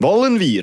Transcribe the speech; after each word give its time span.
Wollen 0.00 0.38
wir? 0.38 0.62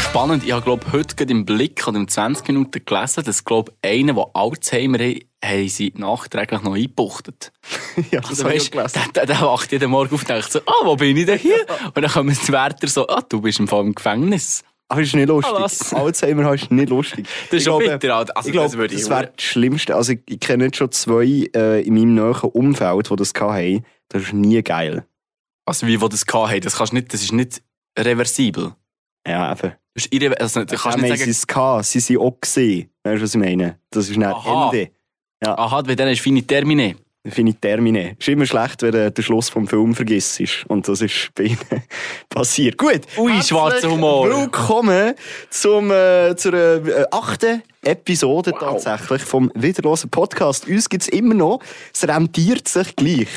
Spannend, 0.00 0.44
ich 0.44 0.52
habe 0.52 0.62
glaube 0.62 0.90
heute 0.92 1.14
gerade 1.14 1.30
im 1.30 1.44
Blick 1.44 1.86
oder 1.86 1.98
in 1.98 2.08
20 2.08 2.48
Minuten 2.48 2.82
gelesen, 2.86 3.22
dass 3.22 3.44
glaube 3.44 3.74
einer, 3.82 4.14
der 4.14 4.30
Alzheimer 4.32 4.98
hat, 4.98 5.16
haben 5.44 5.68
sie 5.68 5.92
nachträglich 5.94 6.62
noch 6.62 6.74
eingebuchtet. 6.74 7.52
ja, 8.10 8.20
das 8.20 8.30
Also 8.30 8.44
habe 8.44 8.54
ich 8.54 8.74
weißt, 8.74 8.96
der, 8.96 9.08
der, 9.12 9.26
der 9.26 9.40
wacht 9.42 9.72
jeden 9.72 9.90
Morgen 9.90 10.14
auf 10.14 10.22
und 10.22 10.28
denkt 10.30 10.52
so, 10.52 10.60
ah, 10.60 10.84
wo 10.84 10.96
bin 10.96 11.18
ich 11.18 11.26
denn 11.26 11.38
hier? 11.38 11.66
Und 11.94 12.00
dann 12.02 12.10
kommen 12.10 12.34
die 12.34 12.52
Wärter 12.52 12.88
so, 12.88 13.06
ah, 13.08 13.20
du 13.28 13.42
bist 13.42 13.60
im 13.60 13.68
Fall 13.68 13.82
im 13.82 13.94
Gefängnis. 13.94 14.64
Aber 14.88 15.00
ist 15.00 15.14
nicht 15.14 15.28
lustig. 15.28 15.54
Ah, 15.56 15.62
was? 15.62 15.92
Alzheimer 15.94 16.44
hast 16.44 16.64
ist 16.64 16.70
nicht 16.70 16.90
lustig. 16.90 17.26
Das 17.50 17.52
ist 17.52 17.52
Ich 17.58 17.64
schon 17.64 17.80
glaube, 17.80 17.98
bitter. 17.98 18.16
Also, 18.16 18.48
ich 18.48 18.52
glaube, 18.52 18.68
das 18.68 18.76
würde 18.76 18.94
ich 18.94 19.00
das 19.00 19.10
wäre 19.10 19.32
das 19.34 19.44
Schlimmste. 19.44 19.96
Also 19.96 20.12
ich, 20.26 20.40
kenne 20.40 20.64
jetzt 20.64 20.76
schon 20.76 20.92
zwei 20.92 21.48
äh, 21.54 21.82
in 21.82 21.94
meinem 21.94 22.14
nahen 22.14 22.50
Umfeld, 22.50 23.10
die 23.10 23.16
das 23.16 23.32
hatten. 23.34 23.84
Das 24.08 24.22
ist 24.22 24.32
nie 24.32 24.62
geil. 24.62 25.06
Also 25.66 25.86
wie, 25.86 26.00
wo 26.00 26.08
das 26.08 26.26
gehabt 26.26 26.64
das 26.64 26.76
kannst 26.76 26.92
nicht, 26.92 27.12
das 27.12 27.22
ist 27.22 27.32
nicht 27.32 27.62
reversibel. 27.98 28.74
Ja, 29.26 29.52
eben. 29.52 29.72
Das 29.94 30.04
ist 30.04 30.12
irre, 30.12 30.38
also, 30.38 30.64
du 30.64 30.76
kannst 30.76 30.84
Ja, 30.84 30.90
nicht 31.02 31.10
haben 31.10 31.16
sie 31.16 31.16
sagen, 31.18 31.30
es 31.30 31.46
gehabt. 31.46 31.84
Sie 31.86 32.00
sind 32.00 32.18
auch 32.18 32.38
gesehen. 32.40 32.90
Weißt 33.04 33.18
du, 33.20 33.22
was 33.22 33.34
ich 33.34 33.40
meine? 33.40 33.78
Das 33.90 34.10
ist 34.10 34.16
nicht 34.16 34.26
Aha. 34.26 34.70
Ende. 34.70 34.90
aha, 35.40 35.82
bei 35.82 35.94
denen 35.94 36.12
ist 36.12 36.20
fini 36.20 36.42
termine. 36.42 36.96
Finde 37.26 37.52
ich 37.52 37.58
Termine. 37.58 38.16
Ist 38.18 38.28
immer 38.28 38.44
schlecht, 38.44 38.82
wenn 38.82 38.92
du 38.92 39.10
den 39.10 39.24
Schluss 39.24 39.48
vom 39.48 39.66
Film 39.66 39.94
vergisst. 39.94 40.42
Und 40.68 40.86
das 40.86 41.00
ist 41.00 41.30
bei 41.34 41.44
ihnen 41.44 41.58
passiert. 42.28 42.76
Gut. 42.76 43.00
Ui, 43.16 43.42
schwarzer 43.42 43.90
Humor. 43.90 44.28
Willkommen 44.28 45.14
zum, 45.48 45.90
äh, 45.90 46.36
zur 46.36 46.52
äh, 46.52 47.06
achten 47.10 47.62
Episode 47.82 48.52
tatsächlich 48.52 49.22
vom 49.22 49.50
Wiederlosen 49.54 50.10
Podcast. 50.10 50.68
Uns 50.68 50.90
gibt 50.90 51.04
es 51.04 51.08
immer 51.08 51.32
noch. 51.32 51.60
Es 51.94 52.06
rentiert 52.06 52.68
sich 52.68 52.94
gleich. 52.94 53.28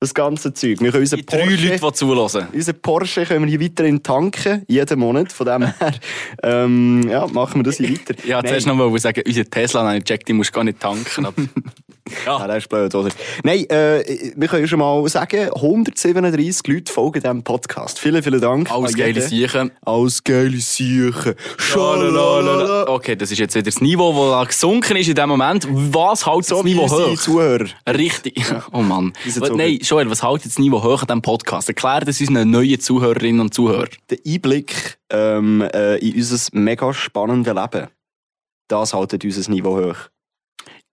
Das 0.00 0.14
ganze 0.14 0.54
Zeug. 0.54 0.80
Wir 0.80 0.90
können 0.90 1.02
unseren 1.02 1.20
Die 1.20 1.26
drei 1.26 1.44
Leute, 1.44 1.78
die 1.78 1.92
zulassen. 1.92 2.48
Unseren 2.52 2.80
Porsche 2.80 3.24
können 3.24 3.44
wir 3.44 3.50
hier 3.50 3.60
weiterhin 3.60 4.02
tanken, 4.02 4.62
jeden 4.68 4.98
Monat. 4.98 5.32
Von 5.32 5.46
dem 5.46 5.62
her 5.62 5.94
ähm, 6.42 7.06
ja, 7.08 7.26
machen 7.26 7.60
wir 7.60 7.64
das 7.64 7.76
hier 7.76 7.90
weiter. 7.90 8.14
Ja, 8.26 8.42
zuerst 8.42 8.66
noch 8.66 8.74
mal 8.74 8.98
sagen, 8.98 9.22
unser 9.26 9.44
Tesla, 9.44 9.82
nein, 9.84 10.02
Jack, 10.06 10.24
die 10.24 10.32
musst 10.32 10.50
du 10.50 10.54
gar 10.54 10.64
nicht 10.64 10.80
tanken. 10.80 11.26
Aber 12.06 12.24
Ja, 12.26 12.36
Ah, 12.36 12.46
das 12.46 12.58
ist 12.58 12.68
blöd, 12.68 12.94
oder? 12.94 13.10
Nein, 13.42 13.64
äh, 13.68 14.32
wir 14.36 14.48
können 14.48 14.68
schon 14.68 14.78
mal 14.78 15.08
sagen, 15.08 15.50
137 15.54 16.66
Leute 16.66 16.92
folgen 16.92 17.20
diesem 17.22 17.42
Podcast. 17.42 17.98
Vielen, 17.98 18.22
vielen 18.22 18.40
Dank. 18.40 18.70
alles 18.70 18.94
geile. 18.96 19.20
Siechen. 19.20 19.70
Alles 19.84 20.22
geile 20.22 20.56
Siechen. 20.58 21.34
Schalalala. 21.56 22.88
Okay, 22.88 23.16
das 23.16 23.30
ist 23.30 23.38
jetzt 23.38 23.54
wieder 23.54 23.64
das 23.64 23.80
Niveau, 23.80 24.12
das 24.12 24.30
da 24.30 24.44
gesunken 24.44 24.96
ist 24.96 25.08
in 25.08 25.14
dem 25.14 25.28
Moment. 25.28 25.66
Was 25.70 26.26
hält 26.26 26.44
So 26.44 26.56
das 26.56 26.64
Niveau 26.64 26.88
hoch? 26.88 27.16
Zuhörer. 27.18 27.66
Richtig. 27.88 28.42
Oh 28.72 28.82
Mann. 28.82 29.12
Nein, 29.56 29.78
Joel, 29.80 30.10
was 30.10 30.22
hält 30.22 30.44
das 30.44 30.58
Niveau 30.58 30.82
hoch 30.82 31.02
an 31.02 31.06
diesem 31.08 31.22
Podcast? 31.22 31.68
Erklär 31.68 32.00
das 32.00 32.20
unseren 32.20 32.50
neuen 32.50 32.78
Zuhörerinnen 32.80 33.40
und 33.40 33.54
Zuhörern. 33.54 33.88
Der 34.10 34.18
Einblick 34.26 34.98
ähm, 35.10 35.62
äh, 35.62 35.96
in 35.98 36.14
unser 36.16 36.48
mega 36.52 36.92
spannendes 36.92 37.52
Leben. 37.54 37.88
Das 38.68 38.94
hält 38.94 39.24
unser 39.24 39.50
Niveau 39.50 39.76
hoch. 39.80 39.96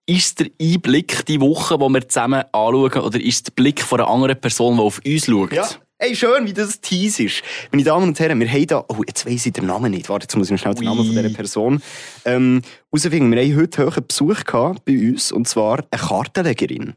Ist 0.05 0.39
der 0.41 0.47
Einblick 0.61 1.25
die 1.27 1.39
Woche, 1.39 1.77
die 1.77 1.89
wir 1.89 2.07
zusammen 2.09 2.43
anschauen, 2.51 3.01
oder 3.01 3.21
ist 3.21 3.47
der 3.47 3.51
Blick 3.53 3.81
von 3.81 4.01
einer 4.01 4.09
anderen 4.09 4.39
Person, 4.39 4.75
die 4.75 4.81
auf 4.81 4.99
uns 5.05 5.25
schaut? 5.25 5.53
Ja. 5.53 5.65
Ey, 5.97 6.13
schön, 6.13 6.45
wie 6.45 6.51
das 6.51 6.81
Tease 6.81 7.23
ist. 7.23 7.41
Meine 7.71 7.85
Damen 7.85 8.09
und 8.09 8.19
Herren, 8.19 8.37
wir 8.37 8.49
haben 8.51 8.67
da, 8.67 8.83
oh, 8.89 9.01
jetzt 9.07 9.25
weiss 9.25 9.45
ich 9.45 9.53
den 9.53 9.67
Namen 9.67 9.91
nicht. 9.91 10.09
Warte, 10.09 10.25
jetzt 10.25 10.35
muss 10.35 10.47
ich 10.47 10.51
noch 10.51 10.59
schnell 10.59 10.73
den. 10.73 10.83
Namen 10.83 11.05
von 11.05 11.15
dieser 11.15 11.29
Person 11.33 11.81
ähm, 12.25 12.61
herausfinden. 12.91 13.31
Wir 13.31 13.41
haben 13.41 13.55
heute 13.55 13.85
hohen 13.85 14.05
Besuch 14.05 14.43
gehabt 14.43 14.83
bei 14.83 14.91
uns, 14.99 15.31
und 15.31 15.47
zwar 15.47 15.85
eine 15.89 16.01
Kartenlegerin. 16.01 16.93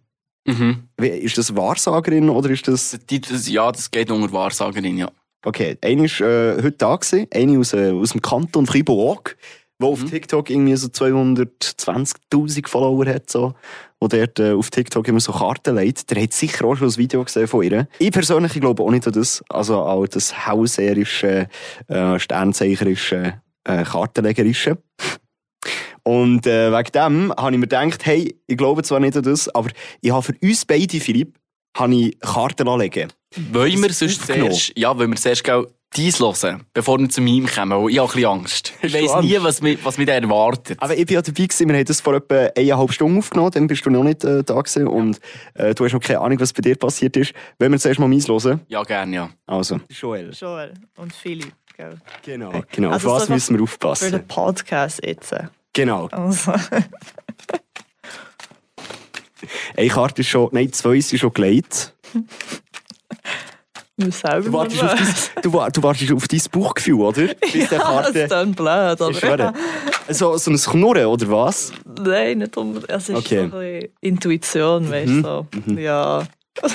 Mhm. 0.48 0.88
Ist 0.98 1.38
das 1.38 1.54
Wahrsagerin 1.54 2.28
oder 2.28 2.50
ist 2.50 2.66
das- 2.66 2.98
Ja, 3.46 3.70
das 3.70 3.88
geht 3.92 4.10
unter 4.10 4.32
Wahrsagerin, 4.32 4.98
ja. 4.98 5.10
Okay, 5.44 5.78
eine 5.80 6.02
war 6.02 6.26
äh, 6.28 6.56
heute 6.56 6.72
da, 6.72 6.96
gewesen, 6.96 7.28
eine 7.32 7.58
aus, 7.60 7.72
äh, 7.72 7.92
aus 7.92 8.10
dem 8.10 8.22
Kanton 8.22 8.66
Fribourg, 8.66 9.36
der 9.80 9.88
auf 9.88 10.04
TikTok 10.04 10.50
irgendwie 10.50 10.76
so 10.76 10.88
220'000 10.88 12.68
Follower 12.68 13.06
hat, 13.06 13.30
so, 13.30 13.54
wo 14.00 14.08
dort 14.08 14.38
äh, 14.38 14.52
auf 14.52 14.70
TikTok 14.70 15.06
immer 15.08 15.20
so 15.20 15.32
Karten 15.32 15.76
legt. 15.76 16.10
Der 16.10 16.22
hat 16.22 16.32
sicher 16.32 16.64
auch 16.64 16.76
schon 16.76 16.88
ein 16.88 16.96
Video 16.96 17.22
gesehen 17.24 17.48
von 17.48 17.62
ihr. 17.62 17.88
Ich 17.98 18.10
persönlich 18.10 18.54
glaube 18.54 18.82
auch 18.82 18.90
nicht 18.90 19.06
an 19.06 19.12
das, 19.12 19.44
also 19.48 19.76
auch 19.76 20.06
das 20.06 20.46
hauserische, 20.46 21.48
äh, 21.88 22.18
sternzeicherische, 22.18 23.40
äh, 23.64 23.84
Kartenlegerische. 23.84 24.78
Und 26.02 26.46
äh, 26.46 26.70
wegen 26.70 26.92
dem 26.92 27.32
habe 27.36 27.50
ich 27.50 27.58
mir 27.58 27.66
gedacht, 27.66 28.06
hey, 28.06 28.38
ich 28.46 28.56
glaube 28.56 28.82
zwar 28.84 29.00
nicht 29.00 29.16
an 29.16 29.24
das, 29.24 29.48
aber 29.48 29.70
ich 30.00 30.12
habe 30.12 30.22
für 30.22 30.34
uns 30.40 30.64
beide, 30.64 31.00
Philipp, 31.00 31.36
habe 31.76 31.94
ich 31.94 32.20
Karten 32.20 32.68
anlegen. 32.68 33.12
Wollen 33.52 33.82
wir 33.82 33.92
sonst 33.92 34.24
zuerst, 34.24 34.72
ja, 34.76 34.96
wollen 34.96 35.10
wir 35.10 35.16
zuerst 35.16 35.44
dies 35.96 36.20
hören, 36.20 36.64
bevor 36.74 36.98
wir 36.98 37.08
zu 37.08 37.20
meinem 37.20 37.46
kommen, 37.46 37.82
weil 37.82 37.90
ich 37.90 37.98
habe 37.98 38.08
ein 38.08 38.14
bisschen 38.14 38.30
Angst. 38.30 38.72
Ich 38.82 38.94
weiss 38.94 39.22
nie, 39.22 39.36
was 39.40 39.62
mich, 39.62 39.84
was 39.84 39.98
mich 39.98 40.06
da 40.06 40.12
erwartet. 40.14 40.78
Aber 40.80 40.96
ich 40.96 41.06
bin 41.06 41.14
ja 41.14 41.22
dabei 41.22 41.44
gewesen, 41.44 41.68
wir 41.68 41.76
haben 41.76 41.84
das 41.84 42.00
vor 42.00 42.14
etwa 42.14 42.50
eineinhalb 42.56 42.92
Stunden 42.92 43.18
aufgenommen, 43.18 43.50
dann 43.52 43.66
bist 43.66 43.84
du 43.86 43.90
noch 43.90 44.04
nicht 44.04 44.24
äh, 44.24 44.44
da 44.44 44.60
gewesen 44.60 44.86
und 44.86 45.20
äh, 45.54 45.74
du 45.74 45.84
hast 45.84 45.92
noch 45.92 46.00
keine 46.00 46.20
Ahnung, 46.20 46.38
was 46.40 46.52
bei 46.52 46.62
dir 46.62 46.76
passiert 46.76 47.16
ist. 47.16 47.32
Wenn 47.58 47.72
wir 47.72 47.78
zuerst 47.78 47.98
mal 47.98 48.08
meins 48.08 48.28
hören. 48.28 48.60
Ja, 48.68 48.82
gerne, 48.82 49.16
ja. 49.16 49.30
Also. 49.46 49.80
Joel. 49.90 50.30
Joel 50.32 50.74
und 50.96 51.12
Philipp. 51.14 51.52
Gell? 51.76 51.98
Genau. 52.22 52.52
genau. 52.72 52.90
Also 52.90 53.10
Auf 53.10 53.22
was 53.22 53.28
müssen 53.28 53.54
wir 53.54 53.58
Für 53.58 53.64
aufpassen? 53.64 54.12
den 54.12 54.26
Podcast 54.26 55.04
jetzt. 55.04 55.34
Genau. 55.72 56.06
Also, 56.06 56.54
Eine 59.76 59.88
Karte 59.88 60.22
ist 60.22 60.28
schon, 60.28 60.48
nein, 60.52 60.72
zwei 60.72 61.00
sind 61.00 61.18
schon 61.18 61.32
gelegt. 61.32 61.94
Du 63.98 64.52
wartest, 64.52 64.82
auf 64.82 64.94
dein, 64.94 65.42
du, 65.42 65.50
du 65.50 65.82
wartest 65.82 66.12
auf 66.12 66.28
dein 66.28 66.42
Bauchgefühl, 66.52 66.94
oder? 67.00 67.26
Bis 67.40 67.54
Ja, 67.54 67.78
das 67.78 67.78
Karte. 67.82 68.18
ist 68.18 68.30
dann 68.30 68.52
blöd, 68.54 68.68
aber 68.68 69.54
So, 70.08 70.36
so 70.36 70.50
ein 70.50 70.56
Knurren, 70.58 71.06
oder 71.06 71.30
was? 71.30 71.72
nein, 71.98 72.38
nicht 72.38 72.56
unbedingt. 72.58 72.90
Es 72.90 73.08
ist 73.08 73.16
Okay. 73.16 73.48
so 73.50 73.56
ein 73.56 73.88
Intuition, 74.02 74.90
weißt 74.90 75.06
du. 75.08 75.12
Mhm, 75.12 75.22
So. 75.22 75.72
Ja. 75.80 76.24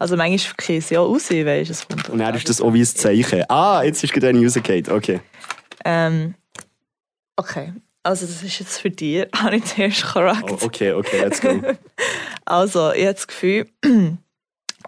Also 0.00 0.16
manchmal 0.16 0.54
käse 0.56 0.78
es 0.78 0.90
ja 0.90 1.00
raus, 1.00 1.28
weißt 1.28 1.68
du. 1.68 1.72
es 1.72 1.88
kommt 1.88 2.08
Und 2.08 2.20
dann 2.20 2.32
ist 2.32 2.48
das 2.48 2.60
auch 2.60 2.72
wie 2.72 2.82
ein 2.82 2.86
Zeichen. 2.86 3.42
Ah, 3.48 3.82
jetzt 3.82 4.04
ist 4.04 4.12
gerade 4.12 4.28
eine 4.28 4.44
rausgefallen. 4.44 4.86
Okay. 4.90 5.20
Ähm, 5.84 6.34
okay, 7.34 7.72
also 8.04 8.24
das 8.24 8.42
ist 8.44 8.60
jetzt 8.60 8.78
für 8.80 8.90
dich, 8.90 9.26
habe 9.36 9.56
ich 9.56 9.64
zuerst 9.64 10.06
korrekt. 10.06 10.44
Oh, 10.44 10.58
okay, 10.66 10.92
okay, 10.92 11.20
let's 11.20 11.40
go. 11.40 11.60
Also, 12.44 12.92
ich 12.92 13.02
habe 13.06 13.14
das 13.14 13.26
Gefühl, 13.26 13.66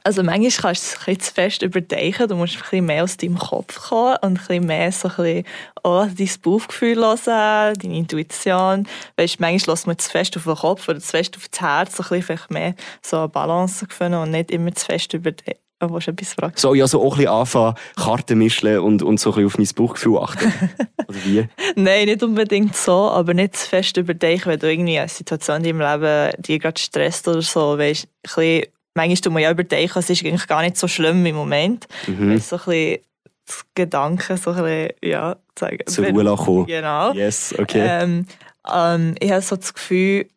also 0.04 0.22
manchmal 0.22 0.50
kannst 0.50 0.62
du 0.62 0.68
es 0.70 0.94
ein 0.94 1.04
bisschen 1.04 1.20
zu 1.20 1.34
fest 1.34 1.62
überdenken. 1.62 2.28
Du 2.28 2.36
musst 2.36 2.56
ein 2.56 2.60
bisschen 2.60 2.86
mehr 2.86 3.04
aus 3.04 3.16
deinem 3.16 3.38
Kopf 3.38 3.88
kommen 3.88 4.16
und 4.22 4.30
ein 4.30 4.34
bisschen 4.34 4.66
mehr 4.66 4.92
so 4.92 5.08
ein 5.08 5.16
bisschen 5.16 5.44
auch 5.82 6.06
dein 6.06 6.30
Bauchgefühl 6.42 6.96
hören, 6.96 7.74
deine 7.78 7.96
Intuition. 7.96 8.86
Weißt, 9.16 9.40
manchmal 9.40 9.74
lässt 9.74 9.86
man 9.86 9.98
zu 9.98 10.10
fest 10.10 10.36
auf 10.36 10.44
den 10.44 10.54
Kopf 10.54 10.88
oder 10.88 11.00
zu 11.00 11.08
fest 11.08 11.36
auf 11.36 11.48
das 11.48 11.60
Herz, 11.60 11.96
so 11.96 12.02
ein 12.02 12.08
bisschen 12.08 12.22
vielleicht 12.22 12.50
mehr 12.50 12.74
so 13.02 13.18
eine 13.18 13.28
Balance 13.28 13.86
finden 13.88 14.18
und 14.18 14.30
nicht 14.30 14.50
immer 14.50 14.74
zu 14.74 14.86
fest 14.86 15.12
überdenken. 15.14 15.60
Oh, 15.82 15.88
willst 15.90 16.08
du 16.08 16.12
etwas 16.12 16.34
fragen? 16.34 16.52
Soll 16.56 16.76
ich 16.76 16.82
also 16.82 17.00
auch 17.00 17.14
ein 17.14 17.18
bisschen 17.18 17.32
anfangen, 17.32 17.74
Karten 17.96 18.38
mischen 18.38 18.78
und, 18.80 19.02
und 19.02 19.18
so 19.18 19.30
ein 19.30 19.46
bisschen 19.46 19.46
auf 19.46 19.58
mein 19.58 19.86
Bauchgefühl 19.86 20.18
achten? 20.18 20.52
Oder 21.08 21.18
wie? 21.24 21.48
Nein, 21.74 22.04
nicht 22.04 22.22
unbedingt 22.22 22.76
so, 22.76 23.08
aber 23.10 23.32
nicht 23.32 23.56
zu 23.56 23.66
fest 23.66 23.96
überdenken, 23.96 24.50
wenn 24.50 24.58
du 24.58 24.70
irgendwie 24.70 24.98
eine 24.98 25.08
Situation 25.08 25.64
in 25.64 25.78
deinem 25.78 26.00
Leben 26.00 26.42
die 26.42 26.58
gerade 26.58 26.78
stresst 26.78 27.26
oder 27.26 27.40
so, 27.40 27.78
weißt, 27.78 28.04
ein 28.04 28.10
bisschen, 28.22 28.66
manchmal 28.94 29.16
tut 29.16 29.32
man 29.32 29.42
ja 29.42 29.50
überdenken, 29.50 29.98
es 29.98 30.10
ist 30.10 30.24
eigentlich 30.24 30.46
gar 30.46 30.62
nicht 30.62 30.76
so 30.76 30.88
schlimm 30.88 31.24
im 31.26 31.36
Moment. 31.36 31.86
Mhm. 32.06 32.34
Weißt, 32.34 32.48
so 32.48 32.56
ein 32.56 32.62
bisschen 32.64 32.98
das 33.46 33.64
Gedanken, 33.74 34.36
so 34.36 34.50
ein 34.50 34.62
bisschen, 34.62 34.90
ja, 35.02 35.36
sagen. 35.58 35.78
Zur 35.86 36.06
Ruhe 36.08 36.22
lassen. 36.22 36.66
Genau. 36.66 37.12
Yes, 37.12 37.54
okay. 37.58 37.80
Ähm, 38.02 38.26
ähm, 38.72 39.14
ich 39.20 39.30
habe 39.30 39.42
so 39.42 39.56
das 39.56 39.74
Gefühl, 39.74 40.28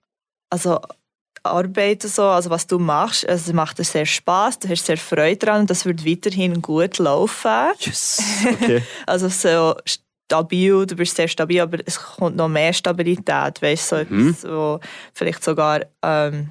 also 0.50 0.80
Arbeit 1.46 2.04
so, 2.04 2.24
also 2.24 2.50
was 2.50 2.68
du 2.68 2.80
machst, 2.80 3.28
also 3.28 3.50
es 3.50 3.54
macht 3.54 3.78
dir 3.78 3.84
sehr 3.84 4.06
Spaß, 4.06 4.60
du 4.60 4.70
hast 4.70 4.86
sehr 4.86 4.98
Freude 4.98 5.36
daran 5.38 5.62
und 5.62 5.70
das 5.70 5.86
wird 5.86 6.06
weiterhin 6.06 6.62
gut 6.62 7.00
laufen. 7.00 7.72
yes, 7.80 8.22
okay. 8.54 8.82
Also 9.06 9.28
so 9.28 9.76
stabil, 9.86 10.86
du 10.86 10.96
bist 10.96 11.16
sehr 11.18 11.28
stabil, 11.28 11.60
aber 11.60 11.80
es 11.86 12.00
kommt 12.02 12.38
noch 12.38 12.48
mehr 12.48 12.72
Stabilität, 12.72 13.62
weißt 13.62 13.92
du, 13.92 13.96
so 13.98 14.06
Mhm. 14.10 14.30
etwas, 14.30 14.44
wo 14.50 14.80
vielleicht 15.14 15.44
sogar, 15.44 15.82
ähm, 16.02 16.50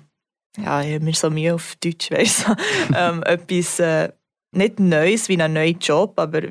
ja, 0.58 0.82
ich 0.82 0.94
habe 0.94 1.04
mir 1.04 1.14
so 1.14 1.31
Mühe 1.31 1.54
auf 1.54 1.76
Deutsch, 1.82 2.10
weißt 2.10 2.49
du, 2.49 2.54
ähm, 2.96 3.22
etwas, 3.25 3.81
äh, 3.81 4.10
nicht 4.54 4.81
Neues 4.81 5.28
wie 5.28 5.40
ein 5.40 5.52
neuer 5.52 5.75
Job, 5.81 6.19
aber 6.19 6.43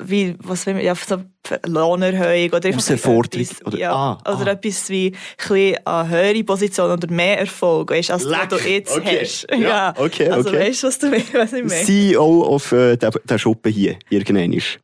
wie, 0.00 0.36
was 0.38 0.64
will 0.66 0.74
man, 0.74 0.84
ja, 0.84 0.94
so 0.94 1.22
Lohnerhöhung 1.66 2.52
oder 2.52 2.68
Herausforderung, 2.68 3.44
etwas, 3.44 3.66
oder- 3.66 3.78
ja, 3.78 3.92
ah, 3.92 4.32
oder 4.32 4.52
ah. 4.52 4.54
etwas 4.54 4.88
wie 4.90 5.12
eine 5.44 6.08
höhere 6.08 6.44
Position 6.44 6.90
oder 6.90 7.10
mehr 7.10 7.40
Erfolg, 7.40 7.90
weißt 7.90 8.12
als 8.12 8.22
Leck, 8.24 8.48
du 8.48 8.56
jetzt 8.56 8.96
okay. 8.96 9.20
hast. 9.20 9.46
Ja, 9.58 9.94
okay, 9.96 10.28
Also 10.28 10.50
okay. 10.50 10.68
weißt 10.68 10.82
du, 10.82 10.86
was, 10.86 10.98
du, 10.98 11.12
was 11.12 11.52
ich 11.52 11.64
meine? 11.64 11.84
CEO 11.84 12.44
auf 12.44 12.70
äh, 12.72 12.96
der, 12.96 13.10
der 13.10 13.38
Schuppe 13.38 13.70
hier, 13.70 13.98
irgendwann 14.08 14.52
ist. 14.52 14.78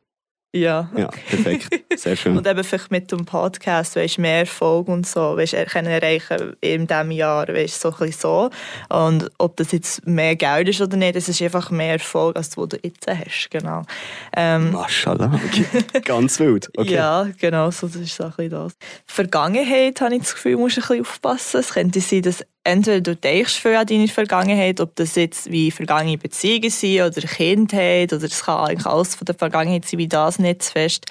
Ja. 0.55 0.89
Ja, 0.95 1.07
perfekt. 1.07 1.67
Sehr 1.95 2.15
schön. 2.15 2.37
Und 2.37 2.47
eben 2.47 2.63
vielleicht 2.63 2.89
mit 2.89 3.11
dem 3.11 3.25
Podcast, 3.25 3.97
weißt, 3.97 4.19
mehr 4.19 4.39
Erfolg 4.39 4.87
und 4.87 5.05
so, 5.05 5.35
weißt, 5.35 5.53
können 5.69 5.89
erreichen 5.89 6.55
in 6.61 6.87
diesem 6.87 7.11
Jahr, 7.11 7.47
weißt, 7.49 7.81
so 7.81 7.93
ein 7.99 8.11
so. 8.13 8.49
Und 8.89 9.29
ob 9.37 9.57
das 9.57 9.73
jetzt 9.73 10.07
mehr 10.07 10.37
Geld 10.37 10.69
ist 10.69 10.79
oder 10.79 10.95
nicht, 10.95 11.17
das 11.17 11.27
ist 11.27 11.41
einfach 11.41 11.71
mehr 11.71 11.93
Erfolg, 11.93 12.37
als 12.37 12.51
du 12.51 12.67
jetzt 12.81 13.05
hast, 13.05 13.49
genau. 13.51 13.81
Ähm, 14.35 14.71
Maschallah. 14.71 15.39
Okay. 15.45 15.65
Ganz 16.05 16.39
wild. 16.39 16.69
Okay. 16.77 16.93
Ja, 16.93 17.27
genau, 17.37 17.69
so, 17.71 17.87
das 17.87 17.97
ist 17.97 18.15
so 18.15 18.23
ein 18.23 18.29
bisschen 18.31 18.51
das. 18.51 18.73
Vergangenheit, 19.05 19.99
habe 19.99 20.15
ich 20.15 20.21
das 20.21 20.35
Gefühl, 20.35 20.55
musst 20.55 20.77
du 20.77 20.81
ein 20.81 20.87
bisschen 20.87 21.01
aufpassen. 21.01 21.59
Es 21.59 21.73
könnte 21.73 21.99
sein, 21.99 22.21
dass 22.21 22.45
entweder 22.65 22.99
du 22.99 23.15
denkst 23.15 23.61
viel 23.61 23.75
an 23.75 23.87
deine 23.87 24.07
Vergangenheit, 24.07 24.81
ob 24.81 24.95
das 24.95 25.15
jetzt 25.15 25.49
wie 25.49 25.71
vergangene 25.71 26.17
Beziehungen 26.17 26.69
sind 26.69 27.01
oder 27.01 27.21
Kindheit, 27.21 28.11
oder 28.11 28.25
es 28.25 28.43
kann 28.43 28.65
eigentlich 28.65 28.85
alles 28.85 29.15
von 29.15 29.25
der 29.25 29.35
Vergangenheit 29.35 29.85
sein, 29.85 29.99
wie 29.99 30.07
das 30.07 30.39
nicht 30.39 30.63
zu 30.63 30.71
fest. 30.73 31.05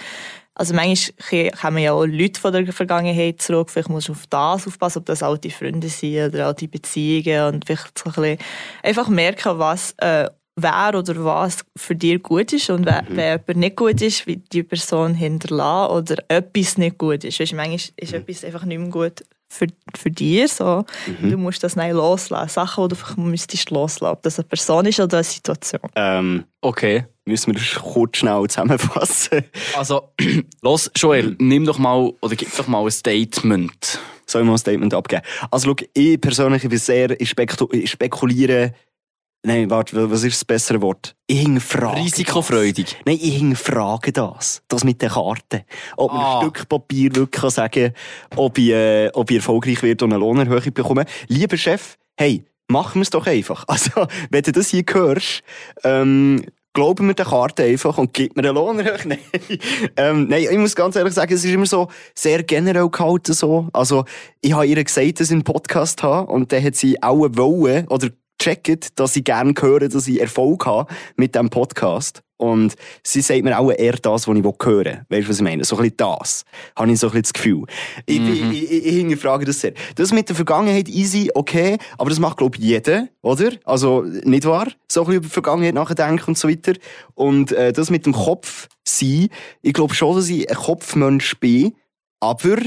Also 0.56 0.74
manchmal 0.74 1.50
kommen 1.50 1.78
ja 1.78 1.92
auch 1.92 2.04
Leute 2.04 2.40
von 2.40 2.52
der 2.52 2.72
Vergangenheit 2.72 3.42
zurück, 3.42 3.70
vielleicht 3.70 3.88
musst 3.88 4.08
du 4.08 4.12
auf 4.12 4.26
das 4.28 4.66
aufpassen, 4.66 4.98
ob 4.98 5.06
das 5.06 5.22
alte 5.22 5.50
Freunde 5.50 5.88
sind 5.88 6.28
oder 6.28 6.46
alte 6.46 6.68
Beziehungen 6.68 7.54
und 7.54 7.64
vielleicht 7.64 7.98
so 7.98 8.10
ein 8.10 8.12
bisschen 8.12 8.38
einfach 8.82 9.08
merken, 9.08 9.58
was 9.58 9.94
äh, 9.98 10.28
wer 10.56 10.94
oder 10.96 11.24
was 11.24 11.64
für 11.76 11.96
dich 11.96 12.22
gut 12.22 12.52
ist 12.52 12.70
und 12.70 12.86
wer, 12.86 13.04
wenn 13.08 13.40
jemand 13.40 13.56
nicht 13.56 13.76
gut 13.76 14.00
ist, 14.00 14.26
wie 14.28 14.36
die 14.36 14.62
Person 14.62 15.14
hinterlassen 15.14 15.92
oder 15.92 16.24
etwas 16.28 16.78
nicht 16.78 16.98
gut 16.98 17.24
ist. 17.24 17.40
Weißt, 17.40 17.54
manchmal 17.54 17.80
ist 17.96 18.12
etwas 18.12 18.44
einfach 18.44 18.64
nicht 18.64 18.78
mehr 18.78 18.90
gut 18.90 19.24
für, 19.54 19.66
für 19.96 20.10
dich. 20.10 20.52
So. 20.52 20.84
Du 21.22 21.36
musst 21.38 21.62
das 21.62 21.76
nicht 21.76 21.92
loslassen. 21.92 22.48
Sachen, 22.48 22.88
die 22.88 22.94
du 22.94 23.00
einfach 23.00 23.16
müsstest 23.16 23.70
loslassen. 23.70 24.12
Ob 24.12 24.22
das 24.22 24.38
eine 24.38 24.48
Person 24.48 24.86
ist 24.86 25.00
oder 25.00 25.18
eine 25.18 25.24
Situation. 25.24 25.82
Ähm, 25.94 26.44
Okay. 26.60 27.04
müssen 27.26 27.52
wir 27.54 27.60
das 27.60 27.74
kurz 27.74 28.16
schnell 28.18 28.46
zusammenfassen? 28.48 29.44
Also, 29.76 30.10
los, 30.62 30.90
Joel, 30.96 31.36
nimm 31.38 31.64
doch 31.66 31.78
mal, 31.78 32.12
oder 32.20 32.36
gib 32.36 32.54
doch 32.56 32.66
mal 32.66 32.82
ein 32.84 32.90
Statement. 32.90 33.98
Soll 34.26 34.42
ich 34.42 34.46
mal 34.46 34.54
ein 34.54 34.58
Statement 34.58 34.94
abgeben? 34.94 35.22
Also, 35.50 35.68
schau, 35.68 35.86
ich 35.92 36.20
persönlich 36.20 36.64
ich 36.64 36.70
bin 36.70 36.78
sehr 36.78 37.20
ich 37.20 37.90
spekuliere. 37.90 38.72
Nein, 39.46 39.68
warte, 39.68 40.10
was 40.10 40.22
ist 40.24 40.36
das 40.36 40.44
bessere 40.46 40.80
Wort? 40.80 41.14
Ich 41.26 41.40
hinterfrage. 41.40 42.00
Risikofreudig. 42.00 42.86
Das. 42.86 42.96
Nein, 43.04 43.18
ich 43.20 43.36
hinterfrage 43.36 44.10
das. 44.10 44.62
Das 44.68 44.84
mit 44.84 45.02
den 45.02 45.10
Karten. 45.10 45.62
Ob 45.98 46.12
man 46.12 46.20
Ah. 46.22 46.38
ein 46.40 46.42
Stück 46.50 46.66
Papier 46.68 47.14
wirklich 47.14 47.42
kann 47.42 47.50
sagen 47.50 47.92
ob 48.36 48.56
ich, 48.56 48.70
äh, 48.70 49.10
ob 49.12 49.30
ich 49.30 49.36
erfolgreich 49.36 49.82
wird 49.82 50.02
und 50.02 50.12
eine 50.12 50.20
Lohnerhöhung 50.20 50.72
bekomme. 50.72 51.04
Lieber 51.28 51.58
Chef, 51.58 51.96
hey, 52.16 52.44
machen 52.68 52.94
wir 52.96 53.02
es 53.02 53.10
doch 53.10 53.26
einfach. 53.26 53.64
Also, 53.68 54.06
wenn 54.30 54.42
du 54.42 54.52
das 54.52 54.68
hier 54.70 54.82
hörst, 54.90 55.42
ähm, 55.82 56.46
glauben 56.72 57.06
wir 57.08 57.14
der 57.14 57.26
Karte 57.26 57.64
einfach 57.64 57.98
und 57.98 58.14
gib 58.14 58.34
mir 58.36 58.42
eine 58.44 58.52
Lohnerhöhung. 58.52 58.98
Nein. 59.04 59.18
ähm, 59.98 60.26
nein, 60.28 60.46
ich 60.50 60.58
muss 60.58 60.74
ganz 60.74 60.96
ehrlich 60.96 61.12
sagen, 61.12 61.34
es 61.34 61.44
ist 61.44 61.52
immer 61.52 61.66
so 61.66 61.88
sehr 62.14 62.42
generell 62.44 62.88
gehalten 62.88 63.34
so. 63.34 63.68
Also, 63.74 64.06
ich 64.40 64.54
habe 64.54 64.66
ihr 64.66 64.82
gesagt, 64.82 65.20
dass 65.20 65.28
ich 65.28 65.32
einen 65.34 65.44
Podcast 65.44 66.02
habe 66.02 66.32
und 66.32 66.50
dann 66.50 66.64
hat 66.64 66.76
sie 66.76 67.02
auch 67.02 67.26
wollen 67.32 67.86
oder 67.88 68.08
gecheckt, 68.38 68.98
dass 68.98 69.16
ich 69.16 69.24
gerne 69.24 69.54
höre, 69.58 69.88
dass 69.88 70.08
ich 70.08 70.20
Erfolg 70.20 70.66
habe 70.66 70.92
mit 71.16 71.34
diesem 71.34 71.50
Podcast. 71.50 72.22
Und 72.36 72.74
sie 73.02 73.20
sagt 73.20 73.44
mir 73.44 73.58
auch 73.58 73.70
eher 73.70 73.92
das, 73.92 74.26
was 74.26 74.36
ich 74.36 74.44
hören 74.44 75.06
will. 75.08 75.18
Weißt 75.18 75.26
du, 75.26 75.30
was 75.30 75.36
ich 75.36 75.42
meine? 75.42 75.64
So 75.64 75.76
ein 75.76 75.82
bisschen 75.82 75.96
das. 75.98 76.44
Habe 76.76 76.90
ich 76.90 76.98
so 76.98 77.06
ein 77.06 77.12
bisschen 77.12 77.22
das 77.22 77.32
Gefühl. 77.32 77.64
Ich, 78.06 78.20
ich, 78.20 78.42
ich, 78.42 78.72
ich, 78.72 78.86
ich 78.86 78.94
hinterfrage 78.96 79.44
das 79.44 79.60
sehr. 79.60 79.72
Das 79.94 80.12
mit 80.12 80.28
der 80.28 80.36
Vergangenheit 80.36 80.88
easy, 80.88 81.30
okay, 81.34 81.78
aber 81.96 82.10
das 82.10 82.18
macht, 82.18 82.38
glaube 82.38 82.56
ich, 82.58 82.64
jeder, 82.64 83.08
oder? 83.22 83.52
Also, 83.64 84.02
nicht 84.02 84.44
wahr? 84.46 84.66
So 84.90 85.02
ein 85.02 85.06
bisschen 85.06 85.16
über 85.16 85.26
die 85.28 85.32
Vergangenheit 85.32 85.74
nachdenken 85.74 86.24
und 86.26 86.38
so 86.38 86.48
weiter. 86.48 86.74
Und 87.14 87.52
äh, 87.52 87.72
das 87.72 87.90
mit 87.90 88.04
dem 88.04 88.12
Kopf 88.12 88.68
sein, 88.84 89.28
ich 89.62 89.72
glaube 89.72 89.94
schon, 89.94 90.16
dass 90.16 90.28
ich 90.28 90.50
ein 90.50 90.56
Kopfmensch 90.56 91.38
bin, 91.38 91.74
aber 92.20 92.58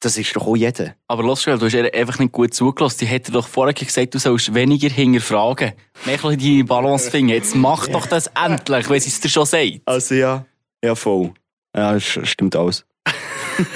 das 0.00 0.18
ist 0.18 0.36
doch 0.36 0.46
auch 0.46 0.56
jeder. 0.56 0.94
Aber 1.08 1.22
los, 1.22 1.42
du 1.42 1.52
hast 1.52 1.72
ihr 1.74 1.92
einfach 1.94 2.18
nicht 2.18 2.32
gut 2.32 2.54
zugelassen. 2.54 2.98
Die 3.00 3.06
hätte 3.06 3.32
doch 3.32 3.48
vorher 3.48 3.72
gesagt, 3.72 4.14
du 4.14 4.18
sollst 4.18 4.54
weniger 4.54 4.88
hinterfragen. 4.88 5.72
Mehr 6.04 6.18
bisschen 6.18 6.38
deine 6.38 6.64
Balance 6.64 7.10
finden. 7.10 7.30
Jetzt 7.30 7.54
mach 7.54 7.88
doch 7.88 8.06
das 8.06 8.28
endlich, 8.28 8.88
wenn 8.90 9.00
sie 9.00 9.08
es 9.08 9.20
dir 9.20 9.28
schon 9.28 9.46
sagt. 9.46 9.80
Also 9.86 10.14
ja, 10.14 10.44
ja 10.84 10.94
voll. 10.94 11.32
Ja, 11.74 11.94
das 11.94 12.04
stimmt 12.04 12.56
alles. 12.56 12.84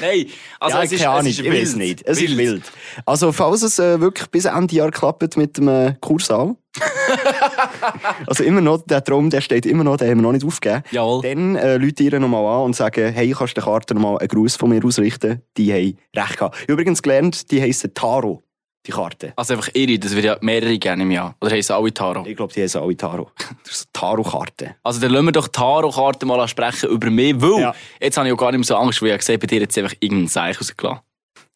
Nein, 0.00 0.26
also 0.60 0.76
ja, 0.76 0.82
es 0.82 0.92
ist, 0.92 0.98
keine 1.00 1.10
Ahnung, 1.10 1.26
es 1.26 1.32
ist 1.32 1.38
ich 1.38 1.44
wild. 1.50 1.62
weiß 1.62 1.76
nicht. 1.76 2.02
Es 2.06 2.20
ist 2.20 2.36
wild. 2.36 2.72
Also 3.06 3.32
falls 3.32 3.62
es 3.62 3.78
äh, 3.78 4.00
wirklich 4.00 4.28
bis 4.28 4.44
Ende 4.44 4.74
Jahr 4.74 4.90
klappt 4.90 5.36
mit 5.36 5.56
dem 5.56 5.68
äh, 5.68 5.94
Kursaal, 6.00 6.56
also 8.26 8.44
immer 8.44 8.60
noch, 8.60 8.82
der 8.86 9.02
Traum, 9.02 9.30
der 9.30 9.40
steht 9.40 9.66
immer 9.66 9.84
noch, 9.84 9.96
den 9.96 10.10
haben 10.10 10.18
wir 10.18 10.22
noch 10.22 10.32
nicht 10.32 10.44
aufgegeben. 10.44 10.82
Jawohl. 10.90 11.22
Dann 11.22 11.56
äh, 11.56 11.76
Leute 11.76 12.02
ihr 12.02 12.18
nochmal 12.20 12.44
an 12.44 12.62
und 12.66 12.76
sagen, 12.76 13.12
hey, 13.12 13.30
kannst 13.36 13.56
du 13.56 13.60
der 13.60 13.64
Karte 13.64 13.94
nochmal 13.94 14.18
einen 14.18 14.28
Gruß 14.28 14.56
von 14.56 14.70
mir 14.70 14.84
ausrichten? 14.84 15.42
Die 15.56 15.72
haben 15.72 15.96
recht 16.16 16.36
gehabt. 16.38 16.64
Übrigens 16.68 17.02
gelernt, 17.02 17.50
die 17.50 17.60
heissen 17.62 17.92
Taro, 17.94 18.42
die 18.86 18.92
Karte. 18.92 19.32
Also 19.36 19.54
einfach 19.54 19.68
ihre, 19.74 19.98
das 19.98 20.14
wird 20.14 20.24
ja 20.24 20.36
mehrere 20.40 20.78
gerne 20.78 21.02
im 21.02 21.10
Jahr. 21.10 21.36
Oder 21.40 21.52
heissen 21.52 21.72
alle 21.74 21.92
Taro? 21.94 22.24
Ich 22.26 22.36
glaube, 22.36 22.52
die 22.52 22.62
heissen 22.62 22.80
alle 22.82 22.96
Taro. 22.96 23.30
Das 23.64 23.80
ist 23.80 23.88
Taro-Karte. 23.92 24.74
Also 24.82 25.00
dann 25.00 25.10
lassen 25.12 25.26
wir 25.26 25.32
doch 25.32 25.48
Taro-Karten 25.48 26.26
mal 26.28 26.46
sprechen 26.48 26.90
über 26.90 27.10
mich, 27.10 27.40
weil 27.40 27.60
Ja. 27.60 27.74
jetzt 28.00 28.16
habe 28.16 28.26
ich 28.28 28.34
auch 28.34 28.38
gar 28.38 28.50
nicht 28.50 28.58
mehr 28.58 28.66
so 28.66 28.76
Angst, 28.76 29.00
weil 29.02 29.10
ich 29.10 29.18
gesehen 29.18 29.38
bei 29.40 29.46
dir 29.46 29.60
jetzt 29.60 29.78
einfach 29.78 29.94
irgendein 30.00 30.28
Zeichen 30.28 30.58
rausgelassen. 30.58 31.00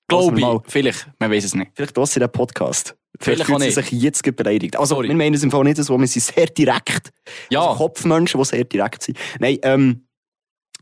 Lassen 0.08 0.34
Glaube 0.37 0.62
ich. 0.64 0.70
Vielleicht, 0.72 1.08
man 1.19 1.31
weiß 1.32 1.44
es 1.44 1.55
nicht. 1.56 1.72
Vielleicht 1.75 1.96
das 1.96 2.17
in 2.17 2.20
den 2.20 2.31
Podcast. 2.31 2.94
Vielleicht 3.20 3.44
fühlt 3.44 3.56
auch 3.56 3.62
sie 3.62 3.70
sich 3.70 3.90
jetzt 3.92 4.36
beleidigt. 4.36 4.76
Also, 4.76 4.96
Sorry. 4.96 5.08
wir 5.08 5.14
meinen 5.14 5.34
es 5.34 5.42
im 5.42 5.50
Fall 5.50 5.64
nicht 5.64 5.76
so, 5.82 5.98
wir 5.98 6.06
sind 6.06 6.22
sehr 6.22 6.46
direkt. 6.46 7.12
Ja. 7.50 7.62
Also 7.62 7.78
Kopfmenschen, 7.78 8.40
die 8.40 8.44
sehr 8.44 8.64
direkt 8.64 9.02
sind. 9.02 9.18
Nein, 9.38 9.58
ähm, 9.62 10.06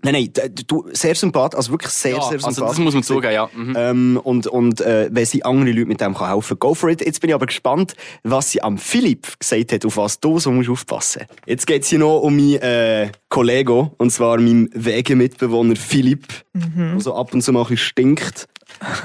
nein, 0.02 0.31
nein, 0.34 0.54
du, 0.66 0.86
sehr 0.92 1.14
sympathisch, 1.14 1.56
also 1.56 1.72
wirklich 1.72 1.92
sehr, 1.92 2.12
ja, 2.12 2.22
sehr 2.22 2.38
sympathisch. 2.38 2.62
also 2.62 2.66
das 2.66 2.78
muss 2.78 2.94
man 2.94 3.02
zugeben, 3.02 3.32
ja. 3.32 3.50
Mhm. 3.54 3.75
Ähm, 3.76 4.20
und 4.22 4.46
und 4.46 4.81
äh, 4.81 5.08
wenn 5.10 5.26
sie 5.26 5.44
andere 5.44 5.70
Leute 5.70 5.86
mit 5.86 6.00
dem 6.00 6.14
kann 6.14 6.28
helfen 6.31 6.58
go 6.58 6.75
for 6.75 6.90
it. 6.90 7.04
Jetzt 7.04 7.20
bin 7.20 7.31
ich 7.31 7.34
aber 7.34 7.46
gespannt, 7.46 7.94
was 8.22 8.50
sie 8.50 8.62
am 8.62 8.78
Philipp 8.78 9.38
gesagt 9.38 9.72
hat, 9.72 9.84
auf 9.84 9.96
was 9.96 10.20
du 10.20 10.38
so 10.38 10.50
musst 10.50 10.70
aufpassen 10.70 11.22
Jetzt 11.46 11.66
geht 11.66 11.82
es 11.82 11.88
hier 11.88 11.98
noch 11.98 12.20
um 12.20 12.37
meinen 12.37 12.60
äh, 12.60 13.10
Kollegen, 13.28 13.90
und 13.98 14.10
zwar 14.10 14.38
meinen 14.38 14.69
Wegemitbewohner 14.72 15.76
Philipp, 15.76 16.26
der 16.54 17.00
so 17.00 17.14
ab 17.14 17.32
und 17.34 17.42
zu 17.42 17.52
mal 17.52 17.60
ein 17.60 17.64
bisschen 17.64 17.78
stinkt. 17.78 18.48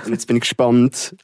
Und 0.05 0.11
jetzt 0.11 0.27
bin 0.27 0.37
ich 0.37 0.41
gespannt, 0.41 1.15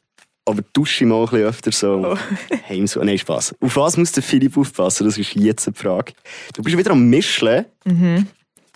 aber 0.45 0.61
dusche 0.73 1.03
ich 1.03 1.09
mal 1.09 1.23
ein 1.23 1.29
bisschen 1.29 1.45
öfter 1.45 1.71
so. 1.71 2.17
Heim 2.69 2.87
so. 2.87 3.03
Nein, 3.03 3.17
Spaß. 3.17 3.55
Auf 3.59 3.75
was 3.75 3.97
muss 3.97 4.11
der 4.11 4.23
Philipp 4.23 4.57
aufpassen? 4.57 5.05
Das 5.05 5.17
ist 5.17 5.33
jetzt 5.35 5.67
die 5.67 5.73
Frage. 5.73 6.13
Du 6.53 6.61
bist 6.61 6.77
wieder 6.77 6.91
am 6.91 7.09
Mischeln. 7.09 7.65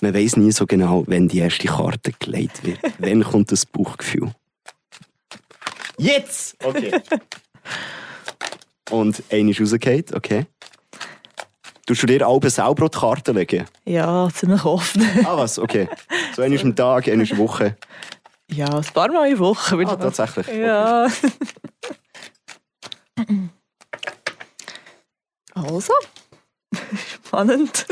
Man 0.02 0.14
weiß 0.14 0.38
nie 0.38 0.52
so 0.52 0.66
genau, 0.66 1.04
wenn 1.08 1.28
die 1.28 1.40
erste 1.40 1.68
Karte 1.68 2.14
gelegt 2.18 2.66
wird. 2.66 2.80
Wann 3.00 3.24
kommt 3.24 3.52
das 3.52 3.66
Bauchgefühl? 3.66 4.32
Jetzt! 5.98 6.56
Okay. 6.64 6.92
Und 8.90 9.22
eine 9.30 9.52
ist 9.52 9.60
rausgefallen, 9.62 10.06
okay. 10.14 10.46
Du 11.86 11.94
du 11.94 12.06
dir 12.06 12.26
alle 12.28 12.50
selber 12.50 12.88
die 12.88 12.98
Karten 12.98 13.36
legen? 13.36 13.66
Ja, 13.86 14.30
ziemlich 14.34 14.64
oft. 14.64 14.98
Ah, 15.26 15.36
was? 15.36 15.60
Okay. 15.60 15.90
So 16.36 16.44
eine 16.44 16.56
ist 16.56 16.64
am 16.64 16.76
Tag, 16.76 17.08
eine 17.08 17.24
ist 17.24 17.32
eine 17.32 17.40
Woche. 17.40 17.76
Ja, 18.52 18.68
ein 18.68 18.84
paar 18.94 19.12
Mal 19.12 19.32
in 19.32 19.40
Woche. 19.40 19.78
Ah, 19.88 19.96
tatsächlich. 19.96 20.48
Ja. 20.48 21.08
also. 25.54 25.94
Spannend. 27.26 27.86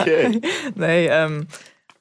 Okay. 0.00 0.40
Nein, 0.74 1.08
ähm, 1.10 1.46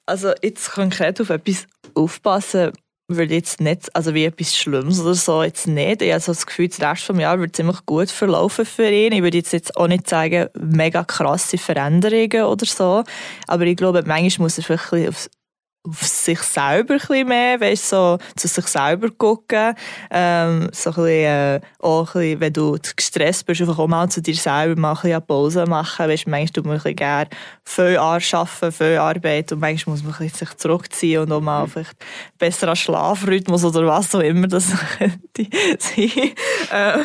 also 0.05 0.33
jetzt 0.41 0.71
konkret 0.71 1.19
auf 1.21 1.29
etwas 1.29 1.67
aufpassen, 1.93 2.71
würde 3.09 3.35
jetzt 3.35 3.61
nicht, 3.61 3.95
also 3.95 4.13
wie 4.13 4.25
etwas 4.25 4.55
Schlimmes 4.55 4.99
oder 4.99 5.13
so, 5.13 5.41
jetzt 5.41 5.67
nicht. 5.67 6.01
Ich 6.01 6.11
habe 6.11 6.19
so 6.19 6.33
das 6.33 6.45
Gefühl, 6.45 6.67
das 6.67 6.81
Rest 6.81 7.09
des 7.09 7.19
Jahres 7.19 7.39
wird 7.39 7.55
ziemlich 7.55 7.85
gut 7.85 8.11
verlaufen 8.11 8.65
für 8.65 8.89
ihn. 8.89 9.13
Ich 9.13 9.21
würde 9.21 9.37
jetzt, 9.37 9.53
jetzt 9.53 9.77
auch 9.77 9.87
nicht 9.87 10.09
sagen, 10.09 10.49
mega 10.59 11.03
krasse 11.03 11.57
Veränderungen 11.57 12.43
oder 12.43 12.65
so. 12.65 13.03
Aber 13.47 13.63
ich 13.65 13.77
glaube, 13.77 14.03
manchmal 14.05 14.45
muss 14.45 14.57
er 14.57 14.63
vielleicht 14.63 14.91
ein 14.91 14.99
bisschen 14.99 15.09
aufs 15.09 15.29
auf 15.83 16.03
sich 16.03 16.39
selber 16.39 16.93
ein 16.95 16.99
bisschen 16.99 17.27
mehr, 17.27 17.59
weißt, 17.59 17.89
so 17.89 18.17
zu 18.35 18.47
sich 18.47 18.67
selber 18.67 19.09
gucken. 19.09 19.73
Ähm, 20.11 20.69
so 20.73 20.89
ein 20.89 20.95
bisschen, 20.95 21.07
äh, 21.07 21.61
auch 21.79 22.15
ein 22.15 22.21
bisschen, 22.21 22.39
wenn 22.39 22.53
du 22.53 22.77
gestresst 22.95 23.45
bist, 23.45 23.61
einfach 23.61 23.79
auch 23.79 23.87
mal 23.87 24.09
zu 24.09 24.21
dir 24.21 24.35
selber 24.35 24.79
mal 24.79 24.89
ein 24.89 24.95
bisschen 24.95 25.11
eine 25.13 25.21
Pause 25.21 25.65
machen. 25.65 26.09
Weißt, 26.09 26.27
manchmal 26.27 26.49
tut 26.49 26.65
man 26.65 26.73
ein 26.73 26.77
bisschen 26.77 26.95
gerne 26.95 27.29
viel 27.63 27.97
arbeiten, 27.97 28.71
viel 28.71 28.97
Arbeit 28.97 29.51
und 29.51 29.59
manchmal 29.59 29.93
muss 29.95 30.03
man 30.03 30.13
ein 30.13 30.17
bisschen 30.19 30.47
sich 30.47 30.57
zurückziehen 30.57 31.23
und 31.23 31.31
auch 31.31 31.41
mal 31.41 31.67
vielleicht 31.67 31.95
besser 32.37 32.69
an 32.69 32.75
Schlafrhythmus 32.75 33.63
oder 33.63 33.87
was 33.87 34.13
auch 34.13 34.19
immer 34.19 34.47
das 34.47 34.71
könnte 34.97 35.47
sein. 35.79 36.31
äh, 36.71 36.99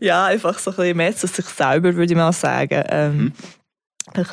ja, 0.00 0.26
einfach 0.26 0.58
so 0.58 0.70
ein 0.70 0.76
bisschen 0.76 0.96
mehr 0.96 1.16
zu 1.16 1.26
sich 1.26 1.46
selber, 1.46 1.94
würde 1.94 2.12
ich 2.12 2.16
mal 2.16 2.32
sagen. 2.32 2.84
Ähm, 2.88 3.32
Vielleicht 3.34 3.61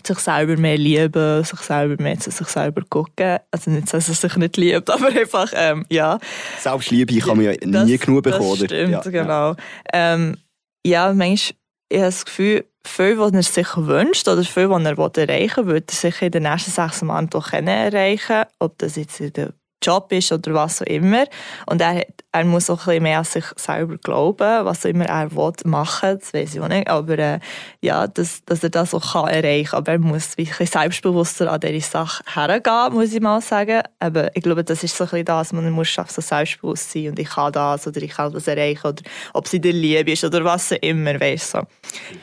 sich 0.06 0.20
selber 0.20 0.58
mehr 0.58 0.78
lieben, 0.78 1.44
sich 1.44 1.60
selber 1.60 2.02
mehr 2.02 2.20
zu 2.20 2.32
sich 2.32 2.48
selber 2.48 2.82
gucken. 2.90 3.38
Also 3.52 3.72
nicht, 3.72 3.94
dass 3.94 4.08
er 4.10 4.16
sich 4.16 4.36
nicht 4.38 4.58
liebt, 4.58 4.90
aber 4.92 5.08
einfach, 5.08 5.52
ähm, 5.56 5.86
ja. 5.90 6.20
Selbstliebe 6.60 7.18
kann 7.20 7.38
man 7.38 7.46
ja 7.46 7.52
nie 7.52 7.72
Das- 7.98 8.06
genug 8.06 8.24
bekommen. 8.24 8.58
Das 8.60 8.66
stimmt, 8.66 8.92
Ja, 8.92 9.02
ja. 9.04 9.10
genau. 9.12 9.56
Ähm, 9.94 10.38
ja, 10.86 11.14
manchmal 11.14 11.56
ich 11.92 11.98
habe 11.98 12.06
das 12.06 12.24
Gefühl, 12.26 12.66
viel, 12.86 13.18
was 13.18 13.32
er 13.34 13.42
sich 13.44 13.68
wünscht 13.76 14.28
oder 14.28 14.44
viel, 14.44 14.70
was 14.70 14.84
er 14.84 15.28
erreichen 15.30 15.66
will, 15.66 15.74
wird 15.74 15.92
er 15.92 15.96
sich 15.96 16.22
in 16.22 16.32
den 16.32 16.44
nächsten 16.44 16.70
sechs 16.72 17.02
Monaten 17.02 17.32
doch 17.32 17.52
erreichen 17.52 18.44
Ob 18.60 18.78
das 18.78 18.96
jetzt 18.96 19.20
in 19.20 19.34
der 19.34 19.54
Job 19.82 20.12
ist 20.12 20.32
oder 20.32 20.54
was 20.54 20.82
auch 20.82 20.86
immer. 20.86 21.26
Und 21.66 21.82
er, 21.82 22.06
er 22.32 22.46
muss 22.46 22.70
auch 22.70 22.82
ein 22.82 22.86
bisschen 22.86 23.04
mehr 23.04 23.20
an 23.20 23.24
sich 23.24 23.46
selber 23.56 23.98
glauben, 23.98 24.66
was 24.66 24.86
auch 24.86 24.90
immer 24.90 25.06
er 25.06 25.32
will 25.36 25.54
machen, 25.66 26.20
das 26.20 26.34
weiß 26.34 26.56
ich 26.56 26.62
auch 26.62 26.68
nicht. 26.68 26.88
Aber 26.88 27.18
äh, 27.18 27.40
ja, 27.82 28.08
dass, 28.08 28.44
dass 28.46 28.64
er 28.64 28.70
das 28.70 28.94
auch 28.94 29.14
kann 29.14 29.28
erreichen 29.28 29.70
kann. 29.70 29.80
Aber 29.80 29.92
er 29.94 30.00
muss 30.00 30.38
wirklich 30.38 30.70
selbstbewusster 30.70 31.52
an 31.52 31.60
diese 31.62 31.90
Sache 31.90 32.24
hergehen, 32.34 32.94
muss 32.94 33.14
ich 33.14 33.22
mal 33.22 33.42
sagen. 33.42 33.82
Aber 34.00 34.36
ich 34.36 34.44
glaube, 34.44 34.64
das 34.64 34.84
ist 34.84 34.96
so 34.96 35.06
ein 35.06 35.10
bisschen 35.10 35.26
das, 35.26 35.54
man 35.54 35.70
muss 35.72 35.94
so 35.94 36.22
selbstbewusst 36.22 36.92
sein 36.92 37.10
und 37.10 37.20
ich 37.20 37.30
kann 37.30 37.52
das 37.52 37.88
oder 37.88 38.02
ich 38.02 38.12
kann 38.12 38.34
das 38.34 38.48
erreichen 38.48 38.88
oder 38.88 39.04
ob 39.34 39.48
sie 39.48 39.60
dir 39.60 39.74
lieb 39.74 40.08
ist 40.08 40.24
oder 40.24 40.44
was 40.44 40.72
auch 40.72 40.78
immer, 40.82 41.20
weißt 41.20 41.54
du. 41.54 41.60
So. 41.60 41.68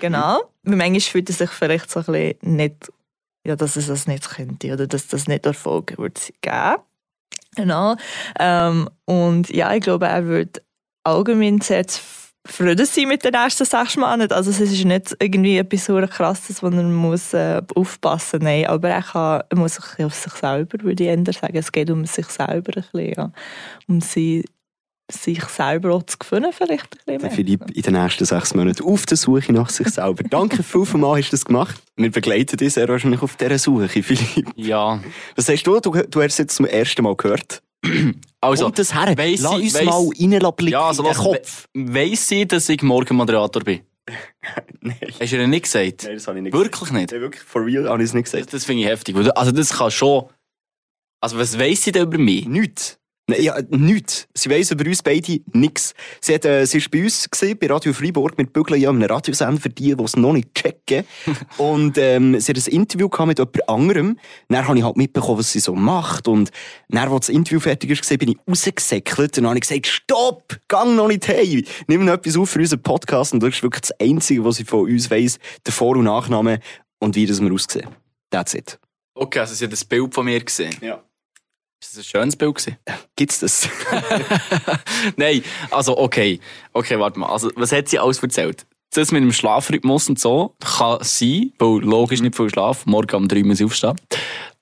Genau. 0.00 0.42
Mhm. 0.62 0.76
Manchmal 0.76 1.00
fühlt 1.00 1.28
er 1.30 1.34
sich 1.34 1.50
vielleicht 1.50 1.90
so 1.90 2.00
ein 2.00 2.06
bisschen 2.06 2.56
nicht, 2.56 2.92
ja, 3.46 3.56
dass 3.56 3.76
es 3.76 3.86
das 3.86 4.06
nicht 4.06 4.28
könnte 4.28 4.72
oder 4.72 4.86
dass 4.86 5.06
das 5.08 5.26
nicht 5.26 5.46
Erfolg 5.46 5.96
würde 5.96 6.20
geben. 6.40 6.76
Genau. 7.56 7.96
Ähm, 8.38 8.88
und 9.06 9.48
ja, 9.50 9.74
ich 9.74 9.82
glaube, 9.82 10.06
er 10.06 10.26
wird 10.26 10.62
allgemein 11.04 11.60
sehr 11.60 11.86
zufrieden 11.86 12.86
sein 12.86 13.08
mit 13.08 13.24
den 13.24 13.34
ersten 13.34 13.64
sechs 13.64 13.96
Monaten. 13.96 14.32
Also 14.32 14.50
es 14.50 14.60
ist 14.60 14.84
nicht 14.84 15.16
irgendwie 15.18 15.58
etwas 15.58 15.86
so 15.86 16.00
krasses, 16.06 16.62
wo 16.62 16.68
er 16.68 16.82
muss 16.82 17.34
äh, 17.34 17.62
aufpassen 17.74 18.40
muss. 18.40 18.44
Nein, 18.44 18.66
aber 18.66 18.90
er, 18.90 19.02
kann, 19.02 19.42
er 19.48 19.56
muss 19.56 19.74
sich 19.74 20.04
auf 20.04 20.14
sich 20.14 20.32
selber, 20.32 20.82
würde 20.82 21.02
ich 21.02 21.08
eher 21.08 21.32
sagen. 21.32 21.56
Es 21.56 21.72
geht 21.72 21.90
um 21.90 22.04
sich 22.06 22.26
selber 22.26 22.72
ein 22.76 22.84
bisschen, 22.92 23.14
ja. 23.16 23.32
Um 23.88 24.00
sie 24.00 24.44
sich 25.10 25.42
selber 25.44 25.94
auch 25.94 26.02
zu 26.02 26.18
gewinnen, 26.18 26.52
vielleicht 26.52 26.84
ein 26.84 26.98
bisschen 27.04 27.22
mehr. 27.22 27.30
Philipp 27.30 27.70
in 27.72 27.82
den 27.82 27.92
nächsten 27.94 28.24
sechs 28.24 28.54
Monaten 28.54 28.84
auf 28.84 29.06
der 29.06 29.16
Suche 29.16 29.52
nach 29.52 29.68
sich 29.68 29.88
selber. 29.88 30.22
Danke 30.30 30.62
vielmals, 30.62 31.24
hast 31.24 31.32
du 31.32 31.36
das 31.36 31.44
gemacht. 31.44 31.80
Wir 31.96 32.10
begleiten 32.10 32.56
dich 32.56 32.72
sehr 32.72 32.88
wahrscheinlich 32.88 33.22
auf 33.22 33.36
dieser 33.36 33.58
Suche, 33.58 33.88
Philipp. 33.88 34.48
Ja. 34.56 35.00
Was 35.36 35.46
sagst 35.46 35.66
du? 35.66 35.78
Du, 35.80 35.90
du 35.90 36.22
hast 36.22 36.32
es 36.32 36.38
jetzt 36.38 36.56
zum 36.56 36.66
ersten 36.66 37.02
Mal 37.02 37.16
gehört. 37.16 37.62
Also, 38.38 38.64
Kommt 38.64 38.78
das 38.78 38.94
her? 38.94 39.16
Weiss 39.18 39.40
Lass 39.40 39.54
uns 39.54 39.74
weiss, 39.74 39.84
mal 39.84 40.08
reinblicken 40.20 40.68
ja, 40.68 40.86
also 40.86 41.02
in 41.02 41.08
den 41.08 41.16
was, 41.16 41.24
Kopf. 41.24 41.68
Weiss 41.74 42.28
sie, 42.28 42.46
dass 42.46 42.68
ich 42.68 42.80
morgen 42.82 43.16
Moderator 43.16 43.64
bin? 43.64 43.80
Nein. 44.80 44.96
Hast 45.18 45.32
du 45.32 45.36
ihr 45.36 45.48
nicht 45.48 45.64
gesagt? 45.64 46.04
Nein, 46.04 46.14
das 46.14 46.28
habe 46.28 46.38
ich 46.38 46.44
nicht 46.44 46.52
Wirklich 46.52 46.70
gesagt. 46.72 46.92
nicht? 46.92 47.10
Nein, 47.10 47.20
wirklich, 47.22 47.42
for 47.42 47.64
real 47.64 47.88
habe 47.88 48.02
ich 48.02 48.10
es 48.10 48.14
nicht 48.14 48.24
gesagt. 48.24 48.44
Das, 48.44 48.52
das 48.52 48.64
finde 48.66 48.82
ich 48.82 48.88
heftig. 48.88 49.16
Also 49.34 49.50
das 49.50 49.70
kann 49.70 49.90
schon... 49.90 50.26
Also 51.20 51.38
was 51.38 51.58
weiss 51.58 51.82
sie 51.82 51.90
denn 51.90 52.02
über 52.04 52.18
mich? 52.18 52.46
Nichts. 52.46 53.00
Nein, 53.28 53.42
ja, 53.42 53.56
nichts. 53.70 54.28
Sie 54.34 54.48
weiss 54.48 54.70
über 54.70 54.86
uns 54.86 55.02
beide 55.02 55.40
nichts. 55.52 55.94
Sie, 56.20 56.32
hat, 56.32 56.44
äh, 56.44 56.64
sie 56.64 56.80
war 56.80 56.88
bei 56.92 57.02
uns 57.02 57.28
gewesen, 57.28 57.58
bei 57.58 57.66
Radio 57.66 57.92
Freiburg 57.92 58.38
mit 58.38 58.52
Bügeln 58.52 58.80
ja 58.80 58.88
einem 58.88 59.02
Radiosender 59.02 59.60
für 59.60 59.68
die, 59.68 59.96
die 59.96 60.04
es 60.04 60.14
noch 60.14 60.32
nicht 60.32 60.54
checken. 60.54 61.04
und 61.58 61.98
ähm, 61.98 62.38
sie 62.38 62.52
hat 62.52 62.68
ein 62.68 62.72
Interview 62.72 63.08
gehabt 63.08 63.26
mit 63.26 63.38
jemand 63.40 63.68
anderem. 63.68 64.18
Dann 64.48 64.68
habe 64.68 64.78
ich 64.78 64.84
halt 64.84 64.96
mitbekommen, 64.96 65.40
was 65.40 65.50
sie 65.50 65.58
so 65.58 65.74
macht. 65.74 66.28
Und 66.28 66.52
dann, 66.88 67.08
als 67.08 67.26
das 67.26 67.34
Interview 67.34 67.58
fertig 67.58 67.90
war, 67.90 68.16
bin 68.16 68.28
ich 68.28 68.38
rausgesäckelt 68.48 69.38
und 69.38 69.42
dann 69.42 69.48
habe 69.48 69.58
ich 69.58 69.68
gesagt, 69.68 69.88
stopp, 69.88 70.60
gang 70.68 70.94
noch 70.94 71.08
nicht 71.08 71.26
hey, 71.26 71.66
nimm 71.88 72.04
noch 72.04 72.12
etwas 72.12 72.36
auf 72.36 72.50
für 72.50 72.60
unseren 72.60 72.82
Podcast. 72.82 73.32
Und 73.32 73.42
das 73.42 73.54
ist 73.54 73.62
wirklich 73.64 73.82
das 73.82 74.00
Einzige, 74.00 74.44
was 74.44 74.56
sie 74.56 74.64
von 74.64 74.88
uns 74.88 75.10
weiss, 75.10 75.40
der 75.66 75.72
Vor- 75.72 75.96
und 75.96 76.04
Nachname 76.04 76.60
und 77.00 77.16
wie 77.16 77.26
das 77.26 77.40
wir 77.40 77.52
aussehen. 77.52 77.88
That's 78.30 78.54
it. 78.54 78.78
Okay, 79.14 79.40
also 79.40 79.54
sie 79.54 79.64
hat 79.64 79.72
ein 79.72 79.88
Bild 79.88 80.14
von 80.14 80.26
mir 80.26 80.38
gesehen. 80.44 80.76
Ja. 80.80 81.02
Ist 81.86 81.96
das 81.96 82.04
ein 82.04 82.08
schönes 82.10 82.36
Bild 82.36 82.54
gewesen? 82.56 82.76
Gibt's 83.14 83.38
das? 83.40 83.68
Nein, 85.16 85.42
also 85.70 85.96
okay. 85.96 86.40
Okay, 86.72 86.98
warte 86.98 87.18
mal. 87.18 87.28
Also, 87.28 87.50
was 87.54 87.70
hat 87.70 87.88
sie 87.88 87.98
alles 87.98 88.20
erzählt? 88.20 88.66
Das 88.92 89.12
mit 89.12 89.22
dem 89.22 89.32
Schlafrhythmus 89.32 90.08
und 90.08 90.18
so 90.18 90.56
kann 90.60 90.98
sein, 91.02 91.52
weil 91.58 91.80
logisch 91.80 92.20
nicht 92.22 92.34
viel 92.34 92.50
Schlaf, 92.50 92.86
morgen 92.86 93.14
um 93.14 93.28
drei 93.28 93.42
muss 93.44 93.60
ich 93.60 93.66
aufstehen. 93.66 93.94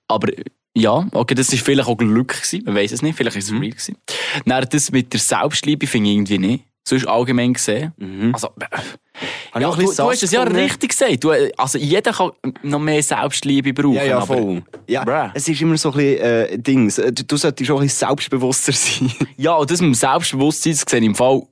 Aber 0.07 0.29
ja, 0.77 1.07
okay, 1.13 1.35
das 1.35 1.51
war 1.53 1.59
vielleicht 1.59 1.89
auch 1.89 1.97
Glück 1.97 2.29
gewesen, 2.35 2.63
man 2.67 2.75
weiß 2.75 2.93
es 2.93 3.01
nicht, 3.03 3.17
vielleicht 3.17 3.37
ist 3.37 3.45
es 3.47 3.51
Mhm. 3.53 3.61
real 3.61 3.71
gewesen. 3.71 3.97
Dann 4.45 4.67
das 4.71 4.91
mit 4.91 5.13
der 5.13 5.21
Selbstliebe 5.21 5.87
finde 5.87 6.11
ich 6.11 6.17
irgendwie 6.17 6.39
nicht. 6.39 6.65
Sonst 6.87 7.07
allgemein 7.07 7.55
gesehen. 7.55 7.93
Mhm. 7.97 8.35
Also, 8.35 8.49
äh, 8.61 9.61
ja, 9.61 9.71
du, 9.71 9.77
du 9.83 10.03
hast 10.11 10.23
es 10.23 10.31
ja 10.33 10.43
richtig 10.43 10.91
gesagt. 10.91 11.25
Du, 11.25 11.31
äh, 11.31 11.51
also 11.57 11.79
jeder 11.79 12.13
kann 12.13 12.33
noch 12.63 12.79
mehr 12.79 13.03
Selbstliebe 13.03 13.73
brauchen. 13.73 13.95
Ja, 13.95 14.05
ja, 14.05 14.17
aber- 14.19 14.27
voll. 14.27 14.63
Ja, 14.87 15.03
Bruh. 15.05 15.31
es 15.33 15.49
ist 15.49 15.61
immer 15.63 15.79
so 15.79 15.91
ein 15.93 15.97
bisschen 15.97 16.21
äh, 16.21 16.59
Dings. 16.59 16.99
Äh, 16.99 17.13
Du, 17.13 17.23
du 17.25 17.37
solltest 17.39 17.71
auch 17.71 17.77
ein 17.81 17.85
bisschen 17.87 18.07
selbstbewusster 18.09 18.73
sein. 18.75 19.11
Ja, 19.39 19.55
und 19.55 19.71
das 19.71 19.81
mit 19.81 19.89
dem 19.89 19.95
Selbstbewusstsein 19.95 20.73
das 20.75 20.85
sehe 20.87 21.01
ich 21.01 21.07
im 21.07 21.15
Fall. 21.15 21.43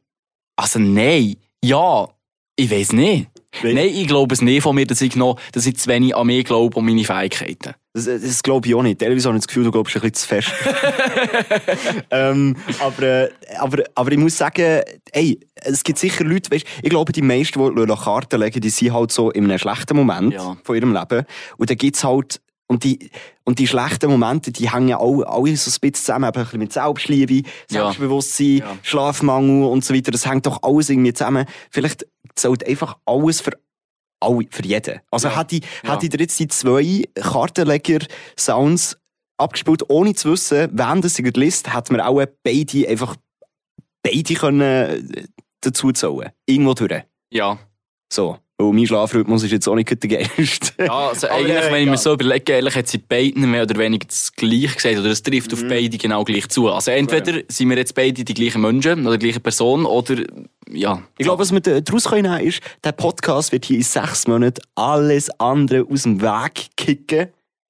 Also 0.56 0.78
nein, 0.78 1.36
ja, 1.64 2.08
ich 2.56 2.70
weiß 2.70 2.92
nicht. 2.92 3.28
Nein. 3.62 3.74
Nein, 3.74 3.88
ich 3.90 4.06
glaube 4.06 4.34
es 4.34 4.42
nicht 4.42 4.62
von 4.62 4.74
mir, 4.74 4.86
dass 4.86 5.00
ich, 5.00 5.16
noch, 5.16 5.38
dass 5.52 5.64
ich 5.66 5.76
zu 5.78 5.88
wenig 5.88 6.14
an 6.14 6.26
mich 6.26 6.44
glaube 6.44 6.76
und 6.78 6.84
meine 6.84 7.04
Fähigkeiten. 7.04 7.74
Das, 7.94 8.06
das 8.06 8.42
glaube 8.42 8.66
ich 8.68 8.74
auch 8.74 8.82
nicht. 8.82 9.00
Teilweise 9.00 9.28
habe 9.28 9.36
ich 9.36 9.42
das 9.42 9.48
Gefühl, 9.48 9.64
du 9.64 9.70
glaubst 9.70 9.94
ein 9.94 10.00
bisschen 10.00 10.14
zu 10.14 10.26
fest. 10.28 10.50
ähm, 12.10 12.56
aber, 12.80 13.02
äh, 13.02 13.30
aber, 13.58 13.84
aber 13.94 14.12
ich 14.12 14.18
muss 14.18 14.36
sagen, 14.38 14.80
ey, 15.12 15.38
es 15.56 15.82
gibt 15.84 15.98
sicher 15.98 16.24
Leute, 16.24 16.50
weißt, 16.50 16.64
ich 16.82 16.90
glaube, 16.90 17.12
die 17.12 17.22
meisten, 17.22 17.74
die 17.76 17.86
nach 17.86 18.04
Karten 18.04 18.40
legen, 18.40 18.60
die 18.60 18.70
sind 18.70 18.92
halt 18.92 19.12
so 19.12 19.30
in 19.30 19.44
einem 19.44 19.58
schlechten 19.58 19.96
Moment 19.96 20.32
Ja. 20.34 20.56
von 20.64 20.76
ihrem 20.76 20.92
Leben. 20.94 21.24
Und 21.58 21.70
dann 21.70 21.76
gibt 21.76 21.96
es 21.96 22.04
halt, 22.04 22.40
und 22.66 22.84
die, 22.84 23.10
und 23.44 23.58
die 23.58 23.66
schlechten 23.66 24.10
Momente, 24.10 24.50
die 24.52 24.72
hängen 24.72 24.94
alle, 24.94 25.26
alle 25.28 25.56
so 25.56 25.70
ein 25.70 25.74
bisschen 25.80 25.94
zusammen, 25.94 26.28
eben 26.30 26.38
ein 26.38 26.44
bisschen 26.44 26.58
mit 26.60 26.72
Selbstliebe, 26.72 27.34
Ja. 27.70 27.84
Selbstbewusstsein, 27.84 28.56
Ja. 28.58 28.76
Schlafmangel 28.82 29.64
und 29.66 29.84
so 29.84 29.94
weiter. 29.94 30.10
Das 30.12 30.26
hängt 30.26 30.46
doch 30.46 30.60
alles 30.62 30.88
irgendwie 30.88 31.12
zusammen. 31.12 31.44
Vielleicht 31.70 32.06
zählt 32.34 32.66
einfach 32.66 32.96
alles 33.04 33.42
für 33.42 33.52
alle, 34.22 34.46
für 34.50 34.64
jeden. 34.64 35.00
Also 35.10 35.28
Ja. 35.28 35.38
hätte 35.38 35.56
ich, 35.56 35.62
Ja. 35.82 35.92
hätte 35.94 36.06
ich 36.06 36.10
dir 36.10 36.20
jetzt 36.20 36.38
die 36.38 36.48
zwei 36.48 37.04
Kartenleger-Sounds 37.14 38.98
abgespielt, 39.38 39.88
ohne 39.90 40.14
zu 40.14 40.32
wissen, 40.32 40.68
wen 40.72 41.00
das 41.02 41.18
in 41.18 41.24
der 41.24 41.32
Liste, 41.34 41.74
hätten 41.74 41.96
wir 41.96 42.06
auch 42.06 42.24
beide 42.44 42.88
einfach 42.88 43.16
beide 44.02 44.34
können 44.34 44.60
äh, 44.60 45.02
dazu 45.60 45.92
zählen. 45.92 46.30
Irgendwo 46.46 46.74
durch. 46.74 47.02
Ja. 47.32 47.58
So. 48.12 48.38
Weil 48.62 48.72
mein 48.72 48.86
Schlafrhythmus 48.86 49.42
ist 49.44 49.52
jetzt 49.52 49.68
auch 49.68 49.74
nicht 49.74 49.88
der 49.90 50.08
geilste. 50.10 50.72
Ja, 50.84 51.08
also 51.08 51.28
eigentlich, 51.28 51.56
wenn 51.70 51.80
ich 51.80 51.84
ja. 51.86 51.90
mir 51.90 51.96
so 51.98 52.12
überlege, 52.14 52.52
ehrlich 52.52 52.74
hat 52.74 52.88
sie 52.88 52.98
beiden 52.98 53.50
mehr 53.50 53.62
oder 53.62 53.76
weniger 53.78 54.06
das 54.06 54.32
Gleiche 54.34 54.74
gesagt, 54.74 54.98
oder 54.98 55.10
es 55.10 55.22
trifft 55.22 55.52
Mhm. 55.52 55.58
auf 55.58 55.64
beide 55.68 55.96
genau 55.98 56.24
gleich 56.24 56.48
zu. 56.48 56.68
Also 56.68 56.90
entweder 56.90 57.40
sind 57.48 57.68
wir 57.70 57.76
jetzt 57.76 57.94
beide 57.94 58.24
die 58.24 58.34
gleichen 58.34 58.60
Menschen 58.62 59.06
oder 59.06 59.16
die 59.18 59.26
gleiche 59.26 59.40
Person, 59.40 59.84
oder, 59.86 60.16
ja. 60.70 61.02
Ich 61.18 61.24
glaube, 61.24 61.40
was 61.40 61.52
wir 61.52 61.60
da- 61.60 61.80
daraus 61.80 62.04
können 62.08 62.40
ist, 62.40 62.60
der 62.84 62.92
Podcast 62.92 63.52
wird 63.52 63.64
hier 63.64 63.76
in 63.76 63.82
sechs 63.82 64.26
Monaten 64.26 64.60
alles 64.74 65.28
andere 65.40 65.86
aus 65.90 66.02
dem 66.04 66.20
Weg 66.20 66.68
kicken. 66.76 67.28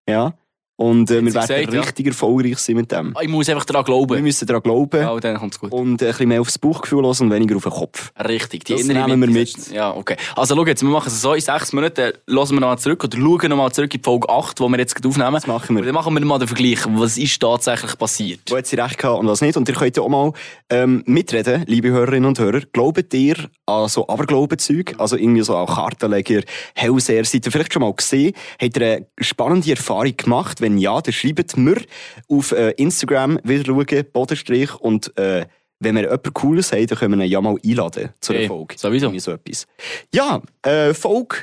Ja. 0.08 0.34
Und 0.76 1.10
äh, 1.10 1.22
wir 1.24 1.32
werden 1.34 1.46
gesagt, 1.46 1.72
ja. 1.74 1.80
richtig 1.80 2.06
erfolgreich 2.08 2.58
sein 2.58 2.76
mit 2.76 2.90
dem. 2.90 3.14
Ich 3.20 3.28
muss 3.28 3.48
einfach 3.48 3.64
daran 3.66 3.82
Wir 3.82 3.84
glauben. 3.84 4.22
müssen 4.22 4.46
daran 4.46 4.62
glauben 4.62 5.00
Ja, 5.00 5.20
dann 5.20 5.36
kommt's 5.36 5.60
gut. 5.60 5.70
und 5.70 6.00
äh, 6.02 6.06
ein 6.06 6.10
bisschen 6.12 6.28
mehr 6.28 6.40
aufs 6.40 6.58
Bauchgefühl 6.58 7.02
hören 7.04 7.16
und 7.20 7.30
weniger 7.30 7.56
auf 7.56 7.62
den 7.62 7.72
Kopf. 7.72 8.10
Richtig, 8.26 8.64
die 8.64 8.72
Das 8.74 8.84
nehmen 8.84 9.20
wir 9.20 9.28
mit. 9.30 9.56
ist- 9.56 9.70
Ja, 9.70 9.94
okay. 9.94 10.16
Also 10.34 10.56
schau 10.56 10.66
jetzt, 10.66 10.82
wir 10.82 10.88
machen 10.88 11.08
es 11.08 11.20
so, 11.20 11.34
in 11.34 11.40
sechs 11.40 11.72
Monaten 11.72 12.12
hören 12.26 12.50
wir 12.50 12.60
nochmal 12.60 12.78
zurück 12.78 13.04
oder 13.04 13.16
schauen 13.18 13.48
nochmal 13.50 13.70
zurück 13.72 13.94
in 13.94 14.00
die 14.00 14.04
Folge 14.04 14.28
8, 14.28 14.58
die 14.58 14.62
wir 14.68 14.78
jetzt 14.78 14.94
gerade 14.94 15.08
aufnehmen. 15.08 15.32
Das 15.34 15.46
machen 15.46 15.76
wir. 15.76 15.80
Und 15.80 15.86
dann 15.86 15.94
machen 15.94 16.14
wir 16.14 16.24
mal 16.24 16.38
den 16.38 16.48
Vergleich, 16.48 16.78
was 16.88 17.18
ist 17.18 17.38
tatsächlich 17.40 17.96
passiert. 17.98 18.40
Wo 18.50 18.56
hat 18.56 18.66
sie 18.66 18.76
recht 18.76 18.98
gehabt 18.98 19.20
und 19.20 19.26
was 19.28 19.40
nicht. 19.42 19.56
Und 19.56 19.68
ihr 19.68 19.74
könnt 19.74 19.96
ja 19.96 20.02
auch 20.02 20.08
mal 20.08 20.32
ähm, 20.70 21.02
mitreden, 21.06 21.64
liebe 21.66 21.90
Hörerinnen 21.90 22.24
und 22.28 22.38
Hörer. 22.38 22.60
Glaubt 22.72 23.12
ihr 23.14 23.36
an 23.66 23.88
so 23.88 24.08
Aberglaubenzeug? 24.08 24.94
Also 24.98 25.16
irgendwie 25.16 25.42
so 25.42 25.54
an 25.56 25.66
Kartenleger, 25.66 26.40
Hellseher? 26.74 27.24
Seid 27.24 27.44
ihr 27.46 27.52
vielleicht 27.52 27.72
schon 27.74 27.82
mal 27.82 27.92
gesehen? 27.92 28.32
Habt 28.60 28.76
ihr 28.78 28.82
eine 28.86 29.06
spannende 29.20 29.70
Erfahrung 29.70 30.16
gemacht? 30.16 30.60
Wenn 30.62 30.78
ja, 30.78 30.98
dann 31.00 31.12
schreibt 31.12 31.56
mir 31.58 31.76
auf 32.28 32.52
äh, 32.52 32.70
Instagram 32.72 33.38
wieder 33.44 33.64
schauen, 33.66 34.04
Bodenstrich. 34.12 34.74
Und 34.76 35.14
äh, 35.18 35.44
wenn 35.80 35.96
wir 35.96 36.02
jemanden 36.04 36.32
Cooles 36.32 36.72
haben, 36.72 36.86
dann 36.86 36.98
können 36.98 37.18
wir 37.18 37.24
ihn 37.26 37.30
ja 37.30 37.40
mal 37.40 37.56
einladen 37.64 38.10
zu 38.20 38.32
einer 38.32 38.40
Okay, 38.42 38.48
Folge. 38.48 38.74
sowieso. 38.78 39.06
Irgendwie 39.06 39.20
so 39.20 39.32
etwas. 39.32 39.66
Ja, 40.14 40.40
äh, 40.62 40.94
Folge 40.94 41.36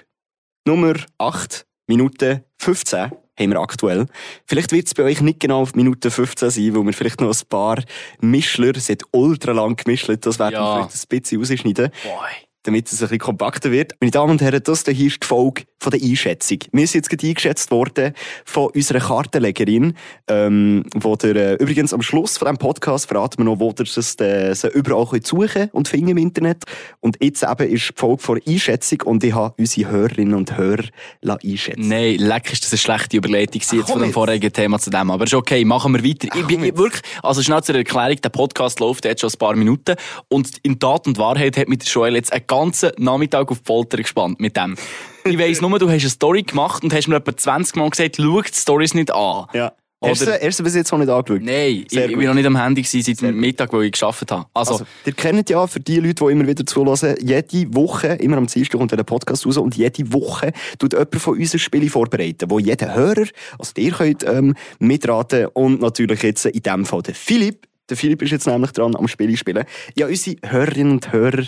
Nummer 0.66 0.94
8, 1.18 1.66
Minute 1.88 2.44
15 2.58 3.00
haben 3.40 3.52
wir 3.52 3.60
aktuell. 3.60 4.06
Vielleicht 4.46 4.72
wird 4.74 4.88
es 4.88 4.94
bei 4.94 5.04
euch 5.04 5.22
nicht 5.22 5.40
genau 5.40 5.62
auf 5.62 5.74
Minute 5.74 6.12
15 6.12 6.50
sein, 6.50 6.76
weil 6.76 6.84
wir 6.86 6.94
vielleicht 6.94 7.22
noch 7.22 7.30
ein 7.34 7.48
paar 7.48 7.82
Mischler, 8.20 8.76
es 8.76 8.90
hat 8.90 9.02
ultra 9.12 9.54
lang 9.54 9.78
gemischelt, 9.78 10.26
das 10.26 10.40
werden 10.40 10.56
Ja. 10.56 10.62
wir 10.80 10.90
vielleicht 10.90 11.06
ein 11.14 11.20
bisschen 11.22 11.40
rausschneiden, 11.40 11.92
Boy. 12.04 12.30
Damit 12.64 12.88
es 12.88 12.94
ein 12.94 13.00
bisschen 13.00 13.20
kompakter 13.20 13.72
wird. 13.72 13.94
Meine 14.00 14.12
Damen 14.12 14.32
und 14.32 14.42
Herren, 14.42 14.62
das 14.64 14.84
hier 14.84 15.08
ist 15.08 15.24
die 15.24 15.28
Folge 15.28 15.64
von 15.80 15.92
der 15.92 16.02
Einschätzung. 16.02 16.60
Wir 16.72 16.88
sind 16.88 17.06
jetzt 17.06 17.10
gerade 17.10 17.28
eingeschätzt 17.28 17.72
worden 17.72 18.14
von 18.46 18.70
unserer 18.72 19.00
Kartenlegerin, 19.00 19.94
ähm, 20.28 20.84
wo 20.96 21.16
der, 21.16 21.36
äh, 21.36 21.54
übrigens 21.56 21.94
am 21.94 22.02
Schluss 22.02 22.38
von 22.38 22.48
diesem 22.48 22.58
Podcast 22.58 23.08
verraten 23.08 23.40
wir 23.40 23.46
noch, 23.46 23.60
wo 23.60 23.74
ihr 23.78 23.86
es 23.86 24.20
äh, 24.20 24.68
überall 24.74 25.06
könnt 25.06 25.26
suchen 25.26 25.70
und 25.72 25.88
finden 25.88 26.10
im 26.10 26.18
Internet. 26.18 26.66
Und 27.00 27.18
jetzt 27.22 27.44
eben 27.44 27.70
ist 27.70 27.90
die 27.90 27.94
Folge 27.96 28.22
von 28.22 28.40
der 28.40 28.54
Einschätzung 28.54 29.02
und 29.06 29.24
ich 29.24 29.34
habe 29.34 29.54
unsere 29.58 29.92
Hörerinnen 29.92 30.34
und 30.34 30.58
Hörer 30.58 30.86
einschätzen 31.24 31.88
Nein, 31.88 32.18
leck 32.18 32.52
ist 32.52 32.64
das 32.64 32.72
eine 32.72 32.80
schlechte 32.80 33.18
Überleitung 33.18 33.62
Ach, 33.66 33.74
jetzt 33.74 33.92
von 33.92 34.02
dem 34.02 34.12
vorigen 34.12 34.52
Thema 34.52 34.80
zu 34.80 34.90
dem. 34.90 35.10
Aber 35.12 35.24
ist 35.24 35.34
okay, 35.34 35.64
machen 35.64 35.94
wir 35.94 36.04
weiter. 36.04 36.28
ich 36.36 36.46
bin 36.46 36.62
wirklich, 36.62 37.02
also 37.24 37.42
schnell 37.42 37.64
zur 37.64 37.76
Erklärung, 37.76 38.18
der 38.22 38.30
Podcast 38.30 38.80
läuft 38.80 39.06
jetzt 39.06 39.22
schon 39.22 39.30
ein 39.30 39.38
paar 39.38 39.56
Minuten 39.56 39.96
und 40.28 40.58
in 40.64 40.78
Tat 40.80 41.08
und 41.08 41.18
Wahrheit 41.18 41.58
hat 41.58 41.68
der 41.68 41.78
Joel 41.78 42.16
jetzt 42.16 42.34
eine 42.34 42.42
ganzen 42.60 42.92
Nachmittag 42.98 43.50
auf 43.52 43.60
die 43.60 43.66
Folter 43.66 43.98
gespannt 43.98 44.40
mit 44.40 44.56
dem. 44.58 44.76
Ich 45.26 45.38
weiss 45.38 45.62
nur, 45.62 45.78
du 45.80 45.88
hast 45.90 46.02
eine 46.02 46.10
Story 46.10 46.44
gemacht 46.44 46.84
und 46.84 46.94
hast 46.94 47.08
mir 47.08 47.18
etwa 47.18 47.36
20 47.36 47.76
Mal 47.76 47.90
gesagt, 47.90 48.18
schau 48.18 48.42
die 48.42 48.54
Storys 48.54 48.94
nicht 48.94 49.12
an. 49.14 49.46
Ja. 49.54 49.74
Hast 50.02 50.22
du 50.22 50.28
Oder- 50.28 50.40
hast 50.42 50.58
du 50.58 50.64
bis 50.64 50.76
jetzt 50.76 50.92
noch 50.94 51.00
nicht 51.00 51.10
angeschaut? 51.10 51.42
Nein, 51.42 51.84
ich, 51.84 51.92
Sehr 51.92 52.10
ich 52.10 52.16
bin 52.16 52.26
noch 52.26 52.34
nicht 52.34 52.46
am 52.46 52.56
Handy 52.56 52.84
gewesen, 52.84 53.04
seit 53.04 53.22
dem 53.22 53.38
Mittag, 53.38 53.74
wo 53.74 53.82
ich 53.82 53.92
geschafft 53.92 54.32
habe. 54.32 54.46
Also, 54.54 54.74
Also, 54.74 54.86
ihr 55.06 55.12
kennt 55.12 55.50
ja, 55.50 55.68
für 55.68 55.82
die 55.82 55.98
Leute, 55.98 56.24
die 56.26 56.32
immer 56.32 56.48
wieder 56.48 56.66
zuhören, 56.66 57.18
jede 57.20 57.76
Woche, 57.76 58.08
immer 58.08 58.38
am 58.38 58.48
Dienstag 58.48 58.78
kommt 58.78 58.92
der 58.94 59.04
Podcast 59.04 59.46
raus 59.46 59.58
und 59.58 59.76
jede 59.76 60.14
Woche 60.14 60.54
tut 60.78 60.94
jemand 60.94 61.16
von 61.18 61.38
uns 61.38 61.54
ein 61.54 61.60
Spiel 61.60 61.90
vorbereiten, 61.90 62.50
wo 62.50 62.60
jeder 62.60 62.96
Hörer, 62.96 63.26
also 63.58 63.74
ihr 63.76 63.92
könnt 63.92 64.24
ähm, 64.24 64.56
mitraten 64.80 65.48
und 65.48 65.82
natürlich 65.82 66.24
jetzt 66.24 66.46
in 66.46 66.62
dem 66.62 66.86
Fall 66.86 67.02
der 67.02 67.16
Philipp. 67.16 67.68
Der 67.90 67.98
Philipp 67.98 68.22
ist 68.22 68.32
jetzt 68.32 68.48
nämlich 68.48 68.72
dran 68.72 68.96
am 68.96 69.08
Spiel 69.08 69.36
spielen. 69.36 69.66
Ja, 69.98 70.06
unsere 70.08 70.38
Hörerinnen 70.46 70.94
und 70.94 71.12
Hörer 71.12 71.44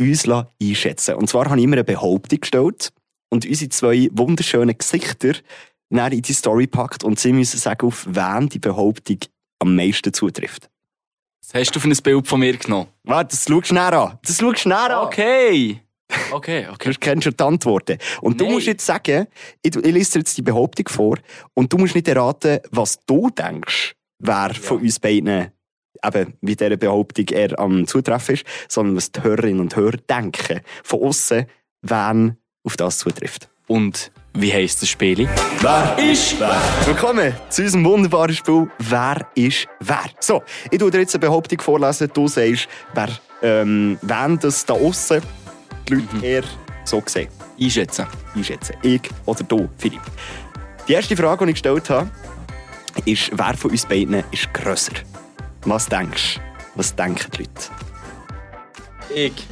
uns 0.00 0.26
einschätzen. 0.60 1.14
Und 1.14 1.28
zwar 1.28 1.46
habe 1.46 1.58
ich 1.58 1.64
immer 1.64 1.76
eine 1.76 1.84
Behauptung 1.84 2.40
gestellt 2.40 2.92
und 3.30 3.46
unsere 3.46 3.68
zwei 3.68 4.08
wunderschönen 4.12 4.76
Gesichter 4.76 5.34
dann 5.90 6.12
in 6.12 6.22
die 6.22 6.32
Story 6.32 6.66
packt 6.66 7.04
und 7.04 7.18
sie 7.18 7.32
müssen 7.32 7.58
sagen, 7.58 7.86
auf 7.86 8.06
wen 8.08 8.48
die 8.48 8.58
Behauptung 8.58 9.18
am 9.58 9.74
meisten 9.74 10.12
zutrifft. 10.12 10.70
was 11.42 11.54
hast 11.54 11.74
du 11.74 11.80
für 11.80 11.88
ein 11.88 11.96
Bild 11.96 12.26
von 12.26 12.40
mir 12.40 12.56
genommen? 12.56 12.88
Warte, 13.04 13.36
das 13.36 13.44
schau 13.48 13.62
schnell 13.62 13.94
an. 13.94 14.18
Das 14.24 14.38
schau 14.38 14.54
schnell 14.54 14.76
an. 14.76 15.06
Okay. 15.06 15.80
Okay, 16.32 16.66
okay. 16.72 16.92
Du 16.92 16.98
kennst 16.98 17.24
schon 17.24 17.36
die 17.36 17.44
Antworten. 17.44 17.98
Und 18.20 18.40
du 18.40 18.44
Nein. 18.44 18.54
musst 18.54 18.66
jetzt 18.66 18.84
sagen, 18.84 19.26
ich, 19.62 19.76
ich 19.76 19.92
lese 19.92 20.12
dir 20.12 20.18
jetzt 20.20 20.36
die 20.36 20.42
Behauptung 20.42 20.88
vor 20.88 21.18
und 21.54 21.72
du 21.72 21.78
musst 21.78 21.94
nicht 21.94 22.08
erraten, 22.08 22.58
was 22.70 22.98
du 23.06 23.30
denkst, 23.30 23.94
wer 24.18 24.54
von 24.54 24.80
uns 24.80 24.98
beiden 24.98 25.52
eben 26.04 26.34
wie 26.40 26.56
dieser 26.56 26.76
Behauptung 26.76 27.26
er 27.28 27.58
am 27.58 27.86
Zutreffen 27.86 28.34
ist, 28.36 28.44
sondern 28.68 28.96
was 28.96 29.12
die 29.12 29.22
Hörerinnen 29.22 29.60
und 29.60 29.76
Hörer 29.76 29.98
denken. 30.08 30.60
Von 30.82 31.02
außen, 31.02 31.46
wen 31.82 32.36
auf 32.62 32.76
das 32.76 32.98
zutrifft. 32.98 33.48
Und 33.66 34.10
wie 34.34 34.52
heisst 34.52 34.82
das 34.82 34.88
Spiel? 34.88 35.28
Wer 35.60 35.96
ist 35.98 36.38
wer? 36.40 36.60
Willkommen 36.86 37.32
zu 37.48 37.62
unserem 37.62 37.84
wunderbaren 37.84 38.34
Spiel 38.34 38.68
Wer 38.78 39.26
ist 39.34 39.68
wer? 39.80 40.04
So, 40.20 40.42
ich 40.70 40.78
tue 40.78 40.90
dir 40.90 41.00
jetzt 41.00 41.14
eine 41.14 41.20
Behauptung 41.20 41.60
vorlesen. 41.60 42.10
Du 42.12 42.28
sagst, 42.28 42.68
wer, 42.94 43.08
ähm, 43.42 43.98
wen 44.02 44.38
das 44.38 44.64
da 44.66 44.74
außen 44.74 45.22
die 45.88 45.94
Leute 45.94 46.26
eher 46.26 46.42
so 46.84 47.02
sehen. 47.06 47.28
Einschätzen. 47.60 48.06
einschätzen. 48.34 48.76
Ich 48.82 49.02
oder 49.26 49.44
du, 49.44 49.68
Philipp. 49.78 50.00
Die 50.88 50.92
erste 50.94 51.16
Frage, 51.16 51.44
die 51.44 51.50
ich 51.52 51.62
gestellt 51.62 51.90
habe, 51.90 52.10
ist, 53.04 53.30
wer 53.32 53.56
von 53.56 53.70
uns 53.70 53.86
beiden 53.86 54.24
ist 54.30 54.52
grösser? 54.52 54.92
Was 55.64 55.86
denkst 55.86 56.36
du? 56.36 56.40
Was 56.76 56.94
denken 56.94 57.30
die 57.32 57.38
Leute? 57.38 57.52
Ich. 59.14 59.46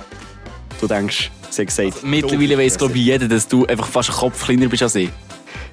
Du 0.80 0.86
denkst, 0.86 1.30
sie 1.50 1.62
haben 1.62 1.66
gesagt, 1.66 2.04
Mittlerweile 2.04 2.48
du 2.48 2.58
weiss, 2.58 2.64
bist 2.64 2.78
glaube 2.78 2.94
ich, 2.94 3.04
jeder, 3.04 3.28
dass 3.28 3.48
du 3.48 3.66
einfach 3.66 3.88
fast 3.88 4.10
einen 4.10 4.18
Kopf 4.18 4.44
kleiner 4.44 4.68
bist 4.68 4.82
als 4.82 4.94
ich. 4.94 5.10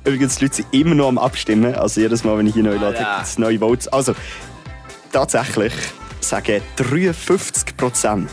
Übrigens, 0.03 0.37
die 0.37 0.45
Leute 0.45 0.55
sind 0.57 0.67
immer 0.71 0.95
noch 0.95 1.07
am 1.07 1.17
Abstimmen. 1.17 1.73
Also 1.75 2.01
jedes 2.01 2.23
Mal, 2.23 2.37
wenn 2.37 2.47
ich 2.47 2.53
hier 2.53 2.63
neu 2.63 2.75
lade, 2.75 2.97
gibt 2.97 3.23
es 3.23 3.37
neue 3.37 3.59
Votes. 3.59 3.87
Also, 3.87 4.13
tatsächlich 5.11 5.73
sagen 6.19 6.61
53 6.75 7.77
Prozent, 7.77 8.29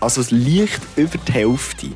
also 0.00 0.20
es 0.20 0.30
leicht 0.30 0.80
über 0.96 1.18
die 1.18 1.32
Hälfte, 1.32 1.88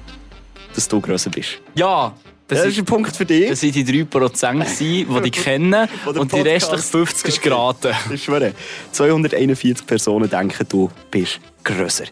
dass 0.75 0.89
du 0.89 1.01
grösser 1.01 1.31
bist. 1.31 1.61
Ja, 1.75 2.13
das, 2.47 2.59
Das 2.59 2.67
ist 2.69 2.73
ist, 2.75 2.79
ein 2.81 2.85
Punkt 2.85 3.17
für 3.17 3.25
dich. 3.25 3.49
das 3.49 3.61
sind 3.61 3.75
die 3.75 3.85
3%, 3.85 4.05
gewesen, 4.05 4.79
die 4.79 5.31
dich 5.31 5.43
kennen. 5.43 5.89
Und 6.05 6.33
die 6.33 6.41
restlichen 6.41 6.83
50 6.83 7.29
ist 7.29 7.43
geraten. 7.43 7.93
Ich 8.13 8.25
schwöre, 8.25 8.53
241 8.93 9.87
Personen 9.87 10.29
denken, 10.29 10.67
du 10.69 10.91
bist 11.11 11.41
grösser. 11.63 12.05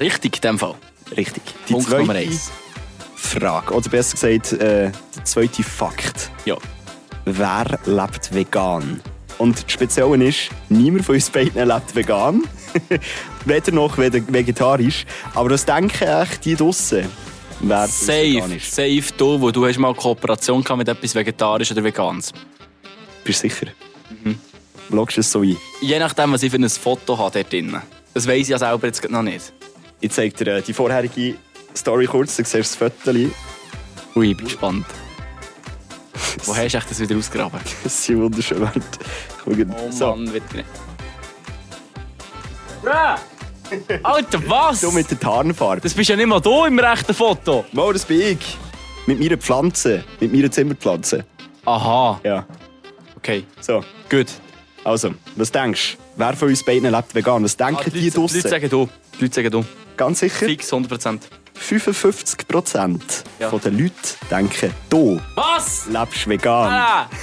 Richtig, 0.00 0.36
in 0.36 0.40
dem 0.42 0.58
Fall. 0.58 0.74
Richtig. 1.16 1.42
Die 1.68 1.72
Punkt 1.72 1.90
Nummer 1.90 2.14
eins. 2.14 2.50
Frage, 3.16 3.74
oder 3.74 3.88
besser 3.88 4.12
gesagt, 4.12 4.52
äh, 4.60 4.90
der 5.16 5.24
zweite 5.24 5.62
Fakt. 5.62 6.30
Ja. 6.44 6.56
Wer 7.24 7.78
lebt 7.84 8.34
vegan? 8.34 9.00
Und 9.38 9.64
das 9.64 9.72
Spezielle 9.72 10.24
ist, 10.24 10.50
niemand 10.68 11.04
von 11.04 11.14
uns 11.14 11.30
beiden 11.30 11.66
lebt 11.66 11.94
vegan. 11.94 12.42
Weder 13.44 13.72
noch 13.72 13.96
weder 13.96 14.20
vegetarisch. 14.28 15.06
Aber 15.34 15.50
was 15.50 15.64
denken 15.64 16.06
echt 16.06 16.44
die 16.44 16.54
draussen? 16.54 17.06
Wer 17.60 17.88
Safe, 17.88 18.60
safe 18.60 19.12
du, 19.16 19.40
wo 19.40 19.50
du 19.50 19.66
hast 19.66 19.78
mal 19.78 19.92
Kooperation 19.94 20.62
gehabt 20.62 20.78
mit 20.78 20.88
etwas 20.88 21.14
Vegetarisch 21.14 21.72
oder 21.72 21.82
Veganes. 21.82 22.32
Bist 23.24 23.42
du 23.42 23.48
sicher? 23.48 23.66
Mhm. 24.10 24.38
Loggst 24.90 25.16
du 25.16 25.20
es 25.20 25.32
so 25.32 25.40
ein? 25.40 25.56
Je 25.80 25.98
nachdem, 25.98 26.32
was 26.32 26.42
ich 26.42 26.52
für 26.52 26.56
ein 26.58 26.68
Foto 26.68 27.18
habe 27.18 27.32
dort 27.32 27.52
drin. 27.52 27.76
Das 28.14 28.26
weiss 28.28 28.42
ich 28.42 28.48
ja 28.48 28.58
selber 28.58 28.86
jetzt 28.86 29.08
noch 29.10 29.22
nicht. 29.22 29.52
Ich 30.00 30.12
zeige 30.12 30.44
dir 30.44 30.56
äh, 30.56 30.62
die 30.62 30.72
vorherige 30.72 31.34
Story 31.76 32.06
kurz, 32.06 32.36
du 32.36 32.44
siehst 32.44 32.54
das 32.54 32.76
Foto. 32.76 33.10
Ui, 33.10 34.30
ich 34.30 34.36
bin 34.36 34.46
gespannt. 34.46 34.86
Wo 36.44 36.56
hast 36.56 36.72
du 36.74 36.78
das 36.78 37.00
wieder 37.00 37.16
ausgraben? 37.16 37.60
Das 37.82 38.08
ist 38.08 38.16
wunderschön. 38.16 38.70
Oh 39.46 39.90
so. 39.90 40.14
Mann, 40.14 40.32
wird 40.32 40.54
nicht. 40.54 40.66
Alter, 44.02 44.40
was? 44.48 44.80
Du 44.80 44.90
mit 44.90 45.10
der 45.10 45.18
Tarnfarbe. 45.20 45.80
Das 45.82 45.94
bist 45.94 46.08
ja 46.10 46.16
nicht 46.16 46.26
mal 46.26 46.40
du 46.40 46.64
im 46.64 46.78
rechten 46.78 47.14
Foto. 47.14 47.64
Mo, 47.72 47.92
das 47.92 48.04
bin 48.04 48.20
ich. 48.20 48.56
Mit 49.06 49.20
meiner 49.20 49.36
Pflanze. 49.36 50.04
Mit 50.20 50.32
meiner 50.32 50.50
Zimmerpflanze. 50.50 51.24
Aha, 51.64 52.20
Ja. 52.24 52.46
okay, 53.16 53.44
So, 53.60 53.82
gut. 54.10 54.26
also, 54.84 55.10
was 55.36 55.50
denkst 55.52 55.96
du? 55.96 56.02
Wer 56.24 56.34
von 56.34 56.48
uns 56.48 56.64
beiden 56.64 56.90
lebt 56.90 57.14
vegan? 57.14 57.44
Was 57.44 57.56
denken 57.56 57.76
Ah, 57.86 57.90
die 57.90 58.00
Leute, 58.04 58.10
draussen? 58.18 58.36
Leute 58.38 58.48
sagen 58.48 58.68
du. 58.70 58.88
Die 59.18 59.22
Leute 59.24 59.34
sagen 59.34 59.50
du. 59.50 59.64
Ganz 59.96 60.20
sicher, 60.20 60.46
Fix 60.46 60.72
100%. 60.72 61.20
55% 61.58 63.00
Ja. 63.38 63.48
von 63.50 63.60
den 63.60 63.78
Leuten 63.78 63.92
denken, 64.30 64.70
du 64.90 65.20
Was? 65.34 65.86
lebst 65.88 66.28
vegan. 66.28 66.70
Ah. 66.70 67.08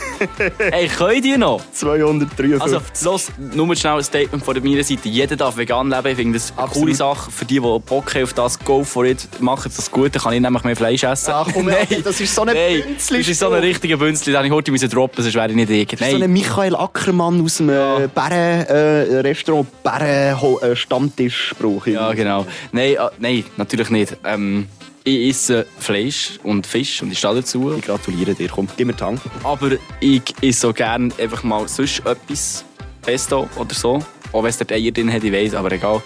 Hey, 0.71 0.87
können 0.87 1.21
die 1.21 1.37
noch? 1.37 1.61
253. 1.73 2.61
Also, 2.61 2.81
los, 3.03 3.27
nur 3.53 3.75
schnell 3.75 3.97
ein 3.97 4.03
Statement 4.03 4.43
von 4.45 4.55
meiner 4.63 4.83
Seite. 4.83 5.09
Jeder 5.09 5.35
darf 5.35 5.57
vegan 5.57 5.89
leben. 5.89 6.07
Ich 6.07 6.15
finde 6.15 6.39
das 6.39 6.51
eine 6.51 6.63
Absolut. 6.63 6.85
coole 6.87 6.95
Sache. 6.95 7.31
Für 7.31 7.45
die, 7.45 7.55
die 7.55 7.59
Bock 7.59 8.15
haben 8.15 8.23
auf 8.23 8.33
das, 8.33 8.57
go 8.59 8.83
for 8.83 9.05
it. 9.05 9.27
Machen 9.41 9.71
das 9.75 9.91
gut, 9.91 10.15
dann 10.15 10.21
kann 10.21 10.33
ich 10.33 10.39
nämlich 10.41 10.63
mehr 10.63 10.75
Fleisch 10.75 11.03
essen. 11.03 11.31
Ach, 11.33 11.47
komm, 11.53 11.67
Alter, 11.69 12.01
das 12.01 12.19
ist 12.21 12.33
so 12.33 12.41
ein 12.43 12.47
Nein, 12.47 12.83
Bünzli- 12.97 13.17
Das 13.17 13.27
ist 13.27 13.39
so 13.39 13.49
ein 13.51 13.59
richtiger 13.61 13.97
Bünzli, 13.97 14.31
den 14.31 14.45
ich 14.45 14.51
heute 14.51 14.71
müssen 14.71 14.89
droppen 14.89 15.21
sonst 15.23 15.35
wäre 15.35 15.49
ich 15.49 15.55
nicht 15.55 15.69
ich. 15.69 15.87
Das 15.87 16.01
ist 16.07 16.11
so 16.17 16.23
ein 16.23 16.31
Michael 16.31 16.75
Ackermann 16.75 17.41
aus 17.43 17.57
dem 17.57 17.69
äh, 17.69 18.07
Bären, 18.13 18.65
äh, 18.67 19.19
Restaurant 19.19 19.67
Bären 19.83 20.37
äh, 20.61 20.75
Stammtischspruch. 20.75 21.87
Ja, 21.87 22.13
genau. 22.13 22.45
Nein, 22.71 22.93
äh, 22.93 22.97
nein 23.19 23.43
natürlich 23.57 23.89
nicht. 23.89 24.15
Ähm, 24.25 24.67
ich 25.03 25.29
esse 25.29 25.67
Fleisch 25.77 26.39
und 26.43 26.65
Fisch 26.65 27.01
und 27.01 27.11
ich 27.11 27.19
stehe 27.19 27.35
dazu. 27.35 27.73
Ich 27.77 27.85
gratuliere 27.85 28.33
dir, 28.33 28.49
komm, 28.49 28.67
gib 28.75 28.87
mir 28.87 28.99
Hand. 28.99 29.21
Aber 29.43 29.71
ich 29.99 30.23
esse 30.41 30.61
so 30.61 30.73
gerne 30.73 31.13
einfach 31.19 31.43
mal 31.43 31.67
sonst 31.67 31.99
etwas. 31.99 32.65
Pesto 33.03 33.47
oder 33.55 33.73
so. 33.73 34.03
Auch 34.31 34.41
wenn 34.41 34.49
es 34.49 34.57
dort 34.57 34.71
Eier 34.71 34.91
drin 34.91 35.13
hat, 35.13 35.23
ich 35.23 35.31
weiss, 35.31 35.53
aber 35.53 35.71
egal. 35.71 36.01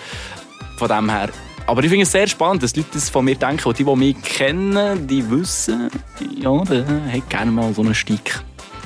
Von 0.77 0.89
dem 0.89 1.10
her. 1.10 1.29
Aber 1.65 1.84
ich 1.84 1.89
finde 1.89 2.03
es 2.03 2.12
sehr 2.12 2.27
spannend, 2.27 2.63
dass 2.63 2.75
Leute 2.75 2.89
das 2.93 3.10
von 3.10 3.23
mir 3.23 3.36
denken. 3.36 3.67
Und 3.67 3.79
die, 3.79 3.84
die 3.84 3.95
mich 3.95 4.21
kennen, 4.21 5.08
die 5.08 5.29
wissen, 5.29 5.89
ja, 6.38 6.63
der 6.63 6.86
hat 6.86 7.29
gerne 7.29 7.51
mal 7.51 7.73
so 7.73 7.82
einen 7.82 7.95
Stick. 7.95 8.41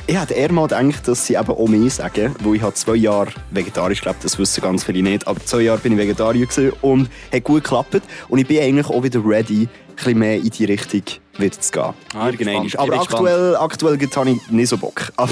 Ich 0.06 0.20
hätte 0.20 0.34
eher 0.34 0.52
mal 0.52 0.68
gedacht, 0.68 1.08
dass 1.08 1.26
sie 1.26 1.36
eben 1.36 1.48
auch 1.48 1.68
mehr 1.68 1.90
sagen, 1.90 2.36
weil 2.44 2.56
ich 2.56 2.62
habe 2.62 2.74
zwei 2.74 2.96
Jahre 2.96 3.32
vegetarisch 3.52 4.02
gelebt, 4.02 4.26
das 4.26 4.38
wissen 4.38 4.62
ganz 4.62 4.84
viele 4.84 5.02
nicht, 5.02 5.26
aber 5.26 5.40
zwei 5.46 5.62
Jahre 5.62 5.80
bin 5.80 5.94
ich 5.94 5.98
Vegetarier 5.98 6.46
und 6.82 7.10
hat 7.32 7.44
gut 7.46 7.64
geklappt 7.64 8.02
und 8.28 8.38
ich 8.38 8.46
bin 8.46 8.62
eigentlich 8.62 8.88
auch 8.88 9.02
wieder 9.02 9.26
ready, 9.26 9.62
ein 9.62 9.96
bisschen 9.96 10.20
mehr 10.20 10.36
in 10.36 10.50
die 10.50 10.66
Richtung 10.66 11.04
wieder 11.38 11.60
zu 11.60 11.72
gehen. 11.72 11.94
Ah, 12.16 12.30
Irgendwann. 12.30 12.70
Aber 12.78 13.02
aktuell, 13.02 13.56
aktuell 13.56 13.98
habe 14.16 14.30
ich 14.30 14.50
nicht 14.50 14.70
so 14.70 14.78
Bock. 14.78 15.12
Aber 15.18 15.32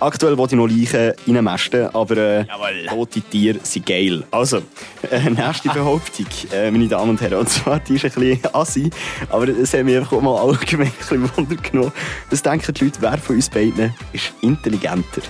aktuell 0.00 0.36
wollte 0.38 0.54
ich 0.54 0.60
noch 0.60 0.66
Leichen 0.68 1.12
reinmästen, 1.26 1.94
aber 1.94 2.16
äh, 2.16 2.44
tote 2.88 3.20
Tiere 3.20 3.58
sind 3.62 3.86
geil. 3.86 4.24
Also, 4.30 4.58
äh, 5.10 5.30
nächste 5.30 5.68
Behauptung, 5.68 6.26
äh, 6.52 6.70
meine 6.70 6.88
Damen 6.88 7.10
und 7.10 7.20
Herren, 7.20 7.38
und 7.40 7.48
zwar, 7.48 7.80
die 7.80 7.94
ist 7.94 8.04
ein 8.04 8.12
bisschen 8.12 8.54
assi, 8.54 8.90
aber 9.30 9.48
es 9.48 9.74
hat 9.74 9.84
mich 9.84 9.96
einfach 9.96 10.12
auch 10.12 10.22
mal 10.22 10.36
allgemein 10.40 10.88
ein 10.88 10.92
bisschen 10.98 11.36
Wunder 11.36 11.56
genommen. 11.56 11.92
Was 12.30 12.42
denken 12.42 12.72
die 12.74 12.84
Leute, 12.84 12.98
wer 13.00 13.18
von 13.18 13.36
uns 13.36 13.50
beiden 13.50 13.94
ist 14.12 14.32
intelligenter? 14.40 15.22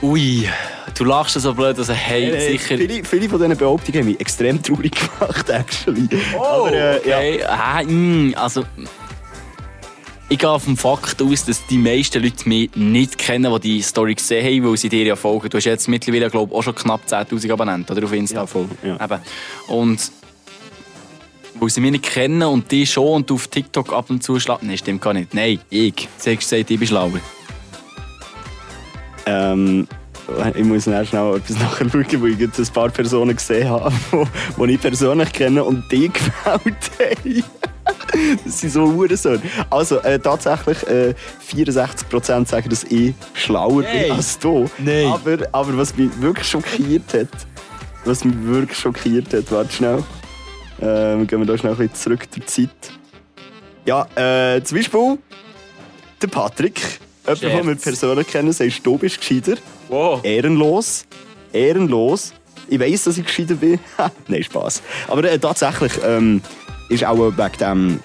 Ui, 0.00 0.48
du 0.96 1.04
lachst 1.04 1.40
so 1.40 1.52
blöd, 1.54 1.76
also 1.76 1.92
hey, 1.92 2.30
Äh, 2.30 2.52
sicher. 2.52 2.76
Viele, 2.78 3.04
viele 3.04 3.28
von 3.28 3.40
diesen 3.40 3.56
Behauptungen 3.56 4.00
haben 4.00 4.06
mich 4.06 4.20
extrem 4.20 4.62
traurig 4.62 4.92
gemacht, 4.92 5.50
actually. 5.50 6.08
aber, 6.36 6.72
äh, 6.72 7.08
ja. 7.08 7.16
okay. 7.18 7.42
Ah, 7.44 7.82
mm, 7.82 8.34
also, 8.36 8.64
ich 10.28 10.38
gehe 10.38 10.60
vom 10.60 10.76
Fakt 10.76 11.20
aus, 11.20 11.44
dass 11.46 11.66
die 11.66 11.78
meisten 11.78 12.22
Leute 12.22 12.48
mich 12.48 12.70
nicht 12.76 13.18
kennen, 13.18 13.52
die 13.54 13.60
die 13.60 13.82
Story 13.82 14.14
gesehen 14.14 14.44
haben, 14.44 14.70
weil 14.70 14.76
sie 14.76 14.88
dir 14.88 15.04
ja 15.04 15.16
folgen. 15.16 15.48
Du 15.48 15.56
hast 15.56 15.64
jetzt 15.64 15.88
mittlerweile, 15.88 16.30
glaube 16.30 16.52
ich, 16.52 16.58
auch 16.58 16.62
schon 16.62 16.74
knapp 16.76 17.00
10'000 17.08 17.50
Abonnenten 17.52 17.96
oder, 17.96 18.04
auf 18.06 18.12
Insta. 18.12 18.40
Ja, 18.40 18.46
voll, 18.46 18.68
ja. 18.84 19.02
Eben. 19.02 19.20
Und 19.68 20.12
weil 21.54 21.70
sie 21.70 21.80
mich 21.80 21.90
nicht 21.90 22.04
kennen 22.04 22.42
und 22.42 22.70
die 22.70 22.86
schon 22.86 23.08
und 23.08 23.30
du 23.30 23.34
auf 23.34 23.48
TikTok 23.48 23.92
ab 23.92 24.10
und 24.10 24.22
zu 24.22 24.38
schlagen. 24.38 24.68
Nein, 24.68 24.78
stimmt 24.78 25.00
gar 25.02 25.12
nicht. 25.12 25.34
Nein, 25.34 25.58
ich. 25.70 26.08
Sie 26.18 26.30
hat 26.32 26.38
gesagt, 26.38 26.70
ich 26.70 26.78
bin 26.78 26.86
schlauer. 26.86 27.20
Ähm, 29.28 29.86
ich 30.54 30.64
muss 30.64 30.86
nachher 30.86 31.04
schnell 31.04 31.36
etwas 31.36 31.58
nachschauen, 31.60 32.22
weil 32.22 32.32
ich 32.32 32.38
jetzt 32.38 32.58
ein 32.58 32.66
paar 32.66 32.88
Personen 32.88 33.34
gesehen 33.34 33.68
habe, 33.68 33.92
die, 34.58 34.72
ich 34.72 34.80
persönlich 34.80 35.32
kenne 35.32 35.64
und 35.64 35.84
die 35.90 36.08
gefällt 36.12 36.90
haben. 36.98 37.44
Das 38.44 38.60
sind 38.60 38.70
so 38.70 38.84
Uhrensohn. 38.84 39.40
Also, 39.70 39.98
äh, 40.00 40.18
tatsächlich, 40.18 40.86
äh, 40.86 41.14
64% 41.50 42.46
sagen, 42.46 42.68
dass 42.68 42.84
ich 42.84 43.14
schlauer 43.34 43.82
Nein. 43.82 44.02
bin 44.02 44.12
als 44.12 44.38
du. 44.38 44.68
Nein. 44.78 45.06
Aber, 45.06 45.38
aber 45.52 45.76
was 45.76 45.96
mich 45.96 46.10
wirklich 46.20 46.46
schockiert 46.46 47.14
hat, 47.14 47.28
was 48.04 48.24
mich 48.24 48.36
wirklich 48.42 48.78
schockiert 48.78 49.32
hat, 49.32 49.50
warte 49.50 49.72
schnell. 49.72 50.02
Ähm, 50.80 51.26
gehen 51.26 51.40
wir 51.40 51.46
da 51.46 51.58
schnell 51.58 51.72
ein 51.72 51.78
bisschen 51.78 51.94
zurück 51.94 52.30
der 52.30 52.46
Zeit. 52.46 52.70
Ja, 53.84 54.06
äh, 54.14 54.62
zum 54.62 54.78
Beispiel 54.78 55.18
der 56.22 56.28
Patrick. 56.28 57.00
Jemand, 57.34 57.42
den 57.60 57.66
wir 57.68 57.74
persönlich 57.76 58.26
kennen, 58.26 58.52
sagst, 58.52 58.80
du 58.84 58.96
bist 58.98 59.18
gescheiter. 59.20 59.54
Wow. 59.88 60.20
Ehrenlos. 60.24 61.04
Ehrenlos. 61.52 62.32
Ich 62.68 62.78
weiss, 62.78 63.04
dass 63.04 63.16
ich 63.18 63.24
gescheiter 63.26 63.54
bin. 63.54 63.78
Nein, 64.28 64.42
Spass. 64.42 64.82
Aber 65.08 65.24
äh, 65.24 65.38
tatsächlich 65.38 65.92
ähm, 66.04 66.42
ist 66.88 67.04
auch 67.04 67.16
wegen 67.18 67.58
dem, 67.60 68.00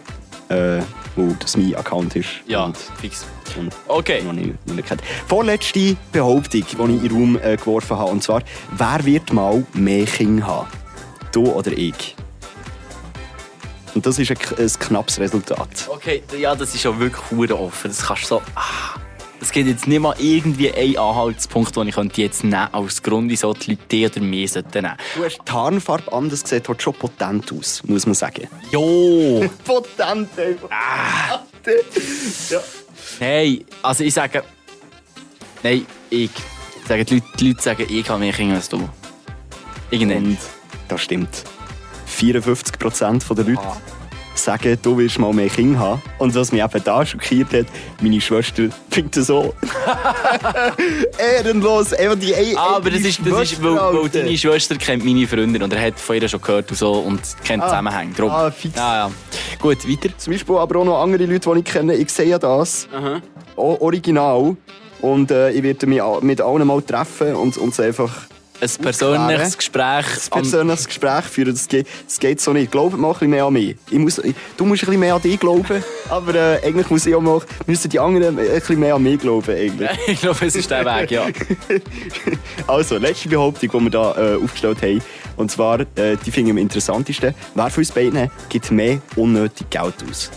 äh, 0.50 0.82
wo 1.16 1.36
das 1.40 1.58
mein 1.58 1.76
Account 1.76 2.16
ist. 2.16 2.30
Ja, 2.48 2.64
Und, 2.66 2.78
fix. 3.00 3.26
und 3.60 3.74
Okay. 3.88 4.22
noch 4.24 4.34
nicht, 4.34 4.66
noch 4.66 4.76
nicht 4.76 4.88
kennt. 4.88 5.02
Vorletzte 5.28 5.98
Behauptung, 6.12 6.50
die 6.52 6.60
ich 6.60 6.74
in 6.80 7.00
den 7.02 7.12
Raum 7.12 7.40
äh, 7.44 7.58
geworfen 7.58 7.98
habe. 7.98 8.12
Und 8.12 8.24
zwar, 8.24 8.42
wer 8.78 9.04
wird 9.06 9.34
mal 9.34 9.66
mehr 9.74 10.06
Kinder 10.06 10.48
haben? 10.48 10.68
Du 11.34 11.52
oder 11.52 11.72
ich? 11.72 12.16
Und 13.96 14.06
das 14.06 14.18
ist 14.18 14.32
ein, 14.32 14.38
ein 14.58 14.68
knappes 14.80 15.20
Resultat. 15.20 15.88
Okay, 15.88 16.24
ja, 16.40 16.56
das 16.56 16.74
ist 16.74 16.84
ja 16.84 16.98
wirklich 16.98 17.52
offen. 17.52 17.90
Das 17.92 18.02
kannst 18.08 18.24
du 18.24 18.28
so. 18.28 18.42
Ah, 18.56 18.96
es 19.44 19.52
gibt 19.52 19.68
jetzt 19.68 19.88
nicht 19.88 20.00
mal 20.00 20.16
irgendwie 20.20 20.72
einen 20.74 20.98
Anhaltspunkt, 20.98 21.76
den 21.76 21.90
ich 21.90 21.96
könnte 21.96 22.22
jetzt 22.22 22.46
nehmen 22.46 22.70
als 22.72 23.04
Grund, 23.04 23.30
wieso 23.30 23.54
die 23.54 23.72
Leute 23.72 23.84
die 23.92 24.06
oder 24.06 24.22
mehr 24.22 24.48
sollten 24.48 24.84
nehmen. 24.84 24.96
Du 25.16 25.24
hast 25.26 25.38
die 25.46 25.52
Haarfarbe 25.52 26.14
anders 26.14 26.44
gesehen, 26.44 26.64
hat 26.66 26.82
schon 26.82 26.94
potent 26.94 27.52
aus, 27.52 27.84
muss 27.84 28.06
man 28.06 28.16
sagen. 28.16 28.48
Jo! 28.72 29.46
Potent 29.66 30.30
einfach. 30.40 30.70
Ah. 30.72 31.42
ja. 32.50 32.60
Nein, 33.20 33.66
also 33.82 34.04
ich 34.06 34.14
sage. 34.14 34.44
Nein, 35.62 35.86
ich. 36.10 36.32
Sagen 36.88 37.06
die, 37.06 37.16
Leute, 37.16 37.28
die 37.38 37.48
Leute 37.50 37.62
sagen, 37.62 37.86
ich 37.90 38.10
habe 38.10 38.20
mehr 38.20 38.34
Kinder 38.34 38.56
als 38.56 38.70
du. 38.70 38.90
Irgendwann. 39.90 40.26
Und 40.26 40.38
das 40.88 41.02
stimmt. 41.02 41.44
54% 42.10 43.34
der 43.34 43.46
Leute 43.46 43.62
Ah. 43.62 43.78
Sagen, 44.36 44.78
du 44.82 44.98
willst 44.98 45.20
mal 45.20 45.32
mehr 45.34 45.50
Kinder 45.50 45.80
haben. 45.80 46.02
Und 46.18 46.34
was 46.36 46.52
mich 46.52 46.62
eben 46.64 46.84
da 46.84 47.06
schockiert 47.06 47.54
hat, 47.54 47.66
meine 48.02 48.20
Schwester 48.22 48.64
findet 48.90 49.18
das 49.18 49.28
so. 49.28 49.54
Ehrenlos. 51.18 51.94
Einfach 51.94 52.16
die 52.18 52.34
eine 52.36 52.58
Aber 52.58 52.90
das 52.90 53.02
ist, 53.02 53.20
das 53.26 53.52
ist 53.52 53.64
weil, 53.64 53.76
weil 53.76 54.10
deine 54.10 54.38
Schwester 54.38 54.76
kennt 54.76 55.06
meine 55.06 55.28
Freundin 55.28 55.62
und 55.64 55.74
er 55.74 55.82
hat 55.88 56.00
von 56.00 56.16
ihr 56.16 56.28
schon 56.28 56.42
gehört 56.42 56.70
und 56.72 56.78
so 56.78 56.94
und 56.94 57.22
kennt 57.44 57.64
Ah. 57.64 57.68
Zusammenhänge. 57.70 58.14
Drum. 58.14 58.30
Ah, 58.30 58.52
fix. 58.52 58.76
Ja, 58.76 59.08
ja. 59.08 59.12
Gut, 59.60 59.88
weiter. 59.88 60.10
Zum 60.18 60.34
Beispiel 60.34 60.56
aber 60.58 60.80
auch 60.80 60.86
noch 60.86 61.02
andere 61.02 61.26
Leute, 61.26 61.50
die 61.54 61.60
ich 61.60 61.66
kenne. 61.66 61.96
Ich 61.96 62.10
sehe 62.10 62.28
ja 62.28 62.40
das. 62.40 62.88
Aha. 62.94 63.22
o- 63.56 63.78
Original. 63.80 64.56
Und 65.02 65.32
äh, 65.32 65.52
ich 65.52 65.64
werde 65.64 65.86
mich 65.88 66.02
mit 66.22 66.42
allen 66.42 66.66
mal 66.68 66.82
treffen 66.82 67.36
und 67.36 67.58
uns 67.58 67.80
einfach 67.80 68.10
Ein 68.62 68.70
persönliches. 68.82 69.58
Gespräch. 69.58 70.06
ein 70.32 70.42
persönliches 70.42 70.88
Gespräch 70.88 71.26
führen. 71.26 71.54
Das 71.54 71.68
geht, 71.68 71.88
das 72.06 72.20
geht 72.20 72.40
so 72.40 72.54
nicht. 72.54 72.72
Glaubt 72.72 72.98
mal 72.98 73.10
ein 73.10 73.14
bisschen 73.14 73.30
mehr 73.30 73.46
an 73.46 73.54
mich. 73.54 73.76
Ich 73.90 74.00
muss, 74.00 74.18
ich, 74.20 74.36
du 74.56 74.66
musst 74.66 74.84
ein 74.84 74.86
bisschen 74.86 75.00
mehr 75.00 75.16
an 75.16 75.22
dich 75.22 75.40
glauben, 75.40 75.84
aber 76.10 76.36
äh, 76.36 76.66
eigentlich 76.66 76.90
muss 76.90 77.06
ich 77.06 77.14
auch 77.14 77.22
mal, 77.22 77.42
müssen 77.66 77.90
die 77.90 78.00
anderen 78.00 78.40
ein 78.40 78.48
bisschen 78.48 78.80
mehr 78.80 78.96
an 78.96 79.04
mich 79.04 79.20
glauben. 79.20 79.52
Eigentlich. 79.52 79.90
ich 80.08 80.22
glaube, 80.22 80.46
es 80.46 80.56
ist 80.56 80.72
der 80.72 80.86
Weg, 80.86 81.12
ja. 81.12 81.28
Also, 82.68 82.98
letzte 82.98 83.30
Behauptung, 83.30 83.70
die 83.70 83.80
wir 83.86 83.90
da 83.90 84.16
äh, 84.16 84.36
aufgestellt 84.44 84.82
haben. 84.82 85.02
Und 85.36 85.52
zwar, 85.52 85.82
äh, 85.82 86.18
die 86.26 86.32
finde 86.32 86.50
ich 86.50 86.52
am 86.52 86.58
interessantesten. 86.58 87.34
Wer 87.56 87.70
von 87.70 87.82
uns 87.82 87.92
beiden 87.92 88.30
gibt 88.50 88.72
mehr 88.72 89.02
unnötig 89.16 89.70
Geld 89.70 89.96
aus? 90.10 90.32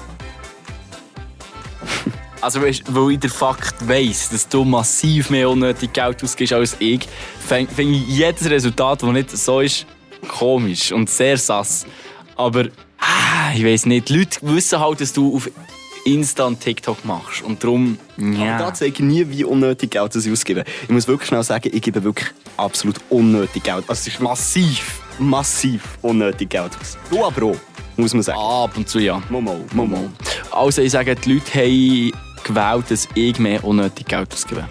Also, 2.47 2.63
weißt, 2.63 2.95
weil 2.95 3.15
ich 3.15 3.19
den 3.19 3.31
Fakt 3.31 3.89
weiss, 3.89 4.29
dass 4.29 4.47
du 4.47 4.63
massiv 4.63 5.31
mehr 5.31 5.51
unnötig 5.51 5.93
Geld 5.93 6.23
ausgibst 6.23 6.53
als 6.53 6.77
ich, 6.79 7.01
finde 7.41 7.75
find 7.75 7.97
ich 7.97 8.07
jedes 8.07 8.49
Resultat, 8.49 9.03
das 9.03 9.11
nicht 9.11 9.37
so 9.37 9.59
ist, 9.59 9.85
komisch 10.29 10.93
und 10.93 11.11
sehr 11.11 11.39
sass. 11.39 11.85
Aber 12.37 12.67
ah, 13.01 13.53
ich 13.53 13.65
weiß 13.65 13.87
nicht, 13.87 14.11
die 14.11 14.19
Leute 14.19 14.39
wissen 14.43 14.79
halt, 14.79 15.01
dass 15.01 15.13
du 15.13 15.35
auf 15.35 15.51
Insta 16.05 16.45
und 16.45 16.61
TikTok 16.61 17.05
machst. 17.05 17.43
Und 17.43 17.65
darum, 17.65 17.99
Aber 18.17 18.29
ja. 18.29 18.59
da 18.59 18.73
zeige 18.73 18.93
ich 18.93 19.01
nie, 19.01 19.29
wie 19.29 19.43
unnötig 19.43 19.91
Geld 19.91 20.15
ich 20.15 20.31
ausgebe. 20.31 20.63
Ich 20.85 20.89
muss 20.89 21.09
wirklich 21.09 21.27
schnell 21.27 21.43
sagen, 21.43 21.69
ich 21.73 21.83
gebe 21.83 22.05
wirklich 22.05 22.29
absolut 22.57 23.01
unnötig 23.11 23.65
Geld. 23.65 23.83
Also, 23.89 24.03
es 24.03 24.07
ist 24.07 24.21
massiv, 24.21 25.01
massiv 25.19 25.83
unnötig 26.01 26.51
Geld 26.51 26.71
aus. 26.81 26.97
Du 27.11 27.25
aber 27.25 27.47
auch, 27.47 27.57
muss 27.97 28.15
man 28.15 28.23
sagen. 28.23 28.39
Ab 28.39 28.77
und 28.77 28.89
zu 28.89 29.01
ja. 29.01 29.21
Momo, 29.31 29.65
Momo. 29.73 30.11
Also 30.53 30.81
ich 30.81 30.93
sage, 30.93 31.17
die 31.17 31.35
Leute 31.35 31.55
haben 31.55 32.26
gewählt, 32.47 32.91
dass 32.91 33.09
ich 33.15 33.39
mehr 33.39 33.65
unnötig 33.65 34.07
Geld 34.07 34.33
ausgebe. 34.33 34.69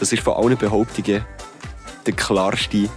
Das 0.00 0.12
ist 0.12 0.22
von 0.22 0.34
allen 0.34 0.56
Behauptungen 0.56 1.24
der 2.06 2.14
klarste 2.14 2.88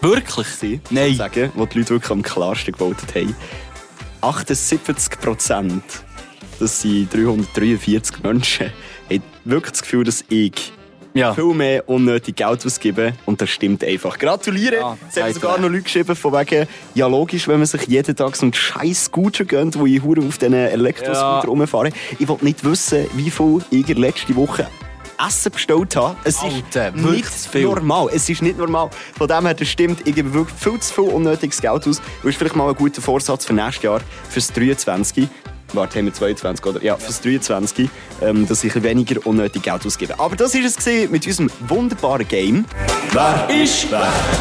Wirklich? 0.00 0.46
gewesen, 0.60 0.80
Nein. 0.90 1.14
sagen, 1.14 1.52
wo 1.54 1.66
die 1.66 1.78
Leute 1.78 1.90
wirklich 1.90 2.10
am 2.10 2.22
klarsten 2.22 2.72
gewotet 2.72 3.14
haben. 3.14 3.36
78 4.22 5.20
Prozent, 5.20 5.84
das 6.58 6.80
sind 6.80 7.12
343 7.12 8.22
Menschen, 8.22 8.72
haben 9.10 9.22
wirklich 9.44 9.72
das 9.72 9.82
Gefühl, 9.82 10.04
dass 10.04 10.24
ich 10.28 10.72
Ja. 11.14 11.34
viel 11.34 11.52
mehr 11.54 11.88
unnötig 11.88 12.36
Geld 12.36 12.64
ausgebe. 12.64 13.14
Und 13.26 13.40
das 13.40 13.50
stimmt 13.50 13.82
einfach. 13.82 14.18
Gratuliere! 14.18 14.76
Ja, 14.76 14.96
es 15.08 15.20
haben 15.20 15.32
sogar 15.32 15.58
noch 15.58 15.68
Leute 15.68 15.82
geschrieben, 15.82 16.14
von 16.14 16.32
wegen, 16.32 16.66
ja 16.94 17.06
logisch, 17.06 17.48
wenn 17.48 17.58
man 17.58 17.66
sich 17.66 17.82
jeden 17.88 18.14
Tag 18.14 18.36
so 18.36 18.46
einen 18.46 18.52
scheiß 18.54 19.04
Scooter 19.06 19.44
gönnt, 19.44 19.78
wo 19.78 19.86
ich 19.86 20.00
auf 20.02 20.38
diesen 20.38 20.54
Elektroscooter 20.54 21.42
Ja. 21.44 21.48
rumfahre. 21.48 21.90
Ich 22.18 22.28
will 22.28 22.36
nicht 22.42 22.64
wissen, 22.64 23.06
wie 23.14 23.30
viel 23.30 23.58
ich 23.70 23.80
in 23.80 23.86
der 23.86 23.96
letzten 23.98 24.36
Woche 24.36 24.68
Essen 25.26 25.52
bestellt 25.52 25.96
habe. 25.96 26.16
Es 26.24 26.38
Alter, 26.38 26.88
ist 26.94 26.96
nicht 27.04 27.26
viel. 27.28 27.64
normal. 27.64 28.08
Es 28.12 28.28
ist 28.30 28.40
nicht 28.40 28.56
normal. 28.56 28.88
Von 29.18 29.28
dem 29.28 29.44
her, 29.44 29.52
das 29.54 29.68
stimmt, 29.68 30.06
ich 30.06 30.14
gebe 30.14 30.32
wirklich 30.32 30.56
viel 30.58 30.80
zu 30.80 30.94
viel 30.94 31.12
unnötiges 31.12 31.60
Geld 31.60 31.86
aus. 31.86 32.00
Das 32.22 32.30
ist 32.30 32.36
vielleicht 32.38 32.56
mal 32.56 32.68
ein 32.70 32.74
guter 32.74 33.02
Vorsatz 33.02 33.44
für 33.44 33.52
nächstes 33.52 33.82
Jahr, 33.82 34.00
fürs 34.30 34.50
23. 34.52 35.28
Warte, 35.72 35.98
haben 35.98 36.06
wir 36.06 36.14
22, 36.14 36.66
oder? 36.66 36.82
Ja, 36.82 36.96
fürs 36.96 37.20
23, 37.20 37.88
ähm, 38.22 38.46
dass 38.46 38.64
ich 38.64 38.82
weniger 38.82 39.24
unnötig 39.26 39.62
Geld 39.62 39.86
ausgebe. 39.86 40.18
Aber 40.18 40.36
das 40.36 40.54
war 40.54 40.64
es 40.64 41.10
mit 41.10 41.26
unserem 41.26 41.50
wunderbaren 41.68 42.26
Game. 42.26 42.64
Wer 43.12 43.48
Ist 43.62 43.86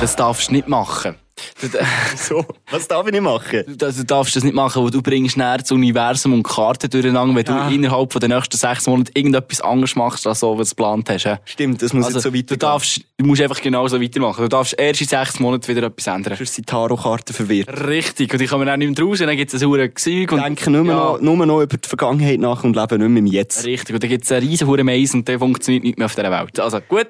Das 0.01 0.15
darfst 0.15 0.49
du 0.49 0.53
nicht 0.53 0.67
machen. 0.67 1.15
Du, 1.61 1.67
So, 2.15 2.45
was 2.71 2.87
darf 2.87 3.05
ich 3.07 3.11
nicht 3.11 3.21
machen? 3.21 3.63
du, 3.67 3.75
du 3.91 4.03
darfst 4.05 4.35
das 4.35 4.43
nicht 4.43 4.53
machen, 4.55 4.83
weil 4.83 4.91
du 4.91 5.01
bringst 5.01 5.37
näher 5.37 5.57
das 5.57 5.71
Universum 5.71 6.33
und 6.33 6.39
die 6.47 6.53
Karten 6.53 6.89
durcheinander, 6.89 7.35
wenn 7.35 7.45
Ja. 7.45 7.67
du 7.69 7.75
innerhalb 7.75 8.11
von 8.13 8.19
den 8.21 8.31
nächsten 8.31 8.57
sechs 8.57 8.87
Monaten 8.87 9.11
irgendetwas 9.13 9.61
anderes 9.61 9.95
machst, 9.95 10.25
als 10.27 10.39
so, 10.39 10.57
was 10.57 10.69
du 10.69 10.75
geplant 10.75 11.09
hast. 11.09 11.23
ja. 11.25 11.39
Stimmt, 11.45 11.81
das 11.81 11.93
muss 11.93 12.05
Also, 12.05 12.17
jetzt 12.17 12.23
so 12.23 12.29
du, 12.31 12.37
weitergehen. 12.37 12.59
darfst, 12.59 13.01
du 13.17 13.25
musst 13.25 13.41
einfach 13.41 13.61
genauso 13.61 14.01
weitermachen. 14.01 14.41
Du 14.43 14.47
darfst 14.49 14.73
erst 14.79 15.01
in 15.01 15.07
sechs 15.07 15.39
Monaten 15.39 15.67
wieder 15.67 15.87
etwas 15.87 16.07
ändern. 16.07 16.35
Sonst 16.37 16.55
sind 16.55 16.67
Tarotkarten 16.67 17.35
verwirrt. 17.35 17.69
Richtig. 17.87 18.33
Und 18.33 18.41
ich 18.41 18.49
komme 18.49 18.71
auch 18.71 18.77
nicht 18.77 18.97
mehr 18.97 19.05
raus, 19.07 19.19
und 19.21 19.27
dann 19.27 19.37
gibt 19.37 19.53
es 19.53 19.61
ein 19.61 19.67
hohes 19.67 19.93
Gesäug. 19.93 20.31
und- 20.31 20.41
Denken 20.43 20.73
nur, 20.73 20.85
Ja. 20.85 20.93
noch, 20.95 21.21
nur 21.21 21.45
noch 21.45 21.61
über 21.61 21.77
die 21.77 21.87
Vergangenheit 21.87 22.39
nach 22.39 22.63
und 22.63 22.75
leben 22.75 22.99
nicht 22.99 23.09
mehr 23.09 23.19
im 23.19 23.25
Jetzt. 23.27 23.65
Richtig, 23.65 23.93
und 23.93 24.01
dann 24.03 24.09
gibt 24.09 24.23
es 24.25 24.31
einen 24.31 24.47
riesen 24.47 24.67
hohen 24.67 24.85
Mais 24.85 25.13
und 25.13 25.27
der 25.27 25.39
funktioniert 25.39 25.83
nicht 25.83 25.97
mehr 25.97 26.05
auf 26.05 26.15
dieser 26.15 26.31
Welt. 26.31 26.59
Also 26.59 26.79
gut, 26.87 27.07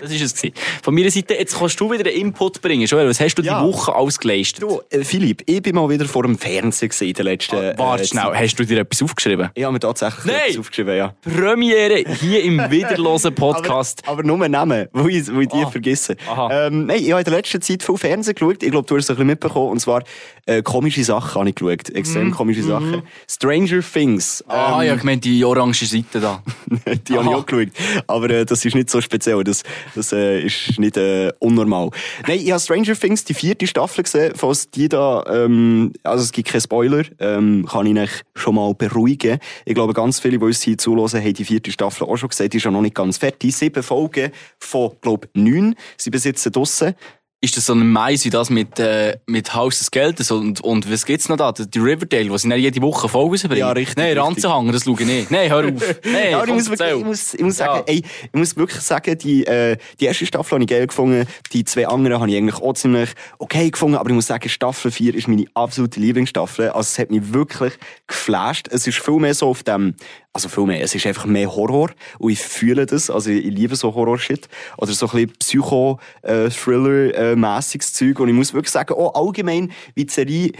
das 0.00 0.10
ist 0.10 0.22
es 0.22 0.34
gewesen. 0.34 0.54
Von 0.82 0.94
meiner 0.94 1.10
Seite, 1.10 1.34
jetzt 1.34 1.58
kannst 1.58 1.78
du 1.80 1.90
wieder 1.90 2.08
einen 2.08 2.18
Input 2.18 2.62
bringen. 2.62 2.86
Joel, 2.86 3.08
was 3.08 3.20
hast 3.20 3.34
du 3.34 3.42
Ja. 3.42 3.60
die 3.60 3.66
Woche 3.66 3.89
alles 3.94 4.18
geleistet? 4.18 4.62
Du, 4.62 4.80
äh, 4.90 5.04
Philipp, 5.04 5.42
ich 5.46 5.62
bin 5.62 5.74
mal 5.74 5.88
wieder 5.88 6.04
vor 6.06 6.22
dem 6.22 6.38
Fernsehen 6.38 6.90
in 7.00 7.12
den 7.12 7.24
letzten... 7.24 7.56
Ah, 7.56 7.72
Warte 7.76 8.02
äh, 8.04 8.06
schnell, 8.06 8.32
hast 8.34 8.56
du 8.56 8.64
dir 8.64 8.78
etwas 8.80 9.02
aufgeschrieben? 9.02 9.50
Ich 9.54 9.64
habe 9.64 9.72
mir 9.72 9.80
tatsächlich 9.80 10.24
Nein! 10.24 10.36
etwas 10.46 10.58
aufgeschrieben, 10.58 10.96
ja. 10.96 11.14
Premiere 11.22 12.04
hier 12.20 12.42
im 12.44 12.58
Wiederlosen 12.70 13.34
Podcast. 13.34 14.02
Aber, 14.04 14.20
aber 14.20 14.22
nur 14.22 14.48
Namen, 14.48 14.88
wo 14.92 15.08
ich, 15.08 15.32
wo 15.32 15.40
ich 15.40 15.48
die 15.48 15.62
Ah. 15.64 15.70
vergesse. 15.70 16.16
Aha. 16.28 16.66
Ähm, 16.66 16.86
nein, 16.86 17.00
ich 17.02 17.10
habe 17.10 17.20
in 17.20 17.24
der 17.24 17.34
letzten 17.34 17.60
Zeit 17.60 17.82
viel 17.82 17.96
Fernsehen 17.96 18.34
geschaut. 18.34 18.62
Ich 18.62 18.70
glaube, 18.70 18.86
du 18.86 18.96
hast 18.96 19.04
es 19.04 19.10
ein 19.10 19.16
bisschen 19.16 19.26
mitbekommen. 19.26 19.70
Und 19.70 19.80
zwar 19.80 20.02
äh, 20.46 20.62
komische 20.62 21.04
Sachen 21.04 21.40
habe 21.40 21.48
ich 21.48 21.54
geschaut. 21.54 21.90
Extrem 21.90 22.30
komische 22.30 22.62
Sachen. 22.62 23.02
Stranger 23.28 23.80
Things. 23.82 24.42
Mhm. 24.46 24.50
ah, 24.52 24.80
ähm, 24.82 24.88
ja, 24.88 24.94
ich 24.94 25.02
meine 25.02 25.20
die 25.20 25.44
orange 25.44 25.84
Seite 25.86 26.20
da. 26.20 26.42
die 26.70 27.14
habe 27.14 27.24
ich 27.24 27.30
Aha. 27.30 27.36
auch 27.36 27.46
geschaut. 27.46 27.68
Aber 28.06 28.30
äh, 28.30 28.44
das 28.44 28.64
ist 28.64 28.74
nicht 28.74 28.90
so 28.90 29.00
speziell. 29.00 29.42
Das, 29.44 29.62
das 29.94 30.12
äh, 30.12 30.40
ist 30.42 30.78
nicht 30.78 30.96
äh, 30.96 31.32
unnormal. 31.38 31.90
Nein, 32.26 32.40
ich 32.42 32.50
habe 32.50 32.60
Stranger 32.60 32.94
Things, 32.98 33.24
die 33.24 33.34
vierte 33.34 33.66
Staffel 33.66 33.79
gesehen. 33.86 34.32
Falls 34.36 34.70
die 34.70 34.88
da, 34.88 35.24
ähm, 35.28 35.92
also 36.02 36.24
es 36.24 36.32
gibt 36.32 36.48
keinen 36.48 36.60
Spoiler, 36.60 37.04
ähm, 37.18 37.66
kann 37.68 37.86
ich 37.86 37.98
euch 37.98 38.22
schon 38.34 38.54
mal 38.54 38.74
beruhigen. 38.74 39.38
Ich 39.64 39.74
glaube, 39.74 39.92
ganz 39.92 40.20
viele, 40.20 40.38
die 40.38 40.44
uns 40.44 40.62
hier 40.62 40.78
zuhören, 40.78 41.22
haben 41.22 41.34
die 41.34 41.44
vierte 41.44 41.72
Staffel 41.72 42.06
auch 42.06 42.16
schon 42.16 42.28
gesehen. 42.28 42.50
Die 42.50 42.56
ist 42.56 42.64
ja 42.64 42.70
noch 42.70 42.82
nicht 42.82 42.94
ganz 42.94 43.18
fertig. 43.18 43.54
Sieben 43.56 43.82
Folgen 43.82 44.30
von, 44.58 44.92
glaube 45.00 45.28
ich, 45.32 45.42
neun 45.42 45.74
bis 46.10 46.24
jetzt 46.24 46.44
draussen. 46.54 46.94
Ist 47.42 47.56
das 47.56 47.64
so 47.66 47.72
ein 47.72 47.90
Mais 47.90 48.24
wie 48.26 48.30
das 48.30 48.50
mit, 48.50 48.78
äh, 48.78 49.16
mit 49.26 49.54
Haus 49.54 49.78
des 49.78 49.90
Geldes 49.90 50.30
und, 50.30 50.60
und 50.60 50.90
was 50.92 51.06
gibt's 51.06 51.28
noch 51.30 51.38
da? 51.38 51.52
Die 51.52 51.78
Riverdale, 51.78 52.28
die 52.28 52.38
sie 52.38 52.54
jede 52.54 52.82
Woche 52.82 53.08
Folgen 53.08 53.30
rausbringen. 53.30 53.58
Ja, 53.58 53.70
richtig, 53.72 53.96
Nein. 53.96 54.18
Ranzenhanger, 54.18 54.72
das 54.72 54.84
schaue 54.84 55.00
ich 55.00 55.06
nicht. 55.06 55.30
Nein, 55.30 55.50
hör 55.50 55.64
auf. 55.64 56.00
Nein, 56.04 56.30
Ja, 56.32 56.44
ich 56.44 56.52
muss, 56.52 56.68
wirklich, 56.68 56.98
ich, 56.98 57.04
muss, 57.04 57.34
ich 57.34 57.40
muss 57.40 57.56
sagen, 57.56 57.84
Ja. 57.86 57.94
ey, 57.94 58.02
ich 58.24 58.32
muss 58.34 58.56
wirklich 58.56 58.82
sagen, 58.82 59.16
die, 59.16 59.46
äh, 59.46 59.78
die 59.98 60.04
erste 60.04 60.26
Staffel 60.26 60.52
habe 60.52 60.64
ich 60.64 60.68
geil 60.68 60.86
gefunden. 60.86 61.26
Die 61.52 61.64
zwei 61.64 61.86
anderen 61.88 62.20
habe 62.20 62.30
ich 62.30 62.36
eigentlich 62.36 62.60
auch 62.60 62.74
ziemlich 62.74 63.10
okay 63.38 63.70
gefunden. 63.70 63.96
Aber 63.96 64.10
ich 64.10 64.14
muss 64.14 64.26
sagen, 64.26 64.48
Staffel 64.50 64.90
4 64.90 65.14
ist 65.14 65.26
meine 65.26 65.46
absolute 65.54 65.98
Lieblingsstaffel. 65.98 66.68
Also 66.68 66.80
es 66.80 66.98
hat 66.98 67.10
mich 67.10 67.32
wirklich 67.32 67.72
geflasht. 68.06 68.68
Es 68.70 68.86
ist 68.86 68.98
viel 68.98 69.16
mehr 69.18 69.34
so 69.34 69.48
auf 69.48 69.62
dem, 69.62 69.94
also 70.32 70.48
viel 70.48 70.64
mehr, 70.64 70.82
es 70.82 70.94
ist 70.94 71.04
einfach 71.06 71.26
mehr 71.26 71.54
Horror. 71.54 71.90
Und 72.18 72.30
ich 72.30 72.40
fühle 72.40 72.86
das. 72.86 73.10
Also 73.10 73.28
ich, 73.30 73.44
liebe 73.44 73.76
so 73.76 73.94
Horror-Shit. 73.94 74.48
Oder 74.78 74.92
so 74.92 75.06
ein 75.06 75.12
bisschen 75.12 75.32
Psycho-Thriller-mässiges 75.38 77.92
Zeug. 77.92 78.18
Und 78.20 78.28
ich 78.28 78.34
muss 78.34 78.54
wirklich 78.54 78.70
sagen, 78.70 78.94
auch 78.94 79.14
allgemein, 79.14 79.72
wie 79.94 80.04
die 80.04 80.12
Serie 80.12 80.52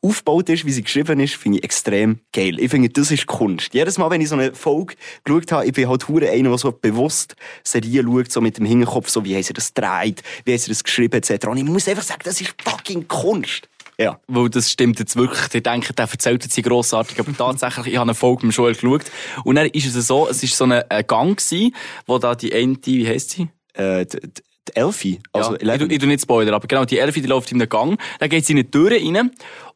aufgebaut 0.00 0.48
ist, 0.48 0.64
wie 0.64 0.72
sie 0.72 0.82
geschrieben 0.82 1.20
ist, 1.20 1.34
finde 1.34 1.58
ich 1.58 1.64
extrem 1.64 2.20
geil. 2.32 2.58
Ich 2.58 2.70
finde, 2.70 2.88
das 2.88 3.10
ist 3.10 3.26
Kunst. 3.26 3.74
Jedes 3.74 3.98
Mal, 3.98 4.08
wenn 4.10 4.22
ich 4.22 4.28
so 4.28 4.36
eine 4.36 4.54
Folge 4.54 4.94
geschaut 5.24 5.50
habe, 5.52 5.66
ich 5.66 5.72
bin 5.72 5.88
halt 5.88 6.08
hure 6.08 6.30
einer, 6.30 6.48
der 6.48 6.58
so 6.58 6.72
bewusst 6.72 7.36
Serien 7.62 8.06
schaut, 8.06 8.32
so 8.32 8.40
mit 8.40 8.56
dem 8.56 8.64
Hinterkopf, 8.64 9.10
so 9.10 9.22
wie 9.24 9.34
haben 9.34 9.42
sie 9.42 9.52
das 9.52 9.74
gedreht, 9.74 10.22
wie 10.44 10.52
haben 10.52 10.58
sie 10.58 10.70
das 10.70 10.84
geschrieben, 10.84 11.16
etc. 11.16 11.46
Und 11.46 11.58
ich 11.58 11.64
muss 11.64 11.88
einfach 11.88 12.04
sagen, 12.04 12.22
das 12.24 12.40
ist 12.40 12.54
fucking 12.62 13.08
Kunst. 13.08 13.68
Ja. 13.98 14.18
Weil 14.26 14.48
das 14.48 14.70
stimmt 14.70 14.98
jetzt 14.98 15.16
wirklich. 15.16 15.54
Ich 15.54 15.62
denke, 15.62 15.92
der 15.92 16.08
erzählt 16.10 16.42
jetzt 16.42 16.54
hier 16.54 16.64
grossartig. 16.64 17.18
Aber 17.20 17.36
tatsächlich, 17.36 17.88
ich 17.88 17.96
habe 17.96 18.10
eine 18.10 18.14
Folge 18.14 18.46
mit 18.46 18.56
Joel 18.56 18.74
geschaut. 18.74 19.04
Und 19.44 19.56
dann 19.56 19.66
ist 19.66 19.94
es 19.94 20.06
so, 20.06 20.28
es 20.28 20.42
ist 20.42 20.56
so 20.56 20.64
ein 20.64 20.82
Gang 21.06 21.36
gewesen, 21.36 21.74
wo 22.06 22.18
da 22.18 22.34
die 22.34 22.52
eine, 22.52 22.76
wie 22.84 23.06
heisst 23.06 23.30
sie? 23.30 23.48
Äh, 23.74 24.06
die, 24.06 24.20
die 24.20 24.42
die 24.68 24.76
Elfie, 24.76 25.20
also 25.32 25.56
ja, 25.60 25.74
ich, 25.74 25.82
ich 25.82 25.98
tu 25.98 26.06
nicht 26.06 26.22
Spoiler, 26.22 26.52
aber 26.54 26.66
genau, 26.66 26.84
die 26.84 26.98
Elfie, 26.98 27.20
die 27.20 27.28
läuft 27.28 27.50
in 27.52 27.58
den 27.58 27.68
Gang, 27.68 28.00
dann 28.18 28.28
geht 28.28 28.46
sie 28.46 28.52
in 28.52 28.58
die 28.58 28.70
Tür 28.70 28.92
rein 28.92 29.30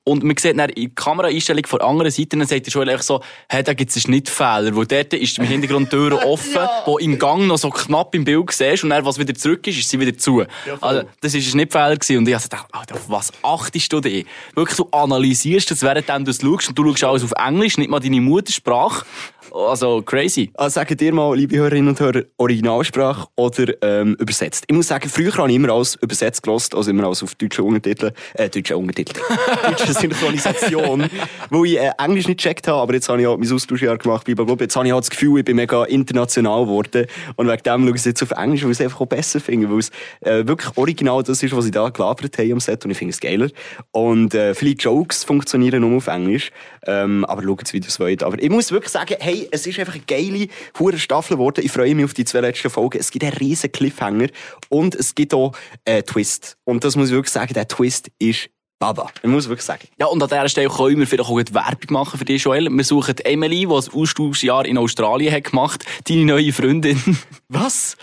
und 0.08 0.22
man 0.22 0.36
sieht 0.36 0.56
dann 0.56 0.70
in 0.70 0.84
der 0.84 0.94
Kameraeinstellung 0.94 1.66
von 1.66 1.80
der 1.80 1.88
anderen 1.88 2.12
Seite, 2.12 2.36
dann 2.36 2.46
sagt 2.46 2.68
Joel 2.68 2.90
einfach 2.90 3.02
so, 3.02 3.20
hey, 3.48 3.64
da 3.64 3.74
gibt 3.74 3.90
es 3.90 3.96
einen 3.96 4.02
Schnittfehler, 4.02 4.76
weil 4.76 4.86
dort 4.86 5.12
ist 5.14 5.38
im 5.38 5.44
Hintergrund 5.44 5.92
die 5.92 5.96
Tür 5.96 6.24
offen, 6.26 6.60
wo 6.84 6.98
im 6.98 7.18
Gang 7.18 7.48
noch 7.48 7.58
so 7.58 7.70
knapp 7.70 8.14
im 8.14 8.24
Bild 8.24 8.52
siehst 8.52 8.84
und 8.84 8.90
dann, 8.90 9.04
was 9.04 9.18
wieder 9.18 9.34
zurück 9.34 9.66
ist, 9.66 9.78
ist 9.78 9.88
sie 9.88 9.98
wieder 9.98 10.16
zu. 10.16 10.44
also, 10.80 11.02
das 11.20 11.34
ist 11.34 11.46
ein 11.46 11.50
Schnittfehler 11.50 11.96
gewesen 11.96 12.18
und 12.18 12.28
ich 12.28 12.34
habe 12.34 12.44
gedacht, 12.44 12.68
Alter, 12.70 12.94
auf 12.94 13.10
was 13.10 13.32
achtest 13.42 13.92
du 13.92 14.00
denn? 14.00 14.24
Wirklich, 14.54 14.76
du 14.76 14.88
analysierst 14.92 15.72
das, 15.72 15.82
während 15.82 16.08
du 16.08 16.30
es 16.30 16.40
schaust 16.40 16.68
und 16.68 16.78
du 16.78 16.84
schaust 16.84 17.02
alles 17.02 17.24
auf 17.24 17.32
Englisch, 17.44 17.76
nicht 17.76 17.90
mal 17.90 17.98
deine 17.98 18.20
Muttersprache. 18.20 19.04
Also, 19.52 20.02
crazy. 20.02 20.50
Also 20.54 20.74
sagen 20.74 20.96
dir 20.96 21.12
mal, 21.12 21.36
liebe 21.36 21.56
Hörerinnen 21.56 21.88
und 21.88 22.00
Hörer, 22.00 22.22
Originalsprache 22.36 23.28
oder 23.36 23.72
ähm, 23.82 24.16
übersetzt. 24.18 24.64
Ich 24.66 24.74
muss 24.74 24.88
sagen, 24.88 25.08
früher 25.08 25.34
habe 25.36 25.50
ich 25.50 25.56
immer 25.56 25.72
alles 25.72 25.96
übersetzt 25.96 26.42
gelost, 26.42 26.74
also 26.74 26.90
immer 26.90 27.04
alles 27.04 27.22
auf 27.22 27.34
deutsche 27.34 27.62
Untertitel, 27.62 28.12
äh, 28.34 28.48
deutsche 28.48 28.76
Untertitel, 28.76 29.20
deutsche 29.68 29.92
Synchronisation, 29.92 31.08
wo 31.50 31.64
ich 31.64 31.78
äh, 31.78 31.90
Englisch 31.98 32.28
nicht 32.28 32.38
gecheckt 32.38 32.68
habe, 32.68 32.80
aber 32.80 32.94
jetzt 32.94 33.08
habe 33.08 33.20
ich 33.20 33.26
auch 33.26 33.36
mein 33.36 33.52
Austauschjahr 33.52 33.98
gemacht, 33.98 34.24
blablabla. 34.24 34.56
jetzt 34.64 34.76
habe 34.76 34.86
ich 34.86 34.92
halt 34.92 35.04
das 35.04 35.10
Gefühl, 35.10 35.38
ich 35.38 35.44
bin 35.44 35.56
mega 35.56 35.84
international 35.84 36.64
geworden 36.64 37.06
und 37.36 37.48
wegen 37.48 37.62
dem 37.62 37.86
schaue 37.86 37.96
ich 37.96 38.04
jetzt 38.04 38.22
auf 38.22 38.30
Englisch, 38.32 38.62
weil 38.64 38.72
ich 38.72 38.80
es 38.80 38.84
einfach 38.84 39.00
auch 39.00 39.06
besser 39.06 39.40
finde, 39.40 39.70
weil 39.70 39.78
es 39.78 39.90
äh, 40.20 40.46
wirklich 40.46 40.76
original 40.76 41.22
das 41.22 41.42
ist, 41.42 41.56
was 41.56 41.64
sie 41.64 41.70
da 41.70 41.88
gelabert 41.88 42.38
haben 42.38 42.52
am 42.52 42.60
Set 42.60 42.84
und 42.84 42.90
ich 42.90 42.98
finde 42.98 43.12
es 43.12 43.20
geiler. 43.20 43.48
Und 43.92 44.34
äh, 44.34 44.54
viele 44.54 44.74
Jokes 44.74 45.24
funktionieren 45.24 45.80
nur 45.80 45.96
auf 45.96 46.06
Englisch, 46.06 46.50
ähm, 46.86 47.24
aber 47.24 47.42
schaut 47.42 47.64
es, 47.64 47.74
ihr 47.74 47.80
es 47.86 48.00
wollt. 48.00 48.22
Aber 48.22 48.40
ich 48.42 48.50
muss 48.50 48.70
wirklich 48.70 48.92
sagen, 48.92 49.16
hey, 49.18 49.35
es 49.50 49.66
ist 49.66 49.78
einfach 49.78 49.94
eine 49.94 50.04
geile, 50.06 50.48
hure 50.78 50.98
Staffel 50.98 51.36
geworden. 51.36 51.64
Ich 51.64 51.72
freue 51.72 51.94
mich 51.94 52.04
auf 52.04 52.14
die 52.14 52.24
zwei 52.24 52.40
letzten 52.40 52.70
Folgen. 52.70 52.98
Es 52.98 53.10
gibt 53.10 53.24
einen 53.24 53.34
riesen 53.34 53.72
Cliffhanger 53.72 54.28
und 54.68 54.94
es 54.94 55.14
gibt 55.14 55.34
auch 55.34 55.52
einen 55.84 56.04
Twist. 56.04 56.56
Und 56.64 56.84
das 56.84 56.96
muss 56.96 57.08
ich 57.08 57.14
wirklich 57.14 57.32
sagen, 57.32 57.54
der 57.54 57.68
Twist 57.68 58.10
ist 58.18 58.50
Baba. 58.78 59.10
Ich 59.22 59.28
muss 59.28 59.48
wirklich 59.48 59.64
sagen. 59.64 59.88
Ja, 59.98 60.06
und 60.06 60.22
an 60.22 60.28
dieser 60.28 60.48
Stelle 60.48 60.68
können 60.68 60.98
wir 60.98 61.06
vielleicht 61.06 61.28
auch 61.28 61.34
gut 61.34 61.54
Werbung 61.54 61.90
machen 61.90 62.18
für 62.18 62.24
dich, 62.24 62.44
Joel. 62.44 62.68
Wir 62.68 62.84
suchen 62.84 63.16
Emily, 63.18 63.60
die 63.60 63.66
das 63.66 63.92
Austauschjahr 63.92 64.66
in 64.66 64.76
Australien 64.76 65.32
hat 65.32 65.44
gemacht, 65.44 65.84
deine 66.06 66.26
neue 66.26 66.52
Freundin. 66.52 67.00
Was? 67.48 67.96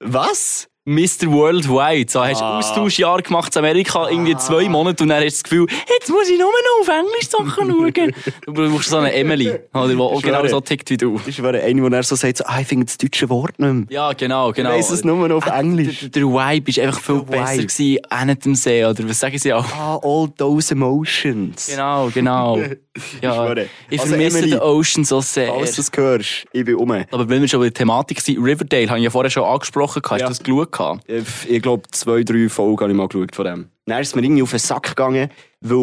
Was? 0.00 0.68
Mr. 0.84 1.30
Worldwide. 1.30 2.10
So, 2.10 2.24
hast 2.24 2.40
du 2.40 2.44
Ah. 2.44 2.58
Austauschjahr 2.58 3.22
gemacht 3.22 3.54
in 3.54 3.60
Amerika, 3.60 4.08
irgendwie 4.08 4.36
zwei 4.36 4.68
Monate, 4.68 5.04
und 5.04 5.10
dann 5.10 5.22
hast 5.22 5.26
du 5.26 5.30
das 5.30 5.42
Gefühl, 5.44 5.66
jetzt 5.88 6.10
muss 6.10 6.28
ich 6.28 6.38
nur 6.40 6.48
noch 6.50 6.80
auf 6.80 6.88
Englisch 6.88 7.28
Sachen 7.28 7.70
schauen. 7.70 8.12
du 8.46 8.52
brauchst 8.52 8.88
so 8.90 8.96
eine 8.96 9.12
Emily, 9.12 9.48
oder, 9.72 9.88
die 9.88 9.96
auch 9.96 10.20
genau 10.20 10.44
so 10.48 10.60
tickt 10.60 10.90
wie 10.90 10.96
du. 10.96 11.18
Das 11.18 11.28
ist 11.28 11.38
eine, 11.38 11.60
eine, 11.60 11.82
wo 11.82 11.86
er 11.86 12.02
so 12.02 12.16
sagt, 12.16 12.38
so, 12.38 12.44
ah, 12.46 12.60
ich 12.60 12.66
finde 12.66 12.86
das 12.86 12.98
deutsche 12.98 13.28
Wort 13.30 13.60
nicht 13.60 13.72
mehr. 13.72 13.84
Ja, 13.90 14.12
genau, 14.12 14.50
genau. 14.50 14.70
Ich 14.70 14.76
weiss 14.78 14.90
es 14.90 15.04
nur 15.04 15.28
noch 15.28 15.36
auf 15.36 15.46
Englisch. 15.46 16.00
Der, 16.00 16.08
der 16.08 16.22
Vibe 16.24 16.76
war 16.76 16.84
einfach 16.84 17.00
viel 17.00 17.14
Der 17.20 17.22
besser 17.38 17.52
Vibe. 17.52 17.66
gewesen, 17.66 17.98
an 18.10 18.38
dem 18.44 18.54
See, 18.56 18.84
oder 18.84 19.08
was 19.08 19.18
sagen 19.20 19.38
sie 19.38 19.52
auch? 19.52 19.66
Ah, 19.76 20.00
all 20.02 20.28
those 20.36 20.74
emotions. 20.74 21.68
Genau, 21.68 22.10
genau. 22.12 22.58
Ja, 23.22 23.52
ich 23.56 24.00
Also, 24.00 24.08
vermisse 24.10 24.38
Emily, 24.38 24.50
den 24.50 24.60
Ocean 24.60 25.04
so 25.04 25.20
sehr. 25.22 25.48
Falls 25.48 25.74
du 25.76 25.80
es 25.80 25.90
hörst, 25.94 26.44
ich 26.52 26.64
bin 26.64 26.74
um. 26.74 26.90
Aber 26.90 27.28
wenn 27.28 27.40
wir 27.40 27.48
schon 27.48 27.60
bei 27.60 27.66
der 27.66 27.74
Thematik 27.74 28.20
sind, 28.20 28.38
Riverdale, 28.44 28.88
habe 28.88 28.98
ich 28.98 29.04
ja 29.04 29.10
vorher 29.10 29.30
schon 29.30 29.44
angesprochen, 29.44 30.02
hast 30.04 30.20
Ja. 30.20 30.26
du 30.26 30.30
das 30.30 30.42
geschaut? 30.42 30.72
gehabt? 30.72 31.04
Ich, 31.08 31.50
ich 31.50 31.62
glaube, 31.62 31.84
zwei, 31.90 32.22
drei 32.22 32.48
Folgen 32.50 32.80
habe 32.80 32.90
ich 32.92 32.96
mal 32.96 33.08
geschaut 33.08 33.34
von 33.34 33.44
dem. 33.46 33.68
Dann 33.86 34.00
ist 34.02 34.08
es 34.08 34.14
mir 34.14 34.22
irgendwie 34.22 34.42
auf 34.42 34.50
den 34.50 34.58
Sack 34.58 34.82
gegangen, 34.90 35.30
weil, 35.62 35.76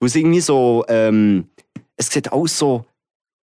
weil 0.00 0.06
es 0.06 0.16
irgendwie 0.16 0.40
so, 0.40 0.84
ähm, 0.88 1.48
es 1.96 2.08
sieht 2.10 2.32
alles 2.32 2.58
so, 2.58 2.84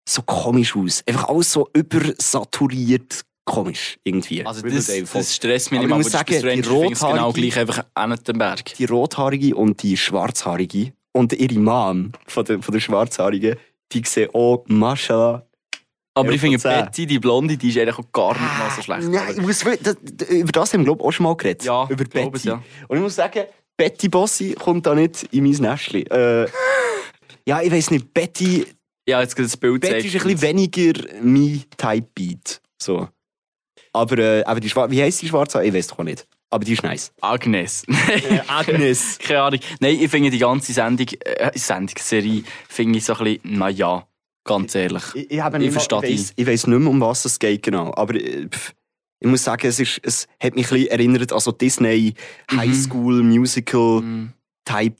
so 0.07 0.21
komisch 0.23 0.75
aus. 0.75 1.01
Einfach 1.07 1.29
alles 1.29 1.51
so 1.53 1.69
übersaturiert 1.73 3.21
komisch, 3.45 3.97
irgendwie. 4.03 4.45
Also 4.45 4.61
das, 4.61 4.87
das 5.13 5.35
stresst 5.35 5.71
mich 5.71 5.79
Aber 5.79 5.87
nicht 5.87 5.97
muss 5.97 6.15
aber 6.15 6.25
sagen, 6.33 6.55
die 6.55 6.61
genau 6.61 6.81
rothaarige- 7.29 7.33
gleich 7.41 7.57
einfach 7.59 7.85
an 7.93 8.15
den 8.27 8.37
Berg. 8.37 8.65
Die 8.75 8.85
rothaarige 8.85 9.55
und 9.55 9.81
die 9.83 9.95
schwarzhaarige 9.95 10.91
und 11.15 11.31
ihre 11.31 11.59
Mom 11.59 12.11
von 12.27 12.43
der, 12.45 12.61
von 12.61 12.73
der 12.73 12.81
schwarzhaarigen, 12.81 13.55
die 13.91 14.03
sehen 14.05 14.29
auch, 14.33 14.65
mashallah, 14.67 15.45
Aber 16.13 16.31
ich 16.31 16.41
finde, 16.41 16.55
11 16.55 16.61
von 16.61 16.71
10. 16.71 16.85
Betty, 16.85 17.05
die 17.07 17.19
Blonde, 17.19 17.57
die 17.57 17.69
ist 17.69 17.77
eigentlich 17.77 17.97
auch 17.97 18.11
gar 18.11 18.33
nicht 18.33 18.41
mal 18.41 18.69
so 18.75 18.81
schlecht. 18.81 19.07
Nein, 19.07 19.33
ich 19.37 19.41
muss, 19.41 19.63
das, 19.81 19.95
über 20.29 20.51
das 20.51 20.73
haben 20.73 20.81
wir, 20.81 20.85
glaube 20.85 21.01
ich, 21.01 21.07
auch 21.07 21.11
schon 21.11 21.23
mal 21.23 21.35
geredet. 21.37 21.63
Ja, 21.63 21.87
über 21.89 22.03
Betty. 22.03 22.29
es, 22.33 22.43
ja. 22.43 22.61
Und 22.89 22.97
ich 22.97 23.03
muss 23.03 23.15
sagen, 23.15 23.45
Betty 23.77 24.09
Bossi 24.09 24.55
kommt 24.59 24.85
da 24.85 24.93
nicht 24.93 25.23
in 25.31 25.45
mein 25.45 25.53
Nestchen. 25.53 26.05
Äh, 26.07 26.47
ja, 27.47 27.61
ich 27.61 27.71
weiß 27.71 27.91
nicht, 27.91 28.13
Betty, 28.13 28.65
Ja, 29.07 29.21
jetzt 29.21 29.37
geht 29.37 29.45
das 29.45 29.55
Bild 29.55 29.81
Betty 29.81 30.07
ist 30.07 30.15
ein 30.15 30.21
bisschen 30.23 30.41
weniger 30.41 31.01
mein 31.21 31.63
Type-Beat. 31.77 32.61
So. 32.81 33.07
Aber, 33.93 34.17
äh, 34.17 34.43
aber 34.43 34.59
die 34.59 34.69
Schwar 34.69 34.91
wie 34.91 35.01
heisst 35.01 35.21
die 35.21 35.29
Schwarze? 35.29 35.63
Ich 35.63 35.73
weiß 35.73 35.87
doch 35.87 35.99
auch 35.99 36.03
nicht. 36.03 36.27
Aber 36.51 36.63
die 36.63 36.73
ist 36.73 36.83
nice. 36.83 37.11
Agnes. 37.21 37.83
Äh, 38.07 38.39
Agnes. 38.47 39.17
Keine 39.21 39.41
Ahnung. 39.41 39.59
Nein, 39.79 39.97
ich 39.99 40.09
finde 40.09 40.29
die 40.29 40.37
ganze 40.37 40.71
Sendung, 40.73 41.07
äh, 41.25 41.51
Sendung, 41.57 41.95
Serie, 41.99 42.43
finde 42.69 42.97
ich 42.99 43.05
so 43.05 43.13
ein 43.15 43.23
bisschen, 43.23 43.57
naja, 43.57 44.07
ganz 44.45 44.75
ehrlich. 44.75 45.03
Ich, 45.15 45.31
ich, 45.31 45.39
habe 45.41 45.63
Ich 45.63 45.71
verstehe 45.71 45.99
ich 46.05 46.19
weiss, 46.19 46.33
ich 46.35 46.47
weiss 46.47 46.67
nicht 46.67 46.79
mehr, 46.79 46.89
um 46.89 47.01
was 47.01 47.25
es 47.25 47.39
geht 47.39 47.63
genau. 47.63 47.93
Aber 47.95 48.15
äh, 48.15 48.47
pff, 48.47 48.73
ich 49.19 49.27
muss 49.27 49.43
sagen, 49.43 49.67
es, 49.67 49.79
ist, 49.79 49.99
es 50.03 50.27
hat 50.41 50.55
mich 50.55 50.67
ein 50.67 50.73
bisschen 50.73 50.87
erinnert 50.91 51.33
an 51.33 51.39
so 51.39 51.51
Disney 51.51 52.13
Mhm. 52.51 52.57
High 52.57 52.75
School 52.75 53.23
Musical 53.23 54.01
Mm. 54.01 54.33
Type 54.65 54.95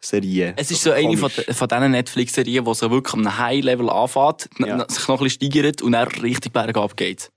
Serie. 0.00 0.54
Es 0.56 0.70
ist 0.70 0.82
so 0.82 0.90
eine 0.90 1.16
von, 1.16 1.30
von 1.30 1.68
diesen 1.68 1.90
Netflix-Serien, 1.92 2.64
die 2.64 2.74
so 2.74 2.90
wirklich 2.90 3.14
am 3.14 3.38
High-Level 3.38 3.88
anfängt, 3.90 4.48
Ja. 4.58 4.88
sich 4.88 5.06
noch 5.08 5.20
ein 5.20 5.24
bisschen 5.24 5.50
steigert 5.52 5.82
und 5.82 5.92
dann 5.92 6.08
richtig 6.08 6.52
bergab 6.52 6.96
geht. 6.96 7.30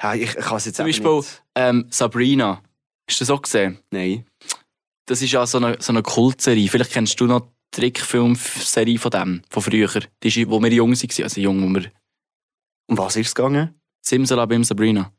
Ja, 0.00 0.14
ich, 0.14 0.34
kann 0.34 0.56
es 0.56 0.66
jetzt 0.66 0.76
Zum 0.76 0.86
Beispiel 0.86 1.22
ähm, 1.54 1.86
Sabrina. 1.90 2.62
Hast 3.08 3.20
du 3.20 3.24
das 3.24 3.30
auch 3.30 3.42
gesehen? 3.42 3.78
Nein. 3.90 4.26
Das 5.06 5.22
ist 5.22 5.32
ja 5.32 5.46
so 5.46 5.58
eine, 5.58 5.76
so 5.80 5.92
eine 5.92 6.02
Kultserie. 6.02 6.68
Vielleicht 6.68 6.92
kennst 6.92 7.18
du 7.20 7.26
noch 7.26 7.40
die 7.74 7.80
Trickfilmserie 7.80 8.98
von 8.98 9.10
dem, 9.10 9.42
von 9.48 9.62
früher. 9.62 9.88
Die 10.22 10.28
ist, 10.28 10.50
wo 10.50 10.62
wir 10.62 10.72
jung 10.72 10.92
waren, 10.92 11.22
also 11.24 11.40
jung, 11.40 11.62
wo 11.62 11.80
wir... 11.80 11.90
Um 12.86 12.96
was 12.96 13.16
ist 13.16 13.28
es 13.28 13.34
gegangen? 13.34 13.74
Simsalabim 14.02 14.64
Sabrina. 14.64 15.12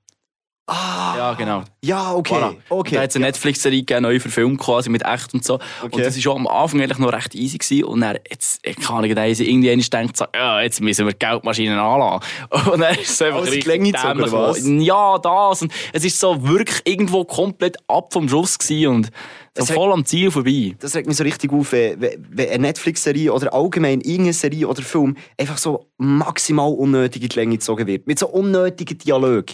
Ah, 0.68 0.99
Ja, 1.30 1.34
genau. 1.36 1.64
Ja, 1.84 2.14
okay. 2.14 2.34
Voilà. 2.34 2.56
okay. 2.70 2.96
Da 2.96 3.02
hat 3.02 3.10
es 3.12 3.16
eine 3.16 3.26
Netflix-Serie 3.26 3.80
gegeben, 3.80 4.04
neu 4.04 4.20
verfilmt 4.20 4.60
quasi 4.60 4.90
mit 4.90 5.06
echt 5.06 5.34
und 5.34 5.44
so. 5.46 5.56
Und 5.82 5.94
Okay. 5.94 6.04
das 6.04 6.26
war 6.26 6.36
am 6.36 6.48
Anfang 6.48 6.82
eigentlich 6.82 6.98
noch 6.98 7.14
recht 7.14 7.36
easy. 7.36 7.58
Gewesen. 7.58 7.84
Und 7.86 8.02
dann, 8.02 8.18
jetzt, 8.30 8.60
ich 8.64 8.76
kann 8.78 9.02
nicht, 9.02 9.16
dann 9.18 9.26
irgendwie 9.28 9.76
denkt 9.90 10.18
so, 10.18 10.26
ja, 10.34 10.62
jetzt 10.62 10.82
müssen 10.82 11.06
wir 11.06 11.14
die 11.14 11.20
Geldmaschinen 11.20 11.78
anlassen. 11.78 12.22
Und 12.72 12.80
dann 12.80 12.96
ist 12.96 13.10
es 13.12 13.22
einfach 13.22 13.40
Alles 13.40 13.54
richtig 13.54 13.94
dämlich 13.94 14.32
was? 14.32 14.62
Ja, 14.66 15.18
das. 15.20 15.62
Und 15.62 15.72
es 15.94 16.04
ist 16.06 16.20
so 16.20 16.48
wirklich 16.48 16.82
irgendwo 16.86 17.24
komplett 17.26 17.78
ab 17.88 18.12
vom 18.14 18.28
Schuss 18.28 18.58
gewesen 18.58 18.88
und 18.88 19.10
so 19.58 19.68
hat- 19.68 19.74
voll 19.76 19.92
am 19.92 20.06
Ziel 20.06 20.32
vorbei. 20.32 20.76
Das 20.80 20.96
regt 20.96 21.08
mich 21.08 21.18
so 21.18 21.24
richtig 21.24 21.52
auf, 21.52 21.72
wenn, 21.72 22.02
eine 22.38 22.60
Netflix-Serie 22.60 23.34
oder 23.34 23.54
allgemein 23.54 24.00
irgendeine 24.02 24.34
Serie 24.34 24.68
oder 24.68 24.82
Film 24.82 25.18
einfach 25.38 25.58
so 25.58 25.88
maximal 25.98 26.72
unnötig 26.72 27.24
in 27.24 27.30
die 27.30 27.36
Länge 27.36 27.56
gezogen 27.56 27.86
wird. 27.88 28.08
Mit 28.08 28.20
so 28.20 28.28
unnötigen 28.28 28.98
Dialog. 28.98 29.46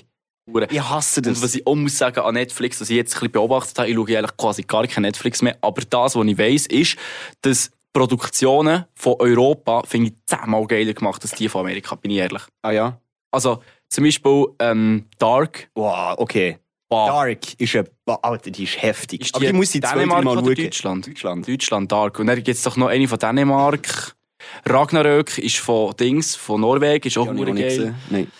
Ich 0.69 0.81
hasse 0.81 1.21
das. 1.21 1.37
Und 1.37 1.43
was 1.43 1.55
ich 1.55 1.65
auch 1.65 1.75
muss 1.75 1.97
sagen 1.97 2.19
an 2.19 2.33
Netflix, 2.35 2.79
was 2.79 2.89
ich 2.89 2.95
jetzt 2.95 3.13
ein 3.15 3.19
bisschen 3.19 3.31
beobachtet 3.31 3.79
habe, 3.79 3.89
ich 3.89 3.95
schaue 3.95 4.17
eigentlich 4.17 4.37
quasi 4.37 4.61
gar 4.63 4.85
kein 4.87 5.01
Netflix 5.01 5.41
mehr, 5.41 5.57
aber 5.61 5.81
das, 5.81 6.15
was 6.15 6.25
ich 6.25 6.37
weiss, 6.37 6.65
ist, 6.67 6.97
dass 7.41 7.71
Produktionen 7.93 8.85
von 8.93 9.15
Europa 9.19 9.83
finde 9.87 10.09
ich 10.09 10.13
zehnmal 10.25 10.67
geiler 10.67 10.93
gemacht 10.93 11.21
als 11.23 11.31
die 11.31 11.49
von 11.49 11.61
Amerika, 11.61 11.95
bin 11.95 12.11
ich 12.11 12.17
ehrlich. 12.17 12.41
ah 12.61 12.71
ja? 12.71 12.99
Also 13.31 13.61
zum 13.89 14.03
Beispiel 14.03 14.47
ähm, 14.59 15.05
Dark, 15.17 15.69
Wow, 15.75 16.15
okay. 16.17 16.59
Bah. 16.87 17.07
Dark 17.07 17.59
ist 17.59 17.75
ein, 17.75 17.85
bah, 18.05 18.19
Alter, 18.21 18.51
die 18.51 18.63
ist 18.65 18.79
heftig. 18.81 19.21
Ist 19.21 19.35
Aber 19.35 19.45
die 19.45 19.53
muss 19.53 19.73
ich 19.73 19.81
Dänemark 19.81 20.23
Mal 20.23 20.37
oder 20.37 20.45
schauen. 20.45 20.55
Deutschland? 20.55 21.07
Deutschland. 21.07 21.47
Deutschland, 21.47 21.91
Dark. 21.91 22.19
Und 22.19 22.27
dann 22.27 22.35
gibt 22.35 22.49
es 22.49 22.61
doch 22.63 22.77
noch 22.77 22.87
eine 22.87 23.07
von 23.07 23.17
Dänemark. 23.17 24.15
Ragnarök 24.65 25.39
ist 25.39 25.57
von 25.57 25.95
Dings, 25.95 26.35
von 26.35 26.61
Norwegen, 26.61 27.07
ist 27.07 27.17
auch 27.17 27.33
Die 27.33 27.51
nicht 27.51 27.77
geil. 27.77 27.95
Nein. 28.09 28.31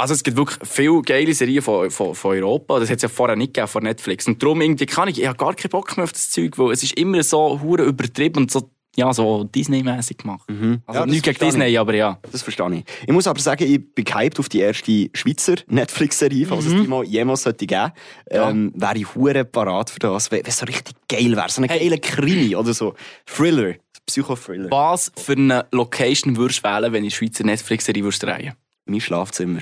Also 0.00 0.14
es 0.14 0.22
gibt 0.22 0.36
wirklich 0.36 0.58
viele 0.68 1.02
geile 1.02 1.34
Serien 1.34 1.62
von, 1.62 1.90
von, 1.90 2.14
von 2.14 2.30
Europa. 2.32 2.78
Das 2.80 2.88
hat 2.90 2.96
es 2.96 3.02
ja 3.02 3.08
vorher 3.08 3.36
nicht 3.36 3.54
gegeben 3.54 3.68
von 3.68 3.82
Netflix. 3.82 4.26
Und 4.26 4.42
darum 4.42 4.60
irgendwie 4.60 4.86
kann 4.86 5.08
ich, 5.08 5.20
ich 5.20 5.26
habe 5.26 5.36
gar 5.36 5.54
keinen 5.54 5.70
Bock 5.70 5.96
mehr 5.96 6.04
auf 6.04 6.12
das 6.12 6.30
Zeug, 6.30 6.58
weil 6.58 6.72
es 6.72 6.82
ist 6.82 6.94
immer 6.94 7.22
so 7.22 7.60
hure 7.62 7.82
übertrieben 7.84 8.38
und 8.44 8.50
so, 8.50 8.70
ja, 8.96 9.12
so 9.12 9.44
Disney-mäßig 9.44 10.16
gemacht. 10.18 10.48
Also 10.86 11.00
Ja, 11.00 11.06
nicht 11.06 11.22
gegen 11.22 11.36
verstehe 11.36 11.48
ich. 11.48 11.54
Disney, 11.54 11.78
aber 11.78 11.94
ja. 11.94 12.18
Das 12.32 12.42
verstehe 12.42 12.74
ich. 12.74 12.84
Ich 13.06 13.12
muss 13.12 13.26
aber 13.26 13.38
sagen, 13.40 13.64
ich 13.64 13.94
bin 13.94 14.04
gehypt 14.04 14.38
auf 14.40 14.48
die 14.48 14.60
erste 14.60 15.08
Schweizer 15.14 15.54
Netflix-Serie, 15.68 16.46
falls 16.46 16.64
es 16.66 16.72
die 16.72 16.88
mal 16.88 17.04
jemals 17.04 17.42
sollte 17.42 17.66
geben. 17.66 17.92
Ja. 18.32 18.50
Ähm, 18.50 18.72
wäre 18.74 18.98
ich 18.98 19.14
hure 19.14 19.44
parat 19.44 19.90
für 19.90 19.98
das, 20.00 20.30
wenn 20.32 20.44
es 20.44 20.58
so 20.58 20.66
richtig 20.66 20.96
geil 21.08 21.36
wäre. 21.36 21.48
So 21.50 21.62
ein 21.62 21.68
Hey. 21.68 21.88
geiler 21.88 21.98
Krimi 21.98 22.56
oder 22.56 22.74
so. 22.74 22.94
Thriller. 23.26 23.74
Psycho-Thriller. 24.06 24.70
Was 24.70 25.12
für 25.16 25.32
eine 25.32 25.66
Location 25.70 26.36
würdest 26.36 26.64
du 26.64 26.68
wählen, 26.68 26.84
wenn 26.84 26.92
du 27.02 27.06
eine 27.06 27.10
Schweizer 27.10 27.44
Netflix-Serie 27.44 28.02
würdest 28.02 28.22
drehen? 28.24 28.54
Mein 28.90 29.00
Schlafzimmer. 29.00 29.60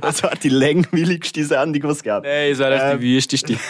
das 0.00 0.22
wäre 0.22 0.36
die 0.42 0.48
langweiligste 0.48 1.44
Sendung, 1.44 1.82
die 1.82 1.88
es 1.88 2.02
gibt. 2.02 2.22
Nein, 2.22 2.50
es 2.52 2.58
wäre 2.58 2.74
echt 2.74 2.84
Ähm. 2.84 3.00
die 3.00 3.16
wüsteste. 3.16 3.56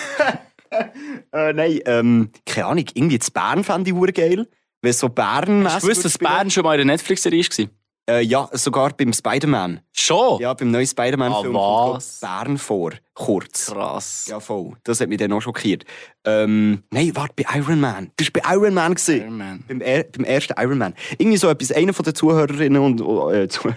Äh, 1.32 1.52
nein, 1.52 1.80
ähm, 1.84 2.30
keine 2.46 2.66
Ahnung. 2.66 2.84
Irgendwie 2.94 3.18
zu 3.18 3.32
Bern 3.32 3.64
fände 3.64 3.90
ich 3.90 4.14
geil. 4.14 4.46
Wenn 4.82 4.92
so 4.92 5.08
Bern 5.08 5.64
Hast 5.64 5.82
du 5.82 5.88
gewusst, 5.88 6.04
dass 6.04 6.16
Bern 6.16 6.48
schon 6.48 6.62
mal 6.62 6.74
in 6.76 6.82
einer 6.82 6.92
Netflix-Serie 6.92 7.42
war? 7.42 7.66
Äh, 8.08 8.22
ja, 8.22 8.48
sogar 8.52 8.90
beim 8.90 9.12
Spider-Man. 9.12 9.80
Schon? 9.92 10.40
Ja, 10.40 10.54
beim 10.54 10.70
neuen 10.70 10.86
Spider-Man-Film 10.86 11.56
Ah, 11.56 11.86
kommt 11.92 12.04
Bern 12.20 12.56
vor. 12.58 12.92
Kurz. 13.20 13.66
Krass. 13.66 14.28
Ja, 14.30 14.40
voll. 14.40 14.72
Das 14.82 14.98
hat 14.98 15.10
mich 15.10 15.18
dann 15.18 15.30
auch 15.32 15.42
schockiert. 15.42 15.84
Ähm, 16.24 16.84
nein, 16.90 17.10
warte, 17.14 17.34
bei 17.36 17.44
Iron 17.58 17.78
Man. 17.78 18.10
Das 18.16 18.28
war 18.28 18.40
bei 18.40 18.54
Iron 18.54 18.72
Man. 18.72 18.94
Gewesen. 18.94 19.20
Iron 19.20 19.36
Man. 19.36 19.64
Beim, 19.68 19.82
er 19.82 20.04
beim 20.04 20.24
ersten 20.24 20.54
Iron 20.58 20.78
Man. 20.78 20.94
Irgendwie 21.18 21.36
so 21.36 21.50
etwas. 21.50 21.70
Einer 21.70 21.92
von 21.92 22.04
den 22.04 22.14
Zuhörerinnen 22.14 22.80
und 22.80 23.02
oh, 23.02 23.28
äh, 23.30 23.46
Zuhörer, 23.50 23.76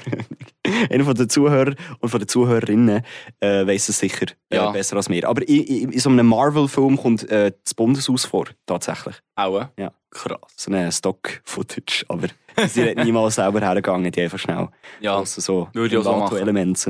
einer 0.90 1.04
von 1.04 1.16
den 1.16 1.28
Zuhörer 1.30 1.76
und 2.00 2.08
von 2.08 2.22
den 2.22 2.30
Zuhörerinnen 2.30 3.04
äh, 3.42 3.68
weiss 3.68 3.90
es 3.90 4.00
sicher 4.00 4.28
äh, 4.50 4.56
Ja. 4.56 4.72
besser 4.72 4.96
als 4.96 5.10
mir. 5.10 5.28
Aber 5.28 5.46
in, 5.46 5.64
in, 5.64 5.92
in 5.92 6.00
so 6.00 6.10
einem 6.10 6.26
Marvel-Film 6.26 6.96
kommt 6.96 7.30
äh, 7.30 7.52
das 7.66 7.74
Bundeshaus 7.74 8.24
vor, 8.24 8.46
tatsächlich. 8.66 9.16
Auch? 9.36 9.68
Ja. 9.78 9.92
Krass. 10.10 10.40
So 10.56 10.72
ein 10.72 10.90
Stock-Footage. 10.90 12.06
Aber 12.08 12.28
sie 12.68 12.90
hat 12.92 13.04
niemals 13.04 13.36
selber 13.36 13.60
hergegangen, 13.60 14.10
die 14.10 14.22
einfach 14.22 14.40
schnell. 14.40 14.70
Ja. 15.02 15.18
Also 15.18 15.42
so 15.42 15.68
Würde 15.74 15.96
ich 15.96 16.00
auch 16.00 16.04
so 16.06 16.16
machen. 16.18 16.38
Elemente. 16.38 16.90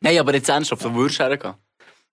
Nein, 0.00 0.18
aber 0.18 0.34
jetzt 0.34 0.48
ernsthaft, 0.48 0.82
würdest 0.92 1.20
du 1.20 1.24
hergehen? 1.24 1.54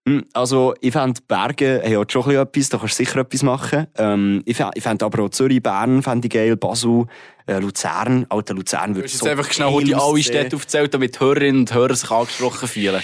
Hm, 0.10 0.26
Also, 0.34 0.74
ich 0.82 0.92
fände 0.92 1.22
Berge 1.28 1.82
haben 1.84 1.92
ja 1.92 2.04
schon 2.08 2.32
etwas, 2.32 2.70
da 2.70 2.78
kannst 2.78 3.00
du 3.00 3.04
sicher 3.06 3.20
etwas 3.20 3.44
machen. 3.44 3.88
Ähm, 3.98 4.42
ich 4.46 4.58
fände 4.58 5.06
aber 5.06 5.24
auch 5.24 5.30
Zürich, 5.30 5.62
Bern 5.62 6.02
fände 6.02 6.28
ich 6.28 6.34
geil, 6.34 6.56
Basel, 6.58 7.06
äh, 7.46 7.60
Luzern. 7.60 8.26
Alter, 8.30 8.56
Luzern 8.56 8.94
Du 8.94 9.02
würde 9.02 9.08
so 9.08 9.26
jetzt 9.26 9.38
einfach 9.38 9.52
schnell 9.52 9.72
geil 9.72 9.84
die 9.84 9.96
alle. 9.96 10.24
Städte 10.24 10.56
aufgezählt, 10.56 10.94
damit 10.94 11.20
Hörerinnen 11.20 11.62
und 11.62 11.74
Hörer 11.74 11.96
sich 11.96 12.10
angesprochen 12.10 12.68
fühlen. 12.68 13.02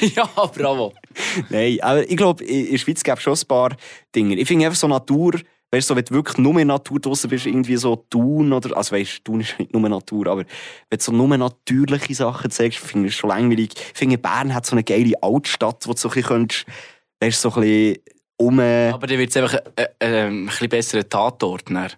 ja, 0.00 0.28
bravo. 0.54 0.92
Nein, 1.48 1.78
aber 1.80 2.08
ich 2.08 2.16
glaube, 2.16 2.44
in 2.44 2.70
der 2.70 2.78
Schweiz 2.78 3.02
gibt 3.02 3.18
es 3.18 3.22
schon 3.22 3.34
ein 3.34 3.46
paar 3.48 3.70
Dinge. 4.14 4.34
Ich 4.36 4.46
finde 4.46 4.66
einfach 4.66 4.78
so 4.78 4.88
Natur, 4.88 5.32
weißt 5.72 5.88
du, 5.88 5.94
so, 5.94 5.96
wenn 5.96 6.04
du 6.04 6.14
wirklich 6.14 6.38
nur 6.38 6.58
in 6.58 6.68
Natur 6.68 7.00
draussen 7.00 7.30
bist, 7.30 7.46
irgendwie 7.46 7.76
so 7.76 7.96
Thun 7.96 8.52
oder, 8.52 8.76
also 8.76 8.94
weißt 8.94 9.18
du, 9.18 9.22
Thun 9.32 9.40
ist 9.40 9.58
nicht 9.58 9.72
nur 9.72 9.88
Natur, 9.88 10.26
aber 10.26 10.44
wenn 10.90 10.98
du 10.98 11.02
so 11.02 11.12
nur 11.12 11.36
natürliche 11.36 12.14
Sachen 12.14 12.50
zeigst, 12.50 12.78
finde 12.78 13.08
ich 13.08 13.14
es 13.14 13.18
schon 13.18 13.30
langweilig. 13.30 13.70
Ich 13.74 13.98
finde, 13.98 14.18
Bern 14.18 14.54
hat 14.54 14.66
so 14.66 14.72
eine 14.72 14.84
geile 14.84 15.20
Altstadt, 15.22 15.86
wo 15.86 15.92
du 15.92 15.98
so 15.98 16.08
ein 16.08 16.14
bisschen 16.14 16.28
könntest, 16.28 16.66
weißt 17.20 17.40
so 17.40 17.52
ein 17.54 17.60
bisschen 17.62 18.02
um... 18.36 18.60
Aber 18.60 19.06
dann 19.06 19.18
wird 19.18 19.30
es 19.30 19.36
einfach 19.36 19.58
äh, 19.76 19.88
äh, 19.98 20.26
ein 20.26 20.46
bisschen 20.46 20.68
besserer 20.68 21.08
Tatort. 21.08 21.70
Dann. 21.70 21.90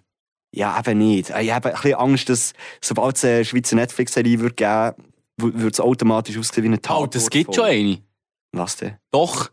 Ja, 0.53 0.79
eben 0.79 0.97
nicht. 0.99 1.29
Ich 1.29 1.51
habe 1.51 1.69
ein 1.69 1.75
bisschen 1.75 1.95
Angst, 1.95 2.29
dass 2.29 2.53
sobald 2.81 3.17
es 3.17 3.25
eine 3.25 3.43
Schweizer 3.43 3.75
Netflix-Serie 3.75 4.37
geben 4.37 4.93
würde, 5.37 5.59
würde 5.59 5.73
es 5.73 5.81
automatisch 5.81 6.37
aussehen 6.37 6.63
wie 6.63 6.67
eine 6.67 6.81
Tatort. 6.81 7.09
Oh, 7.09 7.19
das 7.19 7.29
gibt 7.29 7.53
schon 7.53 7.65
eine. 7.65 7.97
Was 8.53 8.77
denn? 8.77 8.95
Doch. 9.11 9.51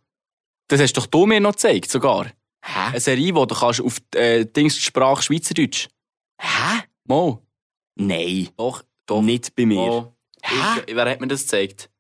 Das 0.69 0.81
hast 0.81 0.93
doch 0.93 1.07
du 1.07 1.27
mir 1.27 1.41
noch 1.41 1.53
gezeigt, 1.53 1.91
sogar. 1.91 2.27
Hä? 2.65 2.89
Eine 2.91 3.01
Serie, 3.01 3.35
wo 3.35 3.45
du 3.45 3.55
kannst 3.55 3.81
auf 3.81 3.99
äh, 4.15 4.45
Dings 4.45 4.77
die 4.77 4.83
Sprache 4.83 5.23
Schweizerdeutsch. 5.23 5.89
Hä? 6.41 6.83
Mo. 7.05 7.43
Nein. 7.97 8.49
Doch, 8.57 8.83
doch. 9.07 9.23
Nicht 9.23 9.55
bei 9.55 9.67
mir. 9.67 9.77
Mo. 9.77 10.17
Hä? 10.43 10.81
Ich, 10.87 10.95
wer 10.95 11.11
hat 11.11 11.21
mir 11.21 11.29
das 11.29 11.43
gezeigt? 11.43 11.91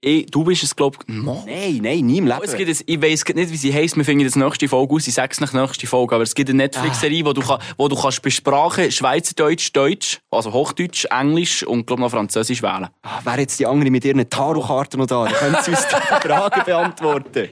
Ich, 0.00 0.26
du 0.26 0.44
bist 0.44 0.62
es, 0.62 0.76
glaube 0.76 0.96
ich. 1.08 1.12
Mo. 1.12 1.42
Nein, 1.44 1.80
nein, 1.82 2.06
nie 2.06 2.18
im 2.18 2.26
Leben. 2.26 2.38
Oh, 2.40 2.44
es 2.44 2.54
gibt 2.54 2.70
ein, 2.70 2.76
ich 2.86 3.02
weiss 3.02 3.24
grad 3.24 3.34
nicht, 3.34 3.50
wie 3.50 3.56
sie 3.56 3.74
heisst. 3.74 3.96
Wir 3.96 4.04
finden 4.04 4.24
das 4.24 4.36
nächste 4.36 4.68
Folge 4.68 4.94
aus. 4.94 5.08
Ich 5.08 5.14
sag's 5.14 5.40
nach 5.40 5.52
nächste 5.52 5.88
Folge. 5.88 6.14
Aber 6.14 6.22
es 6.22 6.34
gibt 6.36 6.48
eine 6.50 6.58
Netflix-Serie, 6.58 7.24
wo, 7.24 7.32
du 7.32 7.42
wo 7.76 7.88
du 7.88 7.96
kannst 7.96 8.22
bei 8.22 8.30
Sprachen 8.30 8.92
Schweizerdeutsch, 8.92 9.72
Deutsch, 9.72 10.20
also 10.30 10.52
Hochdeutsch, 10.52 11.06
Englisch 11.10 11.64
und 11.64 11.84
glaub 11.88 11.98
noch 11.98 12.10
Französisch 12.12 12.62
wählen. 12.62 12.86
Ah, 13.02 13.18
wer 13.24 13.40
jetzt 13.40 13.58
die 13.58 13.66
andere 13.66 13.90
mit 13.90 14.04
ihren 14.04 14.28
Tarotkarten 14.30 15.00
noch 15.00 15.06
da? 15.06 15.24
Dann 15.24 15.34
können 15.34 15.56
sie 15.64 15.72
uns 15.72 15.80
die 15.88 15.96
Fragen 16.28 16.62
beantworten. 16.64 17.48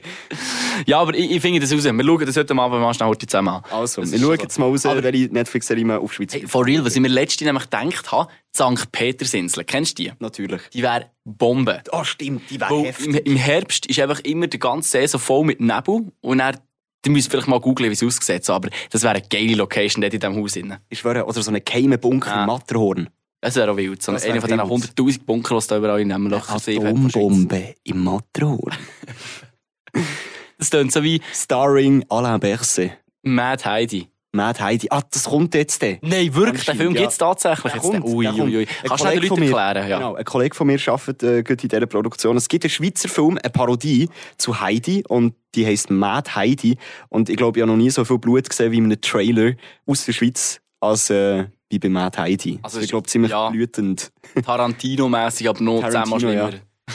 Ja, 0.85 0.99
aber 1.01 1.15
ich, 1.15 1.29
ich 1.29 1.41
finde 1.41 1.59
das 1.59 1.73
raus. 1.73 1.83
Wir 1.83 2.03
schauen 2.05 2.25
das 2.25 2.37
heute 2.37 2.53
Abend 2.57 2.79
mal 2.81 2.93
schnell 2.93 3.09
heute 3.09 3.27
zusammen 3.27 3.49
an. 3.49 3.63
Also, 3.71 3.99
Das 4.01 4.11
wir 4.13 4.19
schauen 4.19 4.37
so. 4.37 4.41
jetzt 4.43 4.57
mal 4.57 4.67
raus, 4.69 4.85
Aber- 4.85 5.03
welche 5.03 5.25
Netflix-Serie 5.33 5.83
wir 5.83 5.99
auf 5.99 6.13
Schweiz 6.13 6.33
Hey, 6.33 6.47
for 6.47 6.65
real, 6.65 6.85
was 6.85 6.95
ich 6.95 7.01
mir 7.01 7.09
letztens 7.09 7.45
nämlich 7.45 7.63
gedacht 7.69 8.09
habe, 8.13 8.31
die 8.57 8.77
St. 8.77 8.91
Petersinsel, 8.91 9.65
kennst 9.65 9.99
du 9.99 10.03
die? 10.03 10.13
Natürlich. 10.19 10.61
Die 10.73 10.81
wäre 10.81 11.11
Bombe. 11.25 11.83
Ah, 11.91 12.05
stimmt, 12.05 12.36
die 12.49 12.59
Weil 12.61 12.71
im, 12.71 12.85
heftig. 12.85 13.25
Im 13.27 13.35
Herbst 13.35 13.85
ist 13.85 13.99
einfach 13.99 14.19
immer 14.21 14.47
die 14.47 14.59
ganze 14.59 14.89
Saison 14.89 15.19
voll 15.19 15.45
mit 15.45 15.59
Nebel 15.61 16.11
und 16.21 16.37
dann, 16.39 16.57
du 17.03 17.11
müsst 17.11 17.29
vielleicht 17.31 17.47
mal 17.47 17.59
googeln, 17.59 17.89
wie 17.89 17.93
es 17.93 18.03
aussieht, 18.03 18.49
aber 18.49 18.69
das 18.91 19.03
wäre 19.03 19.15
eine 19.15 19.23
geile 19.27 19.55
Location 19.55 20.01
dort 20.01 20.13
in 20.13 20.19
diesem 20.19 20.35
Haus. 20.35 20.53
Drin. 20.53 20.75
Ich 20.89 20.99
schwöre, 20.99 21.25
oder 21.25 21.41
so 21.41 21.51
einen 21.51 21.63
geheimen 21.63 21.99
Bunker 21.99 22.35
Ah. 22.35 22.41
im 22.41 22.47
Matterhorn. 22.47 23.09
Das 23.39 23.55
wäre 23.55 23.71
auch 23.71 23.77
wild. 23.77 24.01
So 24.01 24.11
einer 24.11 24.21
wär 24.23 24.41
von 24.41 24.49
diesen 24.49 24.69
wild. 24.69 24.97
100'000 24.97 25.25
Bunker, 25.25 25.59
die 25.59 25.67
da 25.67 25.77
überall 25.77 26.01
in 26.01 26.09
diesem 26.09 26.27
Loch 26.27 26.49
Atombombe 26.49 27.75
im 27.83 28.03
Matterhorn. 28.03 28.73
Das 30.59 30.71
klingt 30.71 30.91
so 30.91 31.03
wie 31.03 31.21
Starring 31.33 32.03
Alain 32.09 32.39
Berset. 32.39 32.91
Mad 33.21 33.63
Heidi. 33.63 34.07
Mad 34.37 34.59
Heidi. 34.61 34.87
Ah, 34.89 35.01
das 35.09 35.25
kommt 35.25 35.53
jetzt 35.55 35.81
dann. 35.83 35.97
Nein, 36.01 36.33
wirklich, 36.33 36.63
den 36.65 36.77
Film 36.77 36.95
ja. 36.95 37.01
gibt 37.01 37.11
es 37.11 37.17
tatsächlich. 37.17 37.73
Der 37.73 37.81
Jetzt. 37.81 37.91
kommt, 37.91 38.05
ui, 38.05 38.23
der 38.23 38.35
ui, 38.35 38.57
ui. 38.57 38.65
Kannst 38.65 39.03
du 39.03 39.09
den 39.09 39.21
Leuten 39.23 39.41
erklären? 39.43 39.89
Ja. 39.89 39.97
Genau, 39.97 40.15
ein 40.15 40.23
Kollege 40.23 40.55
von 40.55 40.67
mir 40.67 40.79
arbeitet 40.87 41.23
äh, 41.23 41.39
in 41.39 41.57
dieser 41.57 41.85
Produktion. 41.85 42.37
Es 42.37 42.47
gibt 42.47 42.63
einen 42.63 42.71
Schweizer 42.71 43.09
Film, 43.09 43.37
eine 43.43 43.51
Parodie 43.51 44.09
zu 44.37 44.61
Heidi 44.61 45.03
und 45.07 45.33
die 45.55 45.65
heisst 45.65 45.89
Mad 45.89 46.35
Heidi. 46.35 46.77
Und 47.09 47.29
ich 47.29 47.35
glaube, 47.35 47.59
ich 47.59 47.63
habe 47.63 47.71
noch 47.71 47.77
nie 47.77 47.89
so 47.89 48.05
viel 48.05 48.19
Blut 48.19 48.49
gesehen 48.49 48.71
wie 48.71 48.77
in 48.77 48.85
einem 48.85 49.01
Trailer 49.01 49.53
aus 49.85 50.05
der 50.05 50.13
Schweiz 50.13 50.61
als 50.79 51.09
äh, 51.09 51.45
wie 51.69 51.79
bei 51.79 51.89
Mad 51.89 52.17
Heidi. 52.17 52.59
Also 52.61 52.79
ich 52.79 52.89
glaube, 52.89 53.07
ziemlich 53.07 53.31
ja. 53.31 53.49
blütend. 53.49 54.11
Tarantino-mässig, 54.45 55.49
aber 55.49 55.61
noch 55.61 55.89
zehnmal 55.89 56.07
ja. 56.07 56.19
schlimmer. 56.19 56.49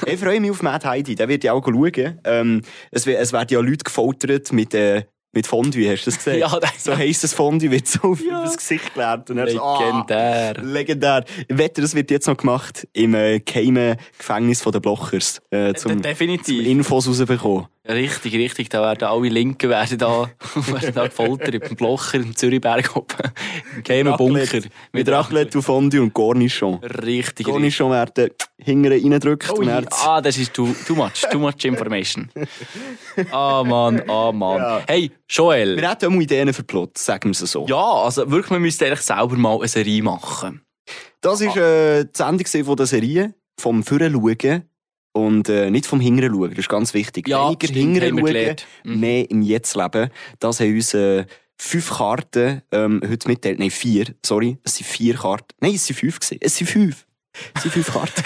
Ich 0.07 0.19
freue 0.19 0.41
mich 0.41 0.51
auf 0.51 0.63
Mad 0.63 0.87
Heidi, 0.87 1.15
den 1.15 1.29
wird 1.29 1.45
ich 1.45 1.51
auch 1.51 1.63
schauen. 1.65 2.21
Ähm, 2.25 2.63
es, 2.91 3.07
es 3.07 3.33
werden 3.33 3.49
ja 3.51 3.61
Leute 3.61 3.85
gefoltert 3.85 4.51
mit, 4.53 4.73
äh, 4.73 5.05
mit 5.33 5.47
Fondue, 5.47 5.91
hast 5.91 6.05
du 6.07 6.11
das 6.11 6.19
gesehen? 6.19 6.39
Ja, 6.41 6.61
das- 6.61 6.85
so 6.85 6.97
heisst 6.97 7.25
das 7.25 7.33
Fondue, 7.35 7.71
wird 7.71 7.87
so 7.89 8.01
auf 8.03 8.21
Ja. 8.25 8.43
das 8.43 8.57
Gesicht 8.57 8.93
gelernt. 8.95 9.31
Und 9.31 9.49
so, 9.51 9.63
ah, 9.63 9.79
Legendär. 9.85 10.55
Legendär. 10.63 11.25
Ich 11.49 11.59
wette, 11.59 11.81
das 11.81 11.95
wird 11.95 12.11
jetzt 12.11 12.27
noch 12.27 12.37
gemacht 12.37 12.87
im 12.93 13.15
äh, 13.15 13.41
geheimen 13.41 13.97
Gefängnis 14.19 14.61
von 14.63 14.73
den 14.73 14.83
Blockers. 14.83 15.41
Äh, 15.51 15.75
zum, 15.75 15.93
zum 15.93 16.03
Definitiv. 16.03 16.67
Infos 16.67 17.09
rausbekommen. 17.09 17.67
Richtig, 17.89 18.35
richtig. 18.35 18.69
Da 18.69 18.81
werden 18.81 19.09
alle 19.09 19.29
Linken 19.29 19.69
werden 19.69 19.99
da, 19.99 20.31
werden 20.55 20.95
da 20.95 21.07
gefoltert 21.07 21.55
im 21.55 21.77
Blocher 21.77 22.19
im 22.19 22.37
Zürichberg 22.37 22.95
oben. 22.95 23.33
Im 23.77 23.83
geheimen 23.83 24.17
Bunker. 24.17 24.61
Mit 24.93 25.09
Raclette 25.09 25.59
und 25.59 25.63
Fondue 25.63 26.01
und 26.01 26.13
Cornichon. 26.13 26.77
Richtig. 26.85 27.45
Cornichon 27.45 27.91
werden 27.91 28.31
hinten 28.57 28.93
reingedrückt 28.93 29.51
Oh, 29.51 29.55
und 29.57 29.69
ah, 29.69 30.21
das 30.21 30.39
ist 30.39 30.55
too, 30.55 30.73
too 30.87 30.95
much, 30.95 31.23
too 31.31 31.39
much 31.39 31.65
information. 31.65 32.31
Ah, 33.33 33.65
Mann, 33.65 34.09
ah, 34.09 34.31
Mann. 34.31 34.59
Ja. 34.59 34.83
Hey, 34.87 35.11
Joel. 35.29 35.77
Wir 35.77 35.91
hätten 35.91 36.07
auch 36.07 36.11
mal 36.11 36.23
Ideen 36.23 36.53
für 36.55 36.63
Plot, 36.63 36.97
sagen 36.99 37.31
wir 37.31 37.33
es 37.33 37.51
so. 37.51 37.67
Ja, 37.67 38.05
also 38.05 38.31
wirklich, 38.31 38.53
wir 38.53 38.61
müssten 38.61 38.85
eigentlich 38.85 39.01
selber 39.01 39.37
mal 39.37 39.59
eine 39.59 39.69
Serie 39.69 40.03
machen. 40.03 40.63
Das 41.21 41.41
war 41.41 41.57
äh, 41.57 42.05
die 42.05 42.11
Sendung 42.17 42.65
von 42.65 42.77
der 42.77 42.87
Serie, 42.87 43.35
vom 43.59 43.83
Führen 43.83 44.13
schauen 44.13 44.69
und 45.13 45.49
äh, 45.49 45.71
nicht 45.71 45.87
vom 45.87 46.01
Hingern 46.01 46.33
schauen. 46.35 46.51
Das 46.51 46.59
ist 46.59 46.69
ganz 46.69 46.95
wichtig. 46.95 47.29
Ja, 47.29 47.49
Weniger 47.49 47.69
Hingern 47.73 48.19
schauen. 48.19 48.57
Mhm. 48.85 49.01
mehr 49.01 49.31
im 49.31 49.43
Jetzt 49.43 49.77
leben. 49.77 50.11
Das 50.39 50.61
haben 50.61 50.75
uns 50.75 50.95
äh, 50.95 51.25
fünf 51.57 51.91
Karten 51.91 52.63
ähm, 52.73 53.01
heute 53.09 53.29
mitteilt. 53.29 53.59
Nein, 53.59 53.71
vier. 53.71 54.07
Sorry, 54.25 54.59
es 54.65 54.77
sind 54.77 54.87
vier 54.87 55.15
Karten. 55.15 55.55
Nein, 55.61 55.75
es 55.75 55.87
sind 55.87 55.97
fünf. 55.99 56.19
Gewesen. 56.19 56.39
Es 56.41 56.57
sind 56.57 56.67
fünf. 56.69 57.07
Es 57.55 57.63
sind 57.63 57.73
fünf 57.73 57.93
Karten. 57.93 58.23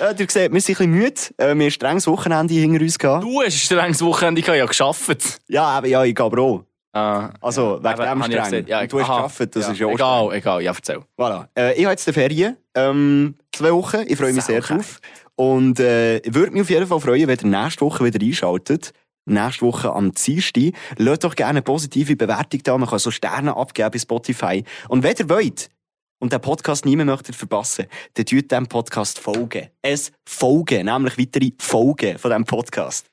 äh, 0.00 0.14
ihr 0.18 0.26
seht, 0.30 0.52
wir 0.52 0.60
sind 0.60 0.80
ein 0.80 0.90
bisschen 0.90 0.90
müde. 0.90 1.20
Äh, 1.36 1.44
wir 1.44 1.50
haben 1.50 1.60
ein 1.60 1.70
strenges 1.70 2.06
Wochenende 2.06 2.54
hinter 2.54 2.80
uns 2.82 2.98
gehabt. 2.98 3.24
Du 3.24 3.40
hast 3.40 3.46
ein 3.46 3.52
strenges 3.52 4.02
Wochenende 4.02 4.40
gehabt, 4.42 4.58
ja 4.58 4.66
geschafft. 4.66 5.40
Ja, 5.48 5.64
aber 5.64 5.86
ja, 5.86 6.04
ich 6.04 6.14
gehe 6.14 6.24
aber 6.24 6.40
auch. 6.40 6.64
Ah, 6.92 7.30
Also, 7.40 7.78
wegen 7.78 7.86
aber 7.86 8.04
dem 8.26 8.32
ja 8.32 8.44
streng. 8.44 8.66
Ja, 8.66 8.84
du 8.86 8.98
hast 8.98 9.08
aha. 9.08 9.16
gearbeitet, 9.18 9.54
das 9.56 9.66
ja. 9.66 9.72
ist 9.72 9.78
ja 9.78 9.86
auch 9.86 9.92
Egal, 9.92 10.32
egal, 10.32 10.62
ja, 10.62 10.72
erzähl. 10.72 11.00
Voilà. 11.16 11.46
Äh, 11.56 11.74
ich 11.74 11.84
habe 11.84 11.92
jetzt 11.92 12.06
die 12.06 12.12
Ferien. 12.12 12.56
Ähm, 12.74 13.34
zwei 13.52 13.72
Wochen. 13.72 13.98
Ich 14.08 14.16
freue 14.16 14.32
mich 14.32 14.42
sehr 14.44 14.60
Saugeil. 14.60 14.78
drauf. 14.78 15.00
Und 15.40 15.80
äh, 15.80 16.18
ich 16.18 16.34
würde 16.34 16.52
mich 16.52 16.60
auf 16.60 16.68
jeden 16.68 16.86
Fall 16.86 17.00
freuen, 17.00 17.26
wenn 17.26 17.38
ihr 17.38 17.62
nächste 17.62 17.80
Woche 17.80 18.04
wieder 18.04 18.20
einschaltet. 18.22 18.92
Nächste 19.24 19.62
Woche 19.62 19.90
am 19.90 20.12
Dienstag. 20.12 20.74
Lasst 20.98 21.24
doch 21.24 21.34
gerne 21.34 21.50
eine 21.50 21.62
positive 21.62 22.14
Bewertung 22.14 22.62
da. 22.62 22.76
Man 22.76 22.86
kann 22.86 22.98
so 22.98 23.10
Sterne 23.10 23.56
abgeben 23.56 23.90
bei 23.90 23.98
Spotify. 23.98 24.64
Und 24.90 25.02
wenn 25.02 25.16
ihr 25.18 25.30
wollt 25.30 25.70
und 26.18 26.34
den 26.34 26.42
Podcast 26.42 26.84
niemand 26.84 27.08
möchtet 27.08 27.36
verpassen, 27.36 27.86
dann 28.12 28.26
tut 28.26 28.52
dem 28.52 28.66
Podcast 28.66 29.18
folgen. 29.18 29.68
Es 29.80 30.12
folgen, 30.28 30.84
nämlich 30.84 31.16
weitere 31.16 31.52
Folgen 31.58 32.18
von 32.18 32.32
diesem 32.32 32.44
Podcast. 32.44 33.06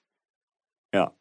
Ja. 0.94 1.17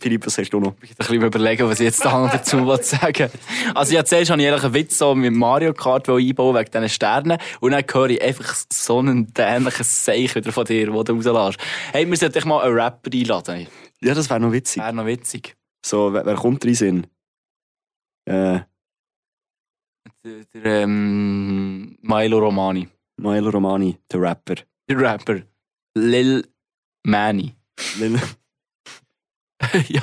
Philipp, 0.00 0.24
was 0.26 0.38
hast 0.38 0.50
du 0.50 0.60
noch? 0.60 0.74
Ich 0.82 0.92
ein 0.92 0.96
bisschen 0.96 1.22
überlegen, 1.22 1.68
was 1.68 1.80
ich 1.80 1.84
jetzt 1.84 2.02
da 2.02 2.18
noch 2.18 2.30
dazu 2.32 2.74
sagen 2.80 3.30
Also, 3.74 3.94
ja, 3.94 4.04
zuerst 4.06 4.30
habe 4.30 4.40
ich 4.40 4.48
einen 4.50 4.74
Witz 4.74 4.96
so 4.96 5.14
mit 5.14 5.34
Mario 5.34 5.74
Kart 5.74 6.08
einbauen 6.08 6.56
wegen 6.56 6.70
diesen 6.70 6.88
Sternen. 6.88 7.38
Und 7.60 7.72
dann 7.72 7.84
höre 7.92 8.08
ich 8.10 8.22
einfach 8.22 8.54
so 8.72 9.00
einen 9.00 9.32
dämlichen 9.34 9.84
Seich 9.84 10.34
wieder 10.34 10.50
von 10.50 10.64
dir, 10.64 10.86
den 10.86 10.94
du 11.04 11.12
rauslässt. 11.30 11.58
Hey, 11.92 12.08
wir 12.08 12.16
sollten 12.16 12.32
dich 12.34 12.44
mal 12.46 12.62
einen 12.64 12.74
Rapper 12.78 13.10
einladen. 13.12 13.66
Ja, 14.00 14.14
das 14.14 14.30
wäre 14.30 14.40
noch 14.40 14.52
witzig. 14.52 14.82
Wäre 14.82 14.94
noch 14.94 15.04
witzig. 15.06 15.56
So, 15.84 16.10
wer, 16.12 16.24
wer 16.24 16.36
kommt 16.36 16.64
rein 16.64 16.74
Sinn? 16.74 17.06
Äh, 18.24 18.60
Der, 20.24 20.44
der 20.54 20.64
ähm, 20.64 21.98
Milo 22.00 22.38
Romani. 22.38 22.88
Milo 23.18 23.50
Romani, 23.50 23.98
der 24.10 24.20
Rapper. 24.22 24.54
Der 24.88 24.98
Rapper. 24.98 25.42
Lil 25.94 26.46
Manny. 27.04 27.54
Lil, 27.98 28.18
ja. 29.88 30.02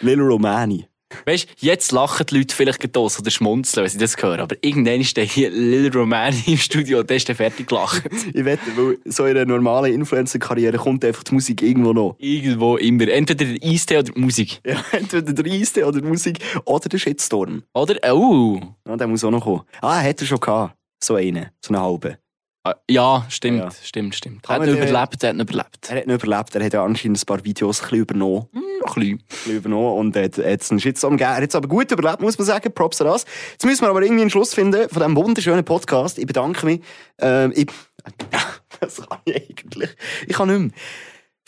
Lil 0.00 0.20
Romani. 0.20 0.86
Weißt 1.26 1.48
du, 1.48 1.66
jetzt 1.66 1.92
lachen 1.92 2.26
die 2.26 2.38
Leute 2.38 2.54
vielleicht 2.54 2.96
aus 2.96 3.18
oder 3.18 3.30
schmunzeln, 3.30 3.84
wenn 3.84 3.90
sie 3.90 3.98
das 3.98 4.16
hören. 4.16 4.40
Aber 4.40 4.56
irgendwann 4.62 5.04
steht 5.04 5.30
hier 5.30 5.50
Lil 5.50 5.90
Romani 5.94 6.42
im 6.46 6.56
Studio 6.56 7.00
und 7.00 7.10
der 7.10 7.16
ist 7.16 7.28
dann 7.28 7.36
fertig 7.36 7.68
gelacht. 7.68 8.02
Ich 8.34 8.44
wette, 8.44 8.62
weil 8.76 8.98
so 9.04 9.26
in 9.26 9.36
einer 9.36 9.44
normalen 9.44 9.92
Influencer-Karriere 9.92 10.78
kommt 10.78 11.04
einfach 11.04 11.22
die 11.22 11.34
Musik 11.34 11.60
irgendwo 11.62 11.92
noch. 11.92 12.16
Irgendwo 12.18 12.76
immer. 12.76 13.08
Entweder 13.08 13.44
der 13.44 13.58
Eistee 13.62 13.98
oder 13.98 14.10
die 14.10 14.20
Musik. 14.20 14.60
Ja, 14.66 14.82
entweder 14.92 15.32
der 15.32 15.52
Eiste 15.52 15.84
oder 15.84 16.00
die 16.00 16.08
Musik 16.08 16.38
oder 16.64 16.88
der 16.88 16.98
Shitstorm. 16.98 17.62
Oder? 17.74 17.96
Oh. 18.14 18.58
Ja, 18.86 18.96
der 18.96 19.06
muss 19.06 19.24
auch 19.24 19.30
noch 19.30 19.44
kommen. 19.44 19.62
Ah, 19.80 20.00
hat 20.00 20.20
er 20.20 20.26
schon 20.26 20.40
gehabt. 20.40 20.74
So 21.02 21.16
einen, 21.16 21.48
so 21.60 21.74
einen 21.74 21.82
halben. 21.82 22.16
Ah, 22.64 22.74
Ja, 22.88 23.26
stimmt, 23.28 23.58
Ja. 23.58 23.70
stimmt, 23.82 24.14
stimmt. 24.14 24.44
Er 24.48 24.54
hat 24.56 24.62
den- 24.62 24.76
überlebt, 24.76 25.22
er 25.24 25.28
hat 25.30 25.34
ihn 25.36 25.40
überlebt. 25.40 25.88
Er 25.90 25.96
hat 25.98 26.06
nicht 26.06 26.22
überlebt, 26.22 26.54
er 26.54 26.64
hat 26.64 26.72
ja 26.72 26.84
anscheinend 26.84 27.20
ein 27.20 27.26
paar 27.26 27.42
Videos 27.44 27.80
ein 27.80 27.82
bisschen 27.84 27.98
übernommen. 28.02 28.46
Noch 28.52 28.96
ein 28.96 29.00
bisschen. 29.00 29.12
ein 29.18 29.18
bisschen 29.26 29.56
übernommen 29.56 29.98
und 29.98 30.16
hat, 30.16 30.38
hat 30.38 30.70
einen 30.70 30.78
Shitstorm 30.80 31.16
gegeben. 31.16 31.30
Er 31.36 31.42
hat 31.42 31.48
es 31.48 31.54
aber 31.56 31.66
gut 31.68 31.90
überlebt, 31.90 32.20
muss 32.20 32.38
man 32.38 32.46
sagen. 32.46 32.72
Props 32.72 33.00
an 33.00 33.08
das. 33.08 33.24
Jetzt 33.52 33.64
müssen 33.64 33.82
wir 33.82 33.88
aber 33.88 34.02
irgendwie 34.02 34.20
einen 34.22 34.30
Schluss 34.30 34.54
finden 34.54 34.88
von 34.88 35.00
diesem 35.02 35.16
wunderschönen 35.16 35.64
Podcast. 35.64 36.18
Ich 36.18 36.26
bedanke 36.26 36.64
mich. 36.66 36.80
Ähm, 37.18 37.52
ich, 37.56 37.66
das 38.80 38.96
kann 39.08 39.18
ich 39.24 39.34
eigentlich. 39.36 39.90
Ich 40.28 40.34
kann 40.36 40.48
nicht 40.48 40.60
mehr. 40.60 40.70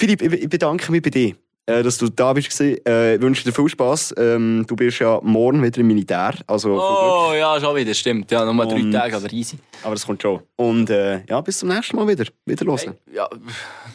Philipp, 0.00 0.22
ich 0.22 0.48
bedanke 0.48 0.90
mich 0.90 1.02
bei 1.02 1.10
dir, 1.10 1.36
äh, 1.66 1.82
dass 1.82 1.98
du 1.98 2.08
da 2.08 2.32
bist. 2.32 2.60
Äh, 2.60 3.14
ich 3.16 3.20
wünsche 3.20 3.44
dir 3.44 3.52
viel 3.52 3.68
Spass. 3.68 4.14
Ähm, 4.16 4.64
du 4.66 4.76
bist 4.76 4.98
ja 4.98 5.20
morgen 5.22 5.62
wieder 5.62 5.78
im 5.80 5.86
Militär. 5.86 6.34
Also. 6.46 6.80
Oh, 6.80 7.32
ja, 7.34 7.58
schon 7.60 7.74
wieder, 7.76 7.94
stimmt. 7.94 8.30
Ja, 8.30 8.44
nochmal 8.44 8.68
drei 8.68 8.90
Tage, 8.90 9.16
aber 9.16 9.32
easy. 9.32 9.58
Aber 9.82 9.94
das 9.94 10.06
kommt 10.06 10.22
schon. 10.22 10.40
Und 10.56 10.90
äh, 10.90 11.24
ja, 11.26 11.40
bis 11.40 11.58
zum 11.58 11.68
nächsten 11.70 11.96
Mal 11.96 12.06
wieder. 12.08 12.24
Wieder 12.44 12.66
hören. 12.66 12.94
Hey, 13.06 13.16
ja, 13.16 13.28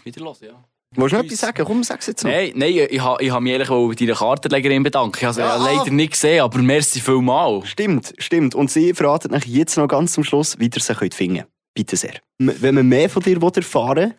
wieder 0.03 0.21
los, 0.21 0.39
ja. 0.41 0.49
Willst 0.95 1.13
du 1.13 1.17
noch 1.17 1.23
etwas 1.23 1.39
sagen? 1.39 1.63
Komm, 1.65 1.83
sag's 1.83 2.07
jetzt 2.07 2.23
noch. 2.23 2.31
Nein, 2.31 2.51
nein, 2.55 2.87
ich, 2.89 2.99
ha- 2.99 3.17
ich 3.19 3.29
habe 3.29 3.43
mich 3.43 3.69
auch 3.69 3.89
bei 3.89 3.93
deiner 3.93 4.15
Kartenlegerin 4.15 4.81
bedanken. 4.81 5.17
Ich 5.17 5.23
habe 5.23 5.33
sie 5.35 5.41
Ja. 5.41 5.55
ja, 5.55 5.63
leider 5.63 5.91
nicht 5.91 6.13
gesehen, 6.13 6.41
aber 6.41 6.57
merci 6.59 6.99
vielmal. 6.99 7.63
Stimmt, 7.65 8.13
stimmt. 8.17 8.55
Und 8.55 8.71
sie 8.71 8.95
verratet 8.95 9.31
euch 9.31 9.45
jetzt 9.45 9.77
noch 9.77 9.87
ganz 9.87 10.13
zum 10.13 10.23
Schluss, 10.23 10.57
wie 10.57 10.65
ihr 10.65 10.81
sie 10.81 10.95
könnt 10.95 11.13
finden 11.13 11.43
Bitte 11.75 11.95
sehr. 11.95 12.15
Wenn 12.39 12.73
man 12.73 12.87
mehr 12.87 13.07
von 13.07 13.21
dir 13.21 13.39
will 13.39 13.51
erfahren 13.55 14.15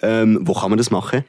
ähm, 0.00 0.38
wo 0.42 0.54
kann 0.54 0.70
man 0.70 0.78
das 0.78 0.90
machen? 0.90 1.24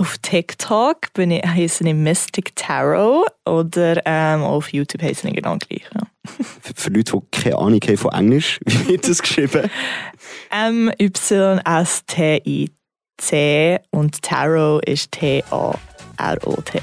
Auf 0.00 0.16
TikTok 0.18 1.12
bin 1.12 1.30
ich, 1.30 1.44
heiße 1.44 1.86
ich 1.86 1.94
Mystic 1.94 2.56
Tarot 2.56 3.26
oder 3.44 4.00
ähm, 4.06 4.42
auf 4.42 4.72
YouTube 4.72 5.02
heiße 5.02 5.28
ich 5.28 5.34
genau 5.34 5.58
gleich. 5.58 5.82
Ja. 5.94 6.00
Für, 6.74 6.88
Leute, 6.88 7.12
die 7.12 7.20
keine 7.30 7.58
Ahnung 7.58 7.80
haben 7.82 7.98
von 7.98 8.12
Englisch, 8.12 8.58
wie 8.64 8.88
wird 8.88 9.06
das 9.06 9.20
geschrieben? 9.20 9.70
M-Y-S-T-I-C 10.48 11.18
und 13.90 14.22
Tarot 14.22 14.82
ist 14.86 15.12
T-A-R-O-T. 15.12 16.80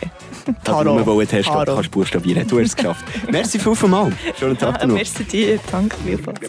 Da 0.63 0.83
du 0.83 0.93
nur 0.93 1.05
wollen 1.07 1.27
testen, 1.27 1.55
ob 1.55 1.65
du 1.65 1.73
kannst 1.73 1.89
buchstabieren. 1.89 2.47
Du 2.47 2.59
hast 2.59 2.67
es 2.67 2.75
geschafft. 2.75 3.03
Merci 3.31 3.57
viel, 3.57 3.75
viel 3.75 3.89
mal. 3.89 4.11
Schönen 4.37 4.59
Tag 4.59 4.85
noch. 4.85 4.93
Merci 4.93 5.23
dir, 5.23 5.59
danke 5.71 5.97
vielmals. 6.05 6.39